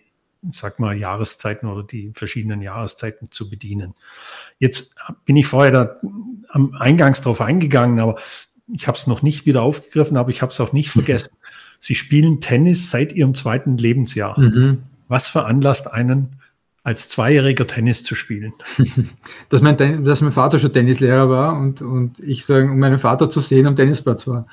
sag 0.52 0.80
mal, 0.80 0.98
Jahreszeiten 0.98 1.68
oder 1.68 1.84
die 1.84 2.12
verschiedenen 2.14 2.62
Jahreszeiten 2.62 3.32
zu 3.32 3.50
bedienen. 3.50 3.94
Jetzt 4.60 4.96
bin 5.26 5.36
ich 5.36 5.48
vorher 5.48 5.72
da 5.72 5.96
am 6.50 6.76
Eingangs 6.76 7.22
drauf 7.22 7.42
eingegangen, 7.42 8.00
aber 8.00 8.18
ich 8.68 8.88
habe 8.88 8.98
es 8.98 9.08
noch 9.08 9.22
nicht 9.22 9.46
wieder 9.46 9.62
aufgegriffen, 9.62 10.18
aber 10.18 10.30
ich 10.30 10.42
habe 10.42 10.52
es 10.52 10.60
auch 10.60 10.74
nicht 10.74 10.90
vergessen. 10.90 11.32
Sie 11.80 11.96
spielen 11.96 12.42
Tennis 12.42 12.90
seit 12.90 13.14
Ihrem 13.14 13.34
zweiten 13.34 13.78
Lebensjahr. 13.78 14.40
Mhm. 14.40 14.84
Was 15.08 15.28
veranlasst 15.28 15.92
einen, 15.92 16.38
als 16.84 17.08
Zweijähriger 17.08 17.68
Tennis 17.68 18.04
zu 18.04 18.16
spielen? 18.16 18.54
dass, 19.50 19.62
mein, 19.62 20.04
dass 20.04 20.22
mein 20.22 20.32
Vater 20.32 20.60
schon 20.60 20.74
Tennislehrer 20.74 21.30
war 21.30 21.58
und, 21.58 21.82
und 21.82 22.20
ich 22.20 22.46
sagen, 22.46 22.72
um 22.72 22.80
meinen 22.80 23.00
Vater 23.00 23.30
zu 23.30 23.40
sehen 23.40 23.68
am 23.68 23.76
Tennisplatz 23.76 24.28
war. 24.28 24.48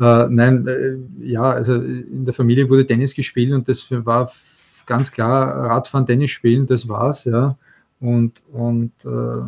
Äh, 0.00 0.28
nein, 0.30 0.66
äh, 0.66 0.96
ja, 1.24 1.42
also 1.42 1.74
in 1.74 2.24
der 2.24 2.34
Familie 2.34 2.68
wurde 2.68 2.86
Tennis 2.86 3.14
gespielt 3.14 3.52
und 3.52 3.68
das 3.68 3.86
war 3.90 4.30
ganz 4.86 5.12
klar 5.12 5.70
Radfahren, 5.70 6.06
Tennis 6.06 6.30
spielen, 6.30 6.66
das 6.66 6.88
war's, 6.88 7.24
ja. 7.24 7.56
Und, 8.00 8.42
und 8.52 8.92
äh, 9.04 9.42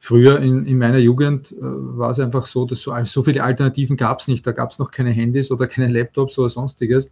früher 0.00 0.40
in, 0.40 0.66
in 0.66 0.78
meiner 0.78 0.98
Jugend 0.98 1.52
äh, 1.52 1.56
war 1.60 2.10
es 2.10 2.18
einfach 2.18 2.46
so, 2.46 2.64
dass 2.64 2.82
so, 2.82 2.92
so 3.04 3.22
viele 3.22 3.44
Alternativen 3.44 3.96
gab 3.96 4.18
es 4.18 4.26
nicht. 4.26 4.44
Da 4.44 4.50
gab 4.50 4.72
es 4.72 4.80
noch 4.80 4.90
keine 4.90 5.10
Handys 5.10 5.52
oder 5.52 5.68
keine 5.68 5.86
Laptops 5.86 6.36
oder 6.40 6.48
sonstiges. 6.48 7.06
Äh, 7.06 7.10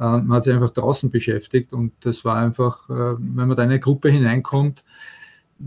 man 0.00 0.32
hat 0.32 0.44
sich 0.44 0.52
einfach 0.52 0.70
draußen 0.70 1.10
beschäftigt 1.10 1.72
und 1.72 1.92
das 2.00 2.24
war 2.24 2.36
einfach, 2.36 2.90
äh, 2.90 3.14
wenn 3.18 3.46
man 3.46 3.56
da 3.56 3.62
in 3.62 3.70
eine 3.70 3.78
Gruppe 3.78 4.10
hineinkommt, 4.10 4.82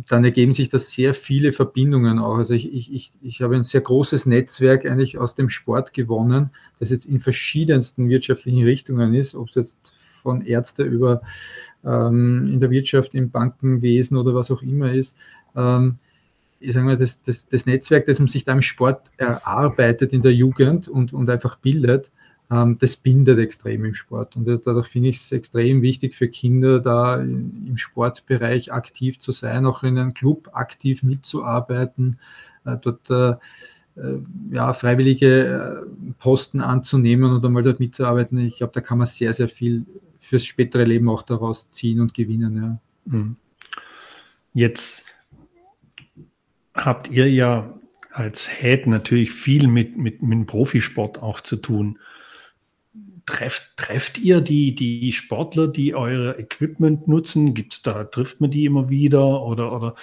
dann 0.09 0.25
ergeben 0.25 0.51
sich 0.51 0.67
da 0.67 0.77
sehr 0.77 1.13
viele 1.13 1.53
Verbindungen 1.53 2.19
auch. 2.19 2.35
Also 2.35 2.53
ich, 2.53 2.73
ich, 2.73 2.93
ich, 2.93 3.13
ich 3.21 3.41
habe 3.41 3.55
ein 3.55 3.63
sehr 3.63 3.79
großes 3.79 4.25
Netzwerk 4.25 4.85
eigentlich 4.85 5.17
aus 5.17 5.35
dem 5.35 5.47
Sport 5.47 5.93
gewonnen, 5.93 6.49
das 6.79 6.89
jetzt 6.89 7.05
in 7.05 7.21
verschiedensten 7.21 8.09
wirtschaftlichen 8.09 8.63
Richtungen 8.63 9.13
ist, 9.13 9.35
ob 9.35 9.47
es 9.47 9.55
jetzt 9.55 9.93
von 10.25 10.41
Ärzte 10.41 10.83
über 10.83 11.21
ähm, 11.85 12.49
in 12.51 12.59
der 12.59 12.71
Wirtschaft, 12.71 13.13
im 13.13 13.29
Bankenwesen 13.29 14.17
oder 14.17 14.33
was 14.33 14.49
auch 14.49 14.63
immer 14.63 14.91
ist. 14.91 15.15
Ähm, 15.55 15.99
ich 16.59 16.73
sage 16.73 16.85
mal, 16.85 16.97
das, 16.97 17.21
das, 17.21 17.47
das, 17.47 17.65
Netzwerk, 17.65 18.07
das 18.07 18.19
man 18.19 18.27
sich 18.27 18.43
da 18.43 18.53
im 18.53 18.61
Sport 18.61 19.01
erarbeitet 19.17 20.13
in 20.13 20.21
der 20.21 20.33
Jugend 20.33 20.87
und, 20.87 21.13
und 21.13 21.29
einfach 21.29 21.57
bildet, 21.57 22.11
ähm, 22.49 22.77
das 22.79 22.95
bindet 22.95 23.39
extrem 23.39 23.85
im 23.85 23.93
Sport. 23.93 24.35
Und 24.35 24.47
dadurch 24.47 24.87
finde 24.87 25.09
ich 25.09 25.17
es 25.17 25.31
extrem 25.31 25.81
wichtig 25.81 26.15
für 26.15 26.27
Kinder, 26.27 26.79
da 26.79 27.17
im 27.21 27.77
Sportbereich 27.77 28.73
aktiv 28.73 29.19
zu 29.19 29.31
sein, 29.31 29.65
auch 29.65 29.83
in 29.83 29.97
einem 29.97 30.13
Club 30.13 30.49
aktiv 30.53 31.03
mitzuarbeiten, 31.03 32.19
äh, 32.65 32.77
dort 32.81 33.09
äh, 33.09 33.31
äh 33.99 34.19
ja, 34.51 34.73
freiwillige 34.73 35.85
äh, 35.85 36.13
Posten 36.19 36.61
anzunehmen 36.61 37.31
und 37.31 37.45
einmal 37.45 37.63
dort 37.63 37.79
mitzuarbeiten. 37.79 38.39
Ich 38.39 38.57
glaube, 38.57 38.73
da 38.73 38.81
kann 38.81 38.97
man 38.97 39.07
sehr, 39.07 39.33
sehr 39.33 39.49
viel 39.49 39.85
fürs 40.25 40.45
spätere 40.45 40.83
Leben 40.83 41.09
auch 41.09 41.21
daraus 41.21 41.69
ziehen 41.69 42.01
und 42.01 42.13
gewinnen. 42.13 42.57
Ja. 42.57 43.13
Mhm. 43.13 43.35
Jetzt 44.53 45.05
habt 46.73 47.09
ihr 47.09 47.29
ja 47.29 47.73
als 48.11 48.49
Head 48.49 48.87
natürlich 48.87 49.31
viel 49.31 49.67
mit, 49.67 49.97
mit, 49.97 50.21
mit 50.21 50.31
dem 50.31 50.45
Profisport 50.45 51.21
auch 51.21 51.41
zu 51.41 51.57
tun. 51.57 51.99
trefft, 53.25 53.75
trefft 53.75 54.17
ihr 54.17 54.41
die, 54.41 54.73
die 54.73 55.11
Sportler, 55.11 55.67
die 55.67 55.95
euer 55.95 56.39
Equipment 56.39 57.07
nutzen? 57.07 57.53
Gibt's 57.53 57.81
da, 57.81 58.05
trifft 58.05 58.39
man 58.41 58.51
die 58.51 58.65
immer 58.65 58.89
wieder 58.89 59.41
oder, 59.43 59.73
oder 59.73 59.95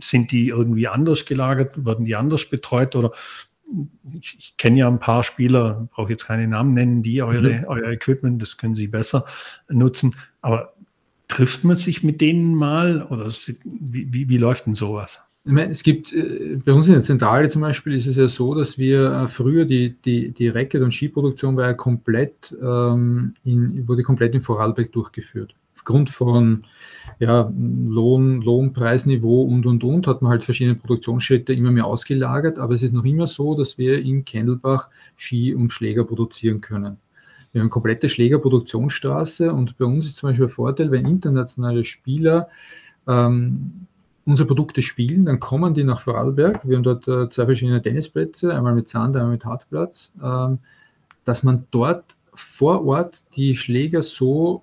sind 0.00 0.32
die 0.32 0.48
irgendwie 0.48 0.88
anders 0.88 1.24
gelagert? 1.24 1.84
Werden 1.84 2.04
die 2.04 2.16
anders 2.16 2.48
betreut 2.48 2.94
oder 2.94 3.12
ich, 4.20 4.36
ich 4.38 4.56
kenne 4.56 4.78
ja 4.78 4.88
ein 4.88 5.00
paar 5.00 5.24
Spieler, 5.24 5.88
brauche 5.92 6.10
jetzt 6.10 6.26
keine 6.26 6.46
Namen 6.48 6.74
nennen, 6.74 7.02
die 7.02 7.22
eure, 7.22 7.60
mhm. 7.60 7.64
euer 7.66 7.88
Equipment, 7.88 8.40
das 8.40 8.56
können 8.56 8.74
sie 8.74 8.88
besser 8.88 9.24
nutzen. 9.68 10.14
Aber 10.40 10.74
trifft 11.28 11.64
man 11.64 11.76
sich 11.76 12.02
mit 12.02 12.20
denen 12.20 12.54
mal 12.54 13.06
oder 13.08 13.30
wie, 13.64 14.12
wie, 14.12 14.28
wie 14.28 14.36
läuft 14.36 14.66
denn 14.66 14.74
sowas? 14.74 15.22
Ich 15.44 15.52
meine, 15.52 15.72
es 15.72 15.82
gibt, 15.82 16.12
äh, 16.12 16.58
bei 16.64 16.72
uns 16.72 16.86
in 16.86 16.92
der 16.92 17.02
Zentrale 17.02 17.48
zum 17.48 17.62
Beispiel 17.62 17.94
ist 17.94 18.06
es 18.06 18.16
ja 18.16 18.28
so, 18.28 18.54
dass 18.54 18.76
wir 18.76 19.10
äh, 19.10 19.28
früher 19.28 19.64
die, 19.64 19.96
die, 20.04 20.32
die 20.32 20.48
Racket- 20.48 20.82
und 20.82 20.92
Skiproduktion 20.92 21.56
war 21.56 21.66
ja 21.66 21.74
komplett, 21.74 22.54
ähm, 22.60 23.34
in, 23.44 23.88
wurde 23.88 24.02
komplett 24.02 24.34
in 24.34 24.42
Vorarlberg 24.42 24.92
durchgeführt. 24.92 25.54
Aufgrund 25.80 26.10
von 26.10 26.64
ja, 27.20 27.50
Lohn, 27.56 28.42
Lohnpreisniveau 28.42 29.44
und 29.44 29.64
und 29.64 29.82
und 29.82 30.06
hat 30.06 30.20
man 30.20 30.30
halt 30.30 30.44
verschiedene 30.44 30.76
Produktionsschritte 30.76 31.54
immer 31.54 31.70
mehr 31.70 31.86
ausgelagert, 31.86 32.58
aber 32.58 32.74
es 32.74 32.82
ist 32.82 32.92
noch 32.92 33.06
immer 33.06 33.26
so, 33.26 33.56
dass 33.56 33.78
wir 33.78 33.98
in 33.98 34.26
Kendelbach 34.26 34.88
Ski 35.16 35.54
und 35.54 35.72
Schläger 35.72 36.04
produzieren 36.04 36.60
können. 36.60 36.98
Wir 37.52 37.60
haben 37.60 37.66
eine 37.66 37.70
komplette 37.70 38.10
Schlägerproduktionsstraße 38.10 39.54
und 39.54 39.78
bei 39.78 39.86
uns 39.86 40.04
ist 40.04 40.18
zum 40.18 40.28
Beispiel 40.28 40.46
der 40.46 40.54
Vorteil, 40.54 40.90
wenn 40.90 41.06
internationale 41.06 41.84
Spieler 41.84 42.48
ähm, 43.08 43.86
unsere 44.26 44.46
Produkte 44.46 44.82
spielen, 44.82 45.24
dann 45.24 45.40
kommen 45.40 45.72
die 45.72 45.82
nach 45.82 46.02
Vorarlberg. 46.02 46.68
Wir 46.68 46.76
haben 46.76 46.82
dort 46.82 47.08
äh, 47.08 47.30
zwei 47.30 47.46
verschiedene 47.46 47.80
Tennisplätze, 47.80 48.54
einmal 48.54 48.74
mit 48.74 48.90
Sand, 48.90 49.16
einmal 49.16 49.32
mit 49.32 49.46
Hartplatz, 49.46 50.12
ähm, 50.22 50.58
dass 51.24 51.42
man 51.42 51.66
dort 51.70 52.16
vor 52.34 52.84
Ort 52.84 53.24
die 53.34 53.56
Schläger 53.56 54.02
so 54.02 54.62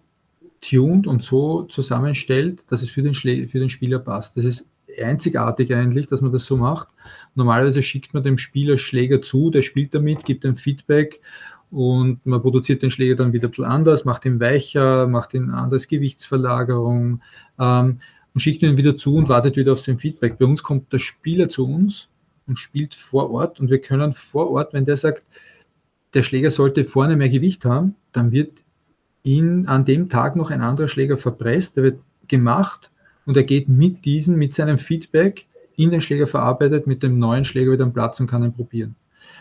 tunt 0.61 1.07
und 1.07 1.23
so 1.23 1.63
zusammenstellt, 1.63 2.65
dass 2.71 2.81
es 2.81 2.89
für 2.89 3.01
den, 3.01 3.13
Schlä 3.13 3.47
für 3.47 3.59
den 3.59 3.69
Spieler 3.69 3.99
passt. 3.99 4.37
Das 4.37 4.45
ist 4.45 4.65
einzigartig 4.99 5.73
eigentlich, 5.73 6.07
dass 6.07 6.21
man 6.21 6.31
das 6.31 6.45
so 6.45 6.57
macht. 6.57 6.89
Normalerweise 7.35 7.83
schickt 7.83 8.13
man 8.13 8.23
dem 8.23 8.37
Spieler 8.37 8.77
Schläger 8.77 9.21
zu, 9.21 9.49
der 9.49 9.61
spielt 9.61 9.93
damit, 9.93 10.25
gibt 10.25 10.45
ein 10.45 10.55
Feedback 10.55 11.21
und 11.69 12.25
man 12.25 12.41
produziert 12.41 12.81
den 12.81 12.91
Schläger 12.91 13.15
dann 13.15 13.33
wieder 13.33 13.47
ein 13.47 13.51
bisschen 13.51 13.65
anders, 13.65 14.05
macht 14.05 14.25
ihn 14.25 14.39
weicher, 14.39 15.07
macht 15.07 15.33
ihn 15.33 15.49
anders 15.49 15.87
Gewichtsverlagerung. 15.87 17.21
Ähm, 17.59 17.99
und 18.37 18.41
schickt 18.41 18.61
ihn 18.61 18.77
wieder 18.77 18.95
zu 18.95 19.15
und 19.15 19.29
wartet 19.29 19.57
wieder 19.57 19.73
auf 19.73 19.79
sein 19.79 19.97
Feedback. 19.97 20.37
Bei 20.37 20.45
uns 20.45 20.61
kommt 20.61 20.93
der 20.93 20.99
Spieler 20.99 21.49
zu 21.49 21.65
uns 21.65 22.07
und 22.45 22.59
spielt 22.59 22.93
vor 22.93 23.31
Ort 23.31 23.59
und 23.59 23.71
wir 23.71 23.81
können 23.81 24.13
vor 24.13 24.51
Ort, 24.51 24.73
wenn 24.73 24.85
der 24.85 24.95
sagt, 24.95 25.25
der 26.13 26.21
Schläger 26.21 26.51
sollte 26.51 26.85
vorne 26.85 27.15
mehr 27.15 27.29
Gewicht 27.29 27.65
haben, 27.65 27.95
dann 28.11 28.31
wird 28.31 28.63
ihn 29.27 29.67
an 29.67 29.85
dem 29.85 30.09
Tag 30.09 30.35
noch 30.35 30.49
ein 30.49 30.61
anderer 30.61 30.87
Schläger 30.87 31.17
verpresst, 31.17 31.75
der 31.75 31.83
wird 31.83 31.99
gemacht 32.27 32.91
und 33.25 33.37
er 33.37 33.43
geht 33.43 33.67
mit 33.69 34.05
diesem, 34.05 34.37
mit 34.37 34.53
seinem 34.53 34.77
Feedback 34.77 35.45
in 35.75 35.91
den 35.91 36.01
Schläger 36.01 36.27
verarbeitet, 36.27 36.87
mit 36.87 37.03
dem 37.03 37.19
neuen 37.19 37.45
Schläger 37.45 37.73
wieder 37.73 37.83
am 37.83 37.93
Platz 37.93 38.19
und 38.19 38.27
kann 38.27 38.43
ihn 38.43 38.53
probieren. 38.53 38.95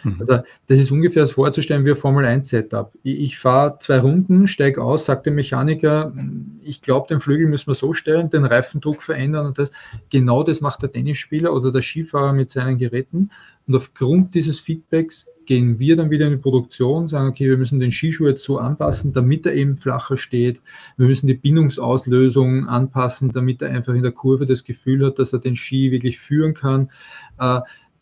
Mhm. 0.04 0.16
Also 0.20 0.38
das 0.66 0.80
ist 0.80 0.90
ungefähr 0.90 1.22
das 1.22 1.32
vorzustellen 1.32 1.84
wie 1.84 1.90
ein 1.90 1.96
Formel 1.96 2.24
1 2.24 2.48
Setup. 2.48 2.92
Ich, 3.02 3.20
ich 3.20 3.38
fahre 3.38 3.78
zwei 3.80 3.98
Runden, 3.98 4.46
steige 4.46 4.82
aus, 4.82 5.06
sagt 5.06 5.26
der 5.26 5.32
Mechaniker, 5.32 6.12
ich 6.62 6.82
glaube, 6.82 7.08
den 7.08 7.20
Flügel 7.20 7.46
müssen 7.46 7.68
wir 7.68 7.74
so 7.74 7.92
stellen, 7.94 8.30
den 8.30 8.44
Reifendruck 8.44 9.02
verändern 9.02 9.46
und 9.46 9.58
das. 9.58 9.70
Genau 10.10 10.42
das 10.42 10.60
macht 10.60 10.82
der 10.82 10.92
Tennisspieler 10.92 11.52
oder 11.52 11.72
der 11.72 11.82
Skifahrer 11.82 12.32
mit 12.32 12.50
seinen 12.50 12.78
Geräten. 12.78 13.30
Und 13.66 13.74
aufgrund 13.74 14.34
dieses 14.34 14.60
Feedbacks 14.60 15.26
gehen 15.46 15.78
wir 15.78 15.96
dann 15.96 16.10
wieder 16.10 16.26
in 16.26 16.32
die 16.32 16.38
Produktion, 16.38 17.08
sagen, 17.08 17.28
okay, 17.28 17.48
wir 17.48 17.56
müssen 17.56 17.80
den 17.80 17.92
Skischuh 17.92 18.26
jetzt 18.26 18.44
so 18.44 18.58
anpassen, 18.58 19.12
damit 19.12 19.46
er 19.46 19.54
eben 19.54 19.76
flacher 19.76 20.16
steht. 20.16 20.60
Wir 20.96 21.06
müssen 21.06 21.26
die 21.26 21.34
Bindungsauslösung 21.34 22.66
anpassen, 22.66 23.32
damit 23.32 23.62
er 23.62 23.70
einfach 23.70 23.94
in 23.94 24.02
der 24.02 24.12
Kurve 24.12 24.46
das 24.46 24.64
Gefühl 24.64 25.06
hat, 25.06 25.18
dass 25.18 25.32
er 25.32 25.38
den 25.38 25.56
Ski 25.56 25.90
wirklich 25.90 26.18
führen 26.18 26.54
kann. 26.54 26.90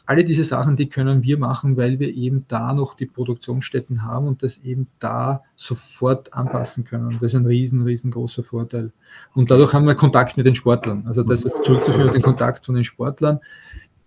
Alle 0.07 0.25
diese 0.25 0.45
Sachen, 0.45 0.77
die 0.77 0.89
können 0.89 1.23
wir 1.23 1.39
machen, 1.39 1.79
weil 1.79 1.99
wir 1.99 2.15
eben 2.15 2.45
da 2.49 2.75
noch 2.75 2.95
die 2.95 3.07
Produktionsstätten 3.07 4.03
haben 4.03 4.27
und 4.27 4.43
das 4.43 4.59
eben 4.59 4.87
da 4.99 5.43
sofort 5.57 6.35
anpassen 6.35 6.85
können. 6.85 7.13
das 7.21 7.33
ist 7.33 7.37
ein 7.37 7.47
riesen, 7.47 7.81
riesengroßer 7.83 8.43
Vorteil. 8.43 8.93
Und 9.35 9.51
dadurch 9.51 9.73
haben 9.73 9.87
wir 9.87 9.95
Kontakt 9.95 10.37
mit 10.37 10.47
den 10.47 10.55
Sportlern. 10.55 11.05
Also 11.07 11.23
das 11.23 11.45
jetzt 11.45 11.65
zurückzuführen, 11.65 12.13
den 12.13 12.21
Kontakt 12.21 12.67
von 12.67 12.75
den 12.75 12.85
Sportlern. 12.85 13.41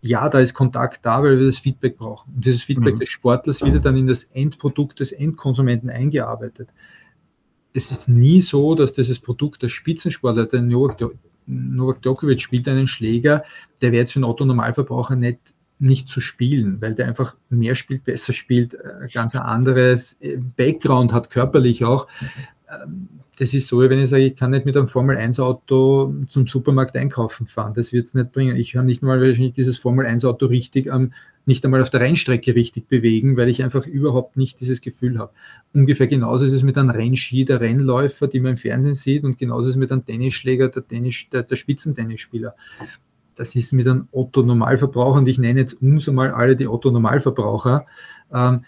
Ja, 0.01 0.29
da 0.29 0.39
ist 0.39 0.53
Kontakt 0.53 1.03
da, 1.03 1.23
weil 1.23 1.39
wir 1.39 1.47
das 1.47 1.57
Feedback 1.57 1.97
brauchen. 1.97 2.31
Und 2.35 2.45
dieses 2.45 2.61
Feedback 2.61 2.95
mhm. 2.95 2.99
des 2.99 3.09
Sportlers 3.09 3.63
wird 3.63 3.83
dann 3.83 3.97
in 3.97 4.05
das 4.05 4.25
Endprodukt 4.25 4.99
des 4.99 5.11
Endkonsumenten 5.11 5.89
eingearbeitet. 5.89 6.69
Es 7.73 7.91
ist 7.91 8.07
nie 8.07 8.41
so, 8.41 8.75
dass 8.75 8.93
dieses 8.93 9.19
Produkt 9.19 9.63
der 9.63 9.69
Spitzensportler, 9.69 10.45
der 10.45 10.61
Novak, 10.61 12.01
Djokovic 12.03 12.39
spielt 12.39 12.67
einen 12.67 12.87
Schläger, 12.87 13.43
der 13.81 13.91
wäre 13.91 14.01
jetzt 14.01 14.13
für 14.13 14.17
einen 14.17 14.25
Otto-Normalverbraucher 14.25 15.15
nicht 15.15 15.56
nicht 15.79 16.09
zu 16.09 16.21
spielen, 16.21 16.81
weil 16.81 16.95
der 16.95 17.07
einfach 17.07 17.35
mehr 17.49 17.75
spielt, 17.75 18.03
besser 18.03 18.33
spielt, 18.33 18.73
äh, 18.73 19.07
ganz 19.13 19.35
ein 19.35 19.41
anderes 19.41 20.17
äh, 20.21 20.37
Background 20.37 21.13
hat, 21.13 21.29
körperlich 21.29 21.85
auch. 21.85 22.07
Ähm, 22.69 23.09
das 23.39 23.53
ist 23.53 23.67
so, 23.67 23.79
wenn 23.79 24.01
ich 24.01 24.09
sage, 24.09 24.25
ich 24.25 24.35
kann 24.35 24.49
nicht 24.49 24.65
mit 24.65 24.75
einem 24.75 24.87
Formel-1-Auto 24.87 26.25
zum 26.27 26.47
Supermarkt 26.47 26.97
einkaufen 26.97 27.45
fahren. 27.45 27.73
Das 27.75 27.93
wird 27.93 28.07
es 28.07 28.15
nicht 28.15 28.31
bringen. 28.31 28.55
Ich 28.55 28.73
kann 28.73 28.87
nicht 28.87 29.03
mal 29.03 29.21
wahrscheinlich 29.21 29.53
dieses 29.53 29.77
Formel-1-Auto 29.77 30.47
richtig 30.47 30.91
am, 30.91 31.13
nicht 31.45 31.63
einmal 31.63 31.83
auf 31.83 31.91
der 31.91 32.01
Rennstrecke 32.01 32.55
richtig 32.55 32.87
bewegen, 32.87 33.37
weil 33.37 33.47
ich 33.47 33.63
einfach 33.63 33.85
überhaupt 33.85 34.37
nicht 34.37 34.59
dieses 34.59 34.81
Gefühl 34.81 35.19
habe. 35.19 35.33
Ungefähr 35.71 36.07
genauso 36.07 36.45
ist 36.45 36.53
es 36.53 36.63
mit 36.63 36.79
einem 36.79 36.89
Rennski, 36.89 37.45
der 37.45 37.61
Rennläufer, 37.61 38.27
die 38.27 38.39
man 38.39 38.51
im 38.51 38.57
Fernsehen 38.57 38.95
sieht, 38.95 39.23
und 39.23 39.37
genauso 39.37 39.69
ist 39.69 39.75
es 39.75 39.79
mit 39.79 39.91
einem 39.91 40.03
Tennisschläger, 40.03 40.69
der, 40.69 40.87
Tennis, 40.87 41.27
der, 41.31 41.43
der 41.43 41.55
Spitzentennisspieler 41.55 42.55
das 43.37 43.55
ist 43.55 43.71
mit 43.71 43.87
einem 43.87 44.07
Otto-Normalverbraucher, 44.11 45.19
und 45.19 45.27
ich 45.27 45.37
nenne 45.37 45.61
jetzt 45.61 45.81
uns 45.81 46.09
einmal 46.09 46.31
alle 46.31 46.55
die 46.55 46.67
Otto-Normalverbraucher, 46.67 47.85
ähm, 48.33 48.65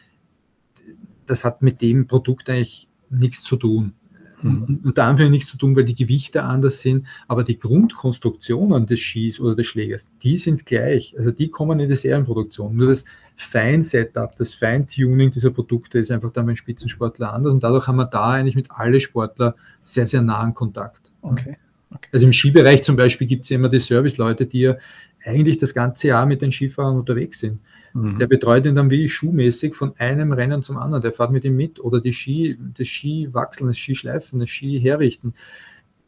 das 1.26 1.44
hat 1.44 1.62
mit 1.62 1.82
dem 1.82 2.08
Produkt 2.08 2.50
eigentlich 2.50 2.88
nichts 3.10 3.44
zu 3.44 3.58
tun. 3.58 3.94
Mhm. 4.42 4.80
Unter 4.84 5.04
Anführungszeichen 5.04 5.32
nichts 5.32 5.50
zu 5.50 5.58
tun, 5.58 5.76
weil 5.76 5.84
die 5.84 5.96
Gewichte 5.96 6.44
anders 6.44 6.82
sind, 6.82 7.06
aber 7.28 7.44
die 7.44 7.60
Grundkonstruktionen 7.60 8.86
des 8.86 9.00
Skis 9.00 9.40
oder 9.40 9.56
des 9.56 9.68
Schlägers, 9.68 10.08
die 10.24 10.38
sind 10.38 10.66
gleich. 10.66 11.14
Also 11.18 11.32
die 11.32 11.50
kommen 11.50 11.80
in 11.80 11.90
die 11.90 11.96
Serienproduktion. 11.96 12.76
Nur 12.76 12.88
das 12.88 13.04
Fein-Setup, 13.36 14.36
das 14.38 14.54
Feintuning 14.54 15.32
dieser 15.32 15.52
Produkte 15.52 16.00
ist 16.00 16.12
einfach 16.12 16.32
dann 16.32 16.46
beim 16.46 16.56
Spitzensportler 16.56 17.34
anders 17.34 17.54
und 17.54 17.64
dadurch 17.64 17.88
haben 17.88 17.98
wir 17.98 18.06
da 18.06 18.32
eigentlich 18.32 18.56
mit 18.56 18.72
allen 18.72 19.00
Sportler 19.00 19.56
sehr, 19.84 20.08
sehr 20.08 20.22
nahen 20.22 20.54
Kontakt. 20.54 21.12
Okay. 21.22 21.58
Okay. 21.92 22.10
Also 22.12 22.26
im 22.26 22.34
Skibereich 22.34 22.84
zum 22.84 22.96
Beispiel 22.96 23.28
gibt 23.28 23.44
es 23.44 23.50
ja 23.50 23.56
immer 23.56 23.70
die 23.70 23.80
Serviceleute, 23.80 24.46
die 24.46 24.62
ja 24.62 24.78
eigentlich 25.26 25.58
das 25.58 25.74
ganze 25.74 26.10
Jahr 26.10 26.26
mit 26.26 26.42
den 26.42 26.52
Skifahrern 26.52 26.98
unterwegs 26.98 27.40
sind. 27.40 27.60
Mhm. 27.94 28.20
Der 28.20 28.28
betreut 28.28 28.66
ihn 28.66 28.76
dann 28.76 28.90
wie 28.90 29.10
schuhmäßig 29.10 29.76
von 29.76 29.94
einem 29.98 30.32
Rennen 30.32 30.64
zum 30.64 30.78
anderen. 30.78 31.02
Der 31.02 31.14
fährt 31.14 31.32
mit 31.32 31.46
ihm 31.46 31.56
mit 31.56 31.80
oder 31.80 32.00
die 32.00 32.14
Ski, 32.14 32.58
das 32.78 32.88
Ski 32.88 33.34
wachseln, 33.34 33.68
das 33.68 33.78
Ski 33.78 33.96
schleifen, 33.96 34.40
das 34.40 34.50
Ski 34.50 34.80
herrichten. 34.80 35.34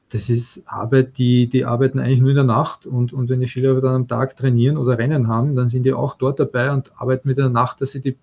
Das 0.10 0.30
ist 0.30 0.64
Arbeit, 0.66 1.18
die, 1.18 1.48
die 1.48 1.64
arbeiten 1.64 1.98
eigentlich 1.98 2.20
nur 2.20 2.32
in 2.32 2.36
der 2.36 2.44
Nacht 2.44 2.86
und, 2.86 3.14
und 3.14 3.30
wenn 3.30 3.40
die 3.40 3.48
Skiläufer 3.48 3.80
dann 3.80 3.96
am 3.96 4.08
Tag 4.10 4.36
trainieren 4.36 4.76
oder 4.76 4.98
Rennen 4.98 5.30
haben, 5.30 5.56
dann 5.56 5.70
sind 5.70 5.84
die 5.84 5.94
auch 5.94 6.16
dort 6.16 6.38
dabei 6.40 6.72
und 6.74 6.92
arbeiten 6.98 7.30
mit 7.30 7.38
der 7.38 7.48
Nacht, 7.48 7.80
dass 7.80 7.94
sie 7.94 8.02
die, 8.02 8.18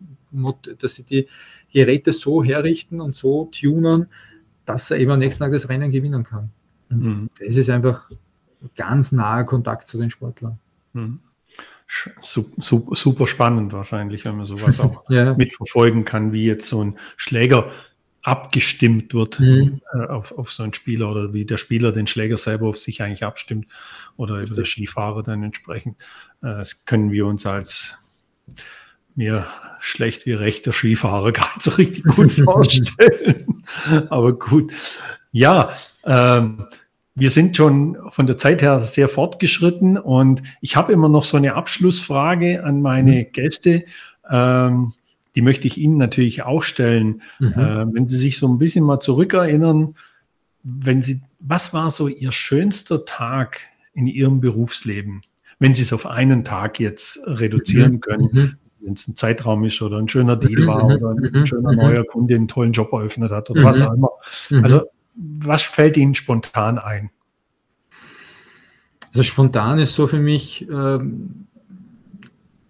dass 0.79 0.97
sie 0.97 1.05
die 1.05 1.29
Geräte 1.73 2.13
so 2.13 2.45
herrichten 2.45 3.01
und 3.01 3.17
so 3.17 3.49
tunen, 3.59 4.09
dass 4.67 4.91
er 4.91 4.99
eben 4.99 5.13
am 5.13 5.19
nächsten 5.19 5.43
Tag 5.43 5.53
das 5.53 5.71
Rennen 5.71 5.91
gewinnen 5.91 6.25
kann. 6.25 6.51
Mhm. 6.89 7.31
Das 7.39 7.57
ist 7.57 7.71
einfach 7.71 8.11
ganz 8.77 9.13
naher 9.13 9.45
Kontakt 9.45 9.89
zu 9.89 9.99
den 9.99 10.11
Sportlern. 10.11 10.59
Mhm. 10.93 11.21
Super, 12.21 12.95
super 12.95 13.27
spannend 13.27 13.73
wahrscheinlich, 13.73 14.25
wenn 14.25 14.37
man 14.37 14.47
sowas 14.47 14.79
auch 14.81 15.09
ja. 15.09 15.35
mitverfolgen 15.35 16.05
kann, 16.05 16.33
wie 16.33 16.45
jetzt 16.45 16.69
so 16.69 16.85
ein 16.85 16.99
Schläger 17.17 17.71
abgestimmt 18.23 19.15
wird 19.15 19.41
mhm. 19.41 19.81
äh, 19.95 20.07
auf, 20.07 20.37
auf 20.37 20.53
so 20.53 20.63
einen 20.63 20.75
Spieler 20.75 21.11
oder 21.11 21.33
wie 21.33 21.47
der 21.47 21.57
Spieler 21.57 21.93
den 21.93 22.07
Schläger 22.07 22.37
selber 22.37 22.69
auf 22.69 22.79
sich 22.79 23.01
eigentlich 23.01 23.25
abstimmt 23.25 23.67
oder 24.17 24.43
über 24.43 24.55
der 24.55 24.67
Skifahrer 24.67 25.23
dann 25.23 25.43
entsprechend. 25.43 25.97
Äh, 26.43 26.59
das 26.59 26.85
können 26.85 27.11
wir 27.11 27.27
uns 27.27 27.47
als 27.47 27.97
mir 29.15 29.47
schlecht 29.81 30.27
wie 30.27 30.33
rechter 30.33 30.73
Skifahrer 30.73 31.33
gar 31.33 31.49
nicht 31.55 31.63
so 31.63 31.71
richtig 31.73 32.05
gut 32.05 32.33
vorstellen. 32.45 33.65
Aber 34.11 34.39
gut. 34.39 34.73
Ja, 35.33 35.71
ähm, 36.05 36.67
wir 37.15 37.31
sind 37.31 37.57
schon 37.57 37.97
von 38.11 38.27
der 38.27 38.37
Zeit 38.37 38.63
her 38.63 38.79
sehr 38.81 39.09
fortgeschritten 39.09 39.99
und 39.99 40.43
ich 40.61 40.77
habe 40.77 40.93
immer 40.93 41.09
noch 41.09 41.25
so 41.25 41.37
eine 41.37 41.55
Abschlussfrage 41.55 42.65
an 42.65 42.81
meine 42.81 43.13
mhm. 43.13 43.33
Gäste. 43.33 43.85
Ähm, 44.31 44.93
die 45.35 45.43
möchte 45.43 45.67
ich 45.67 45.79
Ihnen 45.79 45.97
natürlich 45.97 46.43
auch 46.43 46.63
stellen. 46.63 47.23
Mhm. 47.39 47.53
Äh, 47.53 47.95
wenn 47.95 48.09
Sie 48.09 48.17
sich 48.17 48.39
so 48.39 48.49
ein 48.49 48.59
bisschen 48.59 48.85
mal 48.85 49.01
zurückerinnern, 49.01 49.97
wenn 50.63 51.03
Sie, 51.03 51.21
was 51.41 51.73
war 51.73 51.91
so 51.91 52.09
Ihr 52.09 52.33
schönster 52.33 53.05
Tag 53.05 53.61
in 53.95 54.07
Ihrem 54.07 54.41
Berufsleben? 54.41 55.23
Wenn 55.59 55.75
Sie 55.75 55.83
es 55.83 55.93
auf 55.93 56.07
einen 56.07 56.45
Tag 56.45 56.79
jetzt 56.79 57.21
reduzieren 57.25 57.95
mhm. 57.95 58.01
können, 58.01 58.29
mhm. 58.31 58.57
wenn 58.81 58.93
es 58.93 59.09
ein 59.09 59.17
Zeitraum 59.17 59.65
ist 59.65 59.83
oder 59.83 59.99
ein 59.99 60.09
schöner 60.09 60.37
Deal 60.37 60.67
war 60.69 60.85
oder 60.85 61.11
ein 61.11 61.47
schöner 61.47 61.73
neuer 61.73 62.05
Kunde 62.05 62.37
einen 62.37 62.47
tollen 62.47 62.73
Job 62.73 62.93
eröffnet 62.93 63.33
hat 63.33 63.51
oder 63.51 63.65
was 63.65 63.81
auch 63.81 63.93
immer. 63.93 64.11
Also 64.63 64.85
was 65.19 65.63
fällt 65.63 65.97
Ihnen 65.97 66.15
spontan 66.15 66.79
ein? 66.79 67.11
Also 69.09 69.23
spontan 69.23 69.79
ist 69.79 69.95
so 69.95 70.07
für 70.07 70.21
mich, 70.21 70.69
ähm, 70.71 71.47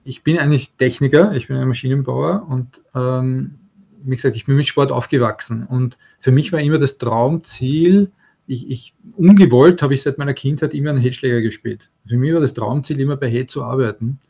ich 0.04 0.22
bin 0.22 0.38
eigentlich 0.38 0.70
Techniker, 0.78 1.34
ich 1.34 1.48
bin 1.48 1.56
ein 1.56 1.68
Maschinenbauer 1.68 2.46
und 2.48 2.80
ähm, 2.94 3.58
wie 4.02 4.16
gesagt, 4.16 4.36
ich 4.36 4.46
bin 4.46 4.56
mit 4.56 4.66
Sport 4.66 4.92
aufgewachsen 4.92 5.64
und 5.64 5.98
für 6.18 6.30
mich 6.30 6.52
war 6.52 6.60
immer 6.60 6.78
das 6.78 6.96
Traumziel, 6.98 8.10
ich, 8.46 8.70
ich 8.70 8.94
ungewollt 9.16 9.82
habe 9.82 9.92
ich 9.92 10.02
seit 10.02 10.16
meiner 10.16 10.32
Kindheit 10.32 10.72
immer 10.72 10.90
einen 10.90 11.00
Headschläger 11.00 11.42
gespielt. 11.42 11.90
Für 12.06 12.16
mich 12.16 12.32
war 12.32 12.40
das 12.40 12.54
Traumziel, 12.54 12.98
immer 12.98 13.16
bei 13.16 13.28
Head 13.28 13.50
zu 13.50 13.62
arbeiten. 13.62 14.20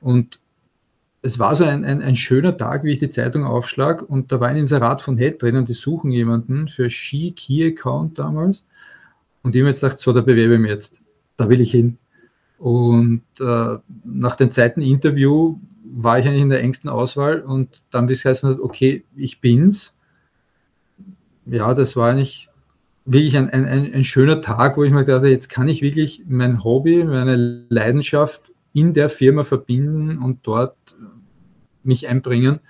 Und 0.00 0.40
es 1.24 1.38
war 1.38 1.56
so 1.56 1.64
ein, 1.64 1.86
ein, 1.86 2.02
ein, 2.02 2.16
schöner 2.16 2.58
Tag, 2.58 2.84
wie 2.84 2.92
ich 2.92 2.98
die 2.98 3.08
Zeitung 3.08 3.44
aufschlag 3.44 4.02
und 4.02 4.30
da 4.30 4.40
war 4.40 4.48
ein 4.48 4.58
Inserat 4.58 5.00
von 5.00 5.16
Head 5.16 5.40
drin 5.40 5.56
und 5.56 5.70
die 5.70 5.72
suchen 5.72 6.10
jemanden 6.10 6.68
für 6.68 6.90
Ski 6.90 7.32
Key 7.32 7.66
Account 7.66 8.18
damals. 8.18 8.62
Und 9.42 9.56
ich 9.56 9.62
habe 9.62 9.70
jetzt 9.70 9.80
gedacht, 9.80 9.98
so, 9.98 10.12
da 10.12 10.20
bewerbe 10.20 10.54
ich 10.54 10.60
mich 10.60 10.70
jetzt. 10.70 11.00
Da 11.38 11.48
will 11.48 11.62
ich 11.62 11.70
hin. 11.70 11.96
Und 12.58 13.22
äh, 13.40 13.78
nach 14.04 14.36
dem 14.36 14.50
zweiten 14.50 14.82
Interview 14.82 15.58
war 15.82 16.18
ich 16.18 16.26
eigentlich 16.26 16.42
in 16.42 16.50
der 16.50 16.62
engsten 16.62 16.90
Auswahl 16.90 17.40
und 17.40 17.82
dann, 17.90 18.06
wie 18.10 18.12
es 18.12 18.24
heißen 18.24 18.50
hat, 18.50 18.60
okay, 18.60 19.04
ich 19.16 19.40
bin's. 19.40 19.94
Ja, 21.46 21.72
das 21.72 21.96
war 21.96 22.10
eigentlich 22.10 22.50
wirklich 23.06 23.38
ein, 23.38 23.48
ein, 23.48 23.64
ein, 23.64 24.04
schöner 24.04 24.42
Tag, 24.42 24.76
wo 24.76 24.84
ich 24.84 24.92
mir 24.92 25.06
dachte, 25.06 25.28
jetzt 25.28 25.48
kann 25.48 25.68
ich 25.68 25.80
wirklich 25.80 26.22
mein 26.26 26.64
Hobby, 26.64 27.02
meine 27.02 27.64
Leidenschaft 27.70 28.52
in 28.74 28.92
der 28.92 29.08
Firma 29.08 29.44
verbinden 29.44 30.18
und 30.18 30.40
dort 30.42 30.76
mich 31.84 32.08
einbringen. 32.08 32.60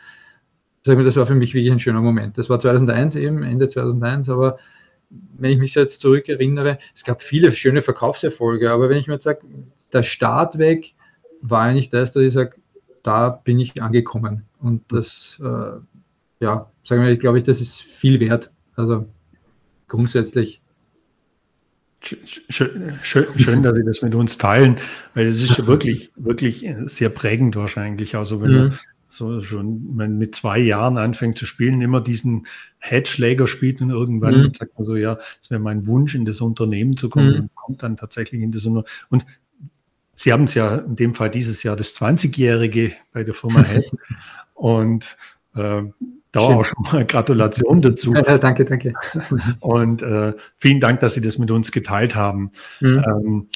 Das 0.84 1.16
war 1.16 1.26
für 1.26 1.34
mich 1.34 1.54
wirklich 1.54 1.72
ein 1.72 1.80
schöner 1.80 2.02
Moment. 2.02 2.36
Das 2.36 2.50
war 2.50 2.60
2001 2.60 3.16
eben, 3.16 3.42
Ende 3.42 3.68
2001, 3.68 4.28
aber 4.28 4.58
wenn 5.38 5.50
ich 5.50 5.58
mich 5.58 5.74
jetzt 5.74 6.00
zurückerinnere, 6.00 6.78
es 6.94 7.04
gab 7.04 7.22
viele 7.22 7.52
schöne 7.52 7.82
Verkaufserfolge, 7.82 8.70
aber 8.70 8.88
wenn 8.88 8.98
ich 8.98 9.06
mir 9.06 9.14
jetzt 9.14 9.24
sage, 9.24 9.40
der 9.92 10.02
Start 10.02 10.58
weg 10.58 10.94
war 11.40 11.62
eigentlich 11.62 11.90
das, 11.90 12.12
dass 12.12 12.22
ich 12.22 12.32
sage, 12.32 12.56
da 13.02 13.28
bin 13.28 13.60
ich 13.60 13.80
angekommen. 13.82 14.44
Und 14.58 14.82
das, 14.90 15.38
äh, 15.42 15.78
ja, 16.40 16.70
sagen 16.84 17.04
wir, 17.04 17.16
glaube 17.16 17.38
ich, 17.38 17.44
das 17.44 17.60
ist 17.60 17.82
viel 17.82 18.18
wert. 18.18 18.50
Also 18.76 19.06
grundsätzlich. 19.88 20.60
Schön, 22.00 22.18
schön, 23.00 23.38
schön, 23.38 23.62
dass 23.62 23.76
Sie 23.76 23.84
das 23.84 24.02
mit 24.02 24.14
uns 24.14 24.36
teilen, 24.36 24.78
weil 25.14 25.26
es 25.26 25.42
ist 25.42 25.66
wirklich, 25.66 26.12
wirklich 26.16 26.66
sehr 26.86 27.08
prägend 27.08 27.56
wahrscheinlich. 27.56 28.16
Also 28.16 28.42
wenn 28.42 28.50
mhm. 28.50 28.56
man 28.56 28.78
so 29.14 29.42
schon 29.42 29.96
man 29.96 30.18
mit 30.18 30.34
zwei 30.34 30.58
Jahren 30.58 30.98
anfängt 30.98 31.38
zu 31.38 31.46
spielen, 31.46 31.80
immer 31.80 32.00
diesen 32.00 32.46
Headschläger 32.78 33.46
spielt 33.46 33.80
und 33.80 33.90
irgendwann 33.90 34.42
mhm. 34.42 34.54
sagt 34.54 34.76
man 34.76 34.84
so, 34.84 34.96
ja, 34.96 35.18
es 35.40 35.50
wäre 35.50 35.60
mein 35.60 35.86
Wunsch, 35.86 36.14
in 36.14 36.24
das 36.24 36.40
Unternehmen 36.40 36.96
zu 36.96 37.08
kommen 37.08 37.30
mhm. 37.30 37.40
und 37.40 37.54
kommt 37.54 37.82
dann 37.82 37.96
tatsächlich 37.96 38.42
in 38.42 38.52
das 38.52 38.64
Unternehmen. 38.66 38.88
Und 39.10 39.24
Sie 40.16 40.32
haben 40.32 40.44
es 40.44 40.54
ja 40.54 40.76
in 40.76 40.94
dem 40.94 41.14
Fall 41.14 41.28
dieses 41.28 41.64
Jahr 41.64 41.74
das 41.74 41.96
20-Jährige 41.96 42.92
bei 43.12 43.24
der 43.24 43.34
Firma 43.34 43.62
Head 43.64 43.90
und 44.54 45.16
äh, 45.56 45.82
da 46.34 46.40
auch 46.40 46.64
schon 46.64 46.82
mal 46.92 47.04
Gratulation 47.04 47.80
dazu. 47.80 48.12
Ja, 48.12 48.38
danke, 48.38 48.64
danke. 48.64 48.92
Und 49.60 50.02
äh, 50.02 50.32
vielen 50.56 50.80
Dank, 50.80 50.98
dass 50.98 51.14
Sie 51.14 51.20
das 51.20 51.38
mit 51.38 51.52
uns 51.52 51.70
geteilt 51.70 52.16
haben. 52.16 52.50
Mhm. 52.80 53.04
Ähm, 53.06 53.48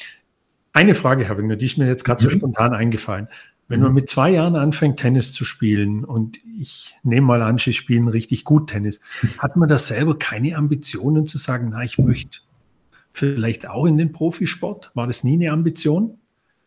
eine 0.71 0.95
Frage 0.95 1.27
habe 1.27 1.41
ich 1.41 1.47
nur, 1.47 1.57
die 1.57 1.65
ist 1.65 1.77
mir 1.77 1.87
jetzt 1.87 2.05
gerade 2.05 2.23
mhm. 2.23 2.29
so 2.29 2.35
spontan 2.37 2.73
eingefallen. 2.73 3.27
Wenn 3.69 3.81
man 3.81 3.93
mit 3.93 4.09
zwei 4.09 4.31
Jahren 4.31 4.55
anfängt, 4.55 4.97
Tennis 4.97 5.31
zu 5.31 5.45
spielen, 5.45 6.03
und 6.03 6.39
ich 6.59 6.95
nehme 7.03 7.27
mal 7.27 7.43
an, 7.43 7.59
Sie 7.59 7.73
spielen 7.73 8.07
richtig 8.07 8.43
gut 8.43 8.71
Tennis, 8.71 8.99
hat 9.37 9.55
man 9.55 9.69
da 9.69 9.77
selber 9.77 10.17
keine 10.17 10.57
Ambitionen 10.57 11.27
zu 11.27 11.37
sagen, 11.37 11.69
na, 11.71 11.83
ich 11.83 11.99
möchte 11.99 12.39
vielleicht 13.13 13.67
auch 13.67 13.85
in 13.85 13.97
den 13.97 14.11
Profisport? 14.11 14.91
War 14.95 15.05
das 15.05 15.23
nie 15.23 15.33
eine 15.33 15.51
Ambition? 15.51 16.17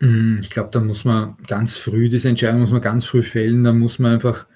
Mhm, 0.00 0.38
ich 0.40 0.50
glaube, 0.50 0.70
da 0.72 0.80
muss 0.80 1.04
man 1.04 1.36
ganz 1.46 1.76
früh, 1.76 2.08
diese 2.08 2.28
Entscheidung 2.28 2.60
muss 2.60 2.70
man 2.70 2.82
ganz 2.82 3.04
früh 3.04 3.22
fällen. 3.22 3.64
Da 3.64 3.72
muss 3.72 3.98
man 3.98 4.12
einfach, 4.12 4.46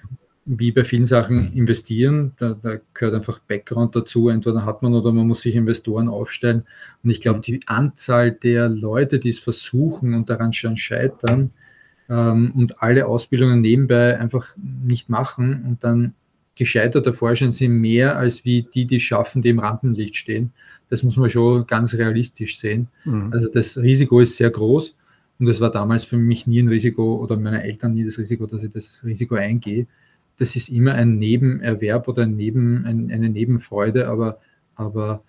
wie 0.45 0.71
bei 0.71 0.85
vielen 0.85 1.05
Sachen, 1.05 1.53
investieren. 1.53 2.33
Da, 2.37 2.53
da 2.53 2.77
gehört 2.93 3.15
einfach 3.15 3.39
Background 3.39 3.95
dazu. 3.95 4.29
Entweder 4.29 4.65
hat 4.65 4.83
man 4.83 4.93
oder 4.93 5.11
man 5.11 5.27
muss 5.27 5.41
sich 5.41 5.55
Investoren 5.55 6.07
aufstellen. 6.07 6.63
Und 7.03 7.09
ich 7.09 7.19
glaube, 7.19 7.41
die 7.41 7.59
Anzahl 7.65 8.31
der 8.31 8.69
Leute, 8.69 9.19
die 9.19 9.29
es 9.29 9.39
versuchen 9.39 10.13
und 10.13 10.29
daran 10.29 10.53
schon 10.53 10.77
scheitern, 10.77 11.51
ähm, 12.09 12.51
und 12.55 12.81
alle 12.81 13.07
Ausbildungen 13.07 13.61
nebenbei 13.61 14.19
einfach 14.19 14.55
nicht 14.57 15.09
machen 15.09 15.65
und 15.67 15.83
dann 15.83 16.13
gescheitert 16.55 17.05
davor 17.05 17.35
sind 17.35 17.59
mehr 17.69 18.17
als 18.17 18.43
wie 18.43 18.63
die, 18.63 18.85
die 18.85 18.99
schaffen, 18.99 19.41
die 19.41 19.49
im 19.49 19.59
Rampenlicht 19.59 20.15
stehen. 20.15 20.51
Das 20.89 21.03
muss 21.03 21.17
man 21.17 21.29
schon 21.29 21.67
ganz 21.67 21.93
realistisch 21.93 22.57
sehen. 22.57 22.87
Mhm. 23.05 23.31
Also 23.31 23.49
das 23.51 23.77
Risiko 23.77 24.19
ist 24.19 24.37
sehr 24.37 24.49
groß 24.49 24.95
und 25.39 25.47
es 25.47 25.61
war 25.61 25.71
damals 25.71 26.03
für 26.05 26.17
mich 26.17 26.47
nie 26.47 26.61
ein 26.61 26.67
Risiko 26.67 27.17
oder 27.17 27.37
meine 27.37 27.63
Eltern 27.63 27.93
nie 27.93 28.05
das 28.05 28.17
Risiko, 28.17 28.47
dass 28.47 28.63
ich 28.63 28.71
das 28.71 29.01
Risiko 29.03 29.35
eingehe. 29.35 29.87
Das 30.37 30.55
ist 30.55 30.69
immer 30.69 30.93
ein 30.93 31.17
Nebenerwerb 31.19 32.07
oder 32.07 32.23
ein 32.23 32.35
Neben, 32.35 32.85
ein, 32.85 33.11
eine 33.11 33.29
Nebenfreude, 33.29 34.07
aber, 34.07 34.39
aber 34.75 35.23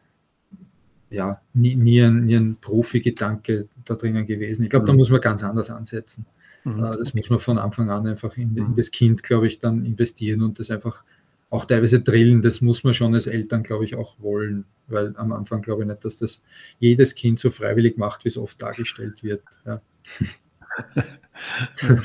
ja, 1.10 1.40
nie, 1.54 1.76
nie 1.76 2.02
ein, 2.02 2.26
nie 2.26 2.36
ein 2.36 2.56
Profi-Gedanke 2.60 3.68
da 3.84 3.94
drinnen 3.94 4.26
gewesen. 4.26 4.62
Ich 4.64 4.70
glaube, 4.70 4.84
mhm. 4.84 4.88
da 4.88 4.92
muss 4.94 5.10
man 5.10 5.20
ganz 5.20 5.42
anders 5.42 5.70
ansetzen. 5.70 6.26
Mhm. 6.64 6.84
Äh, 6.84 6.96
das 6.98 7.14
muss 7.14 7.30
man 7.30 7.38
von 7.38 7.58
Anfang 7.58 7.90
an 7.90 8.06
einfach 8.06 8.36
in, 8.36 8.56
in, 8.56 8.68
mhm. 8.70 8.74
das 8.74 8.90
Kind, 8.90 9.22
glaube 9.22 9.46
ich, 9.46 9.58
dann 9.58 9.84
investieren 9.84 10.42
und 10.42 10.58
das 10.58 10.70
einfach 10.70 11.02
auch 11.50 11.64
teilweise 11.64 12.00
drillen. 12.00 12.42
Das 12.42 12.60
muss 12.60 12.84
man 12.84 12.94
schon 12.94 13.14
als 13.14 13.26
Eltern, 13.26 13.62
glaube 13.62 13.84
ich, 13.84 13.96
auch 13.96 14.16
wollen, 14.18 14.64
weil 14.86 15.14
am 15.16 15.32
Anfang 15.32 15.62
glaube 15.62 15.82
ich 15.82 15.88
nicht, 15.88 16.04
dass 16.04 16.16
das 16.16 16.42
jedes 16.78 17.14
Kind 17.14 17.40
so 17.40 17.50
freiwillig 17.50 17.96
macht, 17.96 18.24
wie 18.24 18.28
es 18.28 18.36
oft 18.36 18.60
dargestellt 18.60 19.22
wird. 19.22 19.42
Ja. 19.64 19.80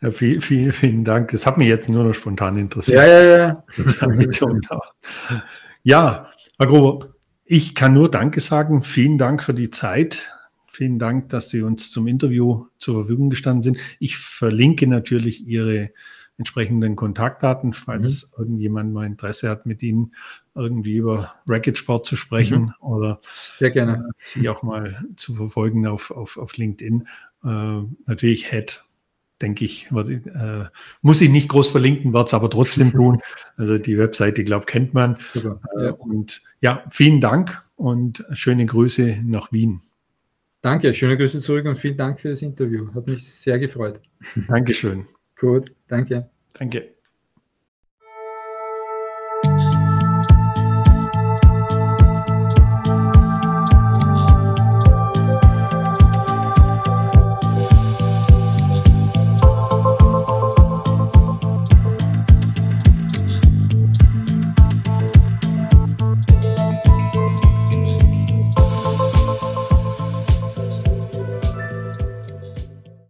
Ja, 0.00 0.12
vielen, 0.12 0.40
vielen, 0.40 0.70
vielen 0.70 1.04
Dank. 1.04 1.32
Das 1.32 1.44
hat 1.44 1.58
mich 1.58 1.66
jetzt 1.66 1.88
nur 1.88 2.04
noch 2.04 2.14
spontan 2.14 2.56
interessiert. 2.58 2.98
Ja, 2.98 3.06
ja, 3.06 3.38
ja. 3.38 3.64
Ja, 5.82 6.30
Herr 6.58 6.66
Grober, 6.66 7.14
ich 7.44 7.74
kann 7.74 7.94
nur 7.94 8.10
Danke 8.10 8.40
sagen. 8.40 8.82
Vielen 8.82 9.18
Dank 9.18 9.42
für 9.42 9.54
die 9.54 9.70
Zeit. 9.70 10.37
Vielen 10.78 11.00
Dank, 11.00 11.30
dass 11.30 11.48
Sie 11.48 11.62
uns 11.62 11.90
zum 11.90 12.06
Interview 12.06 12.66
zur 12.78 12.94
Verfügung 12.94 13.30
gestanden 13.30 13.62
sind. 13.62 13.78
Ich 13.98 14.16
verlinke 14.16 14.86
natürlich 14.86 15.44
Ihre 15.44 15.90
entsprechenden 16.36 16.94
Kontaktdaten, 16.94 17.72
falls 17.72 18.30
mhm. 18.30 18.38
irgendjemand 18.38 18.92
mal 18.92 19.04
Interesse 19.04 19.50
hat, 19.50 19.66
mit 19.66 19.82
Ihnen 19.82 20.14
irgendwie 20.54 20.98
über 20.98 21.34
Racket 21.48 21.78
Sport 21.78 22.06
zu 22.06 22.14
sprechen 22.14 22.66
mhm. 22.80 22.86
oder 22.86 23.20
Sehr 23.56 23.72
gerne. 23.72 24.06
Äh, 24.08 24.12
Sie 24.18 24.48
auch 24.48 24.62
mal 24.62 25.04
zu 25.16 25.34
verfolgen 25.34 25.84
auf, 25.88 26.12
auf, 26.12 26.36
auf 26.36 26.56
LinkedIn. 26.56 27.08
Äh, 27.42 27.80
natürlich 28.06 28.48
Head, 28.48 28.84
denke 29.42 29.64
ich, 29.64 29.90
wird, 29.90 30.26
äh, 30.28 30.66
muss 31.02 31.20
ich 31.20 31.28
nicht 31.28 31.48
groß 31.48 31.70
verlinken, 31.70 32.12
wird 32.12 32.28
es 32.28 32.34
aber 32.34 32.50
trotzdem 32.50 32.92
tun. 32.92 33.20
Also 33.56 33.78
die 33.78 33.98
Webseite, 33.98 34.44
glaube 34.44 34.66
kennt 34.66 34.94
man. 34.94 35.16
Super. 35.34 35.60
Äh, 35.76 35.86
ja. 35.86 35.90
Und 35.90 36.40
ja, 36.60 36.84
vielen 36.88 37.20
Dank 37.20 37.64
und 37.74 38.24
schöne 38.30 38.64
Grüße 38.64 39.24
nach 39.24 39.50
Wien. 39.50 39.82
Danke, 40.60 40.92
schöne 40.94 41.16
Grüße 41.16 41.40
zurück 41.40 41.66
und 41.66 41.76
vielen 41.76 41.96
Dank 41.96 42.20
für 42.20 42.30
das 42.30 42.42
Interview. 42.42 42.92
Hat 42.94 43.06
mich 43.06 43.30
sehr 43.30 43.58
gefreut. 43.58 44.00
Dankeschön. 44.48 45.06
Gut, 45.36 45.72
danke. 45.86 46.30
Danke. 46.54 46.97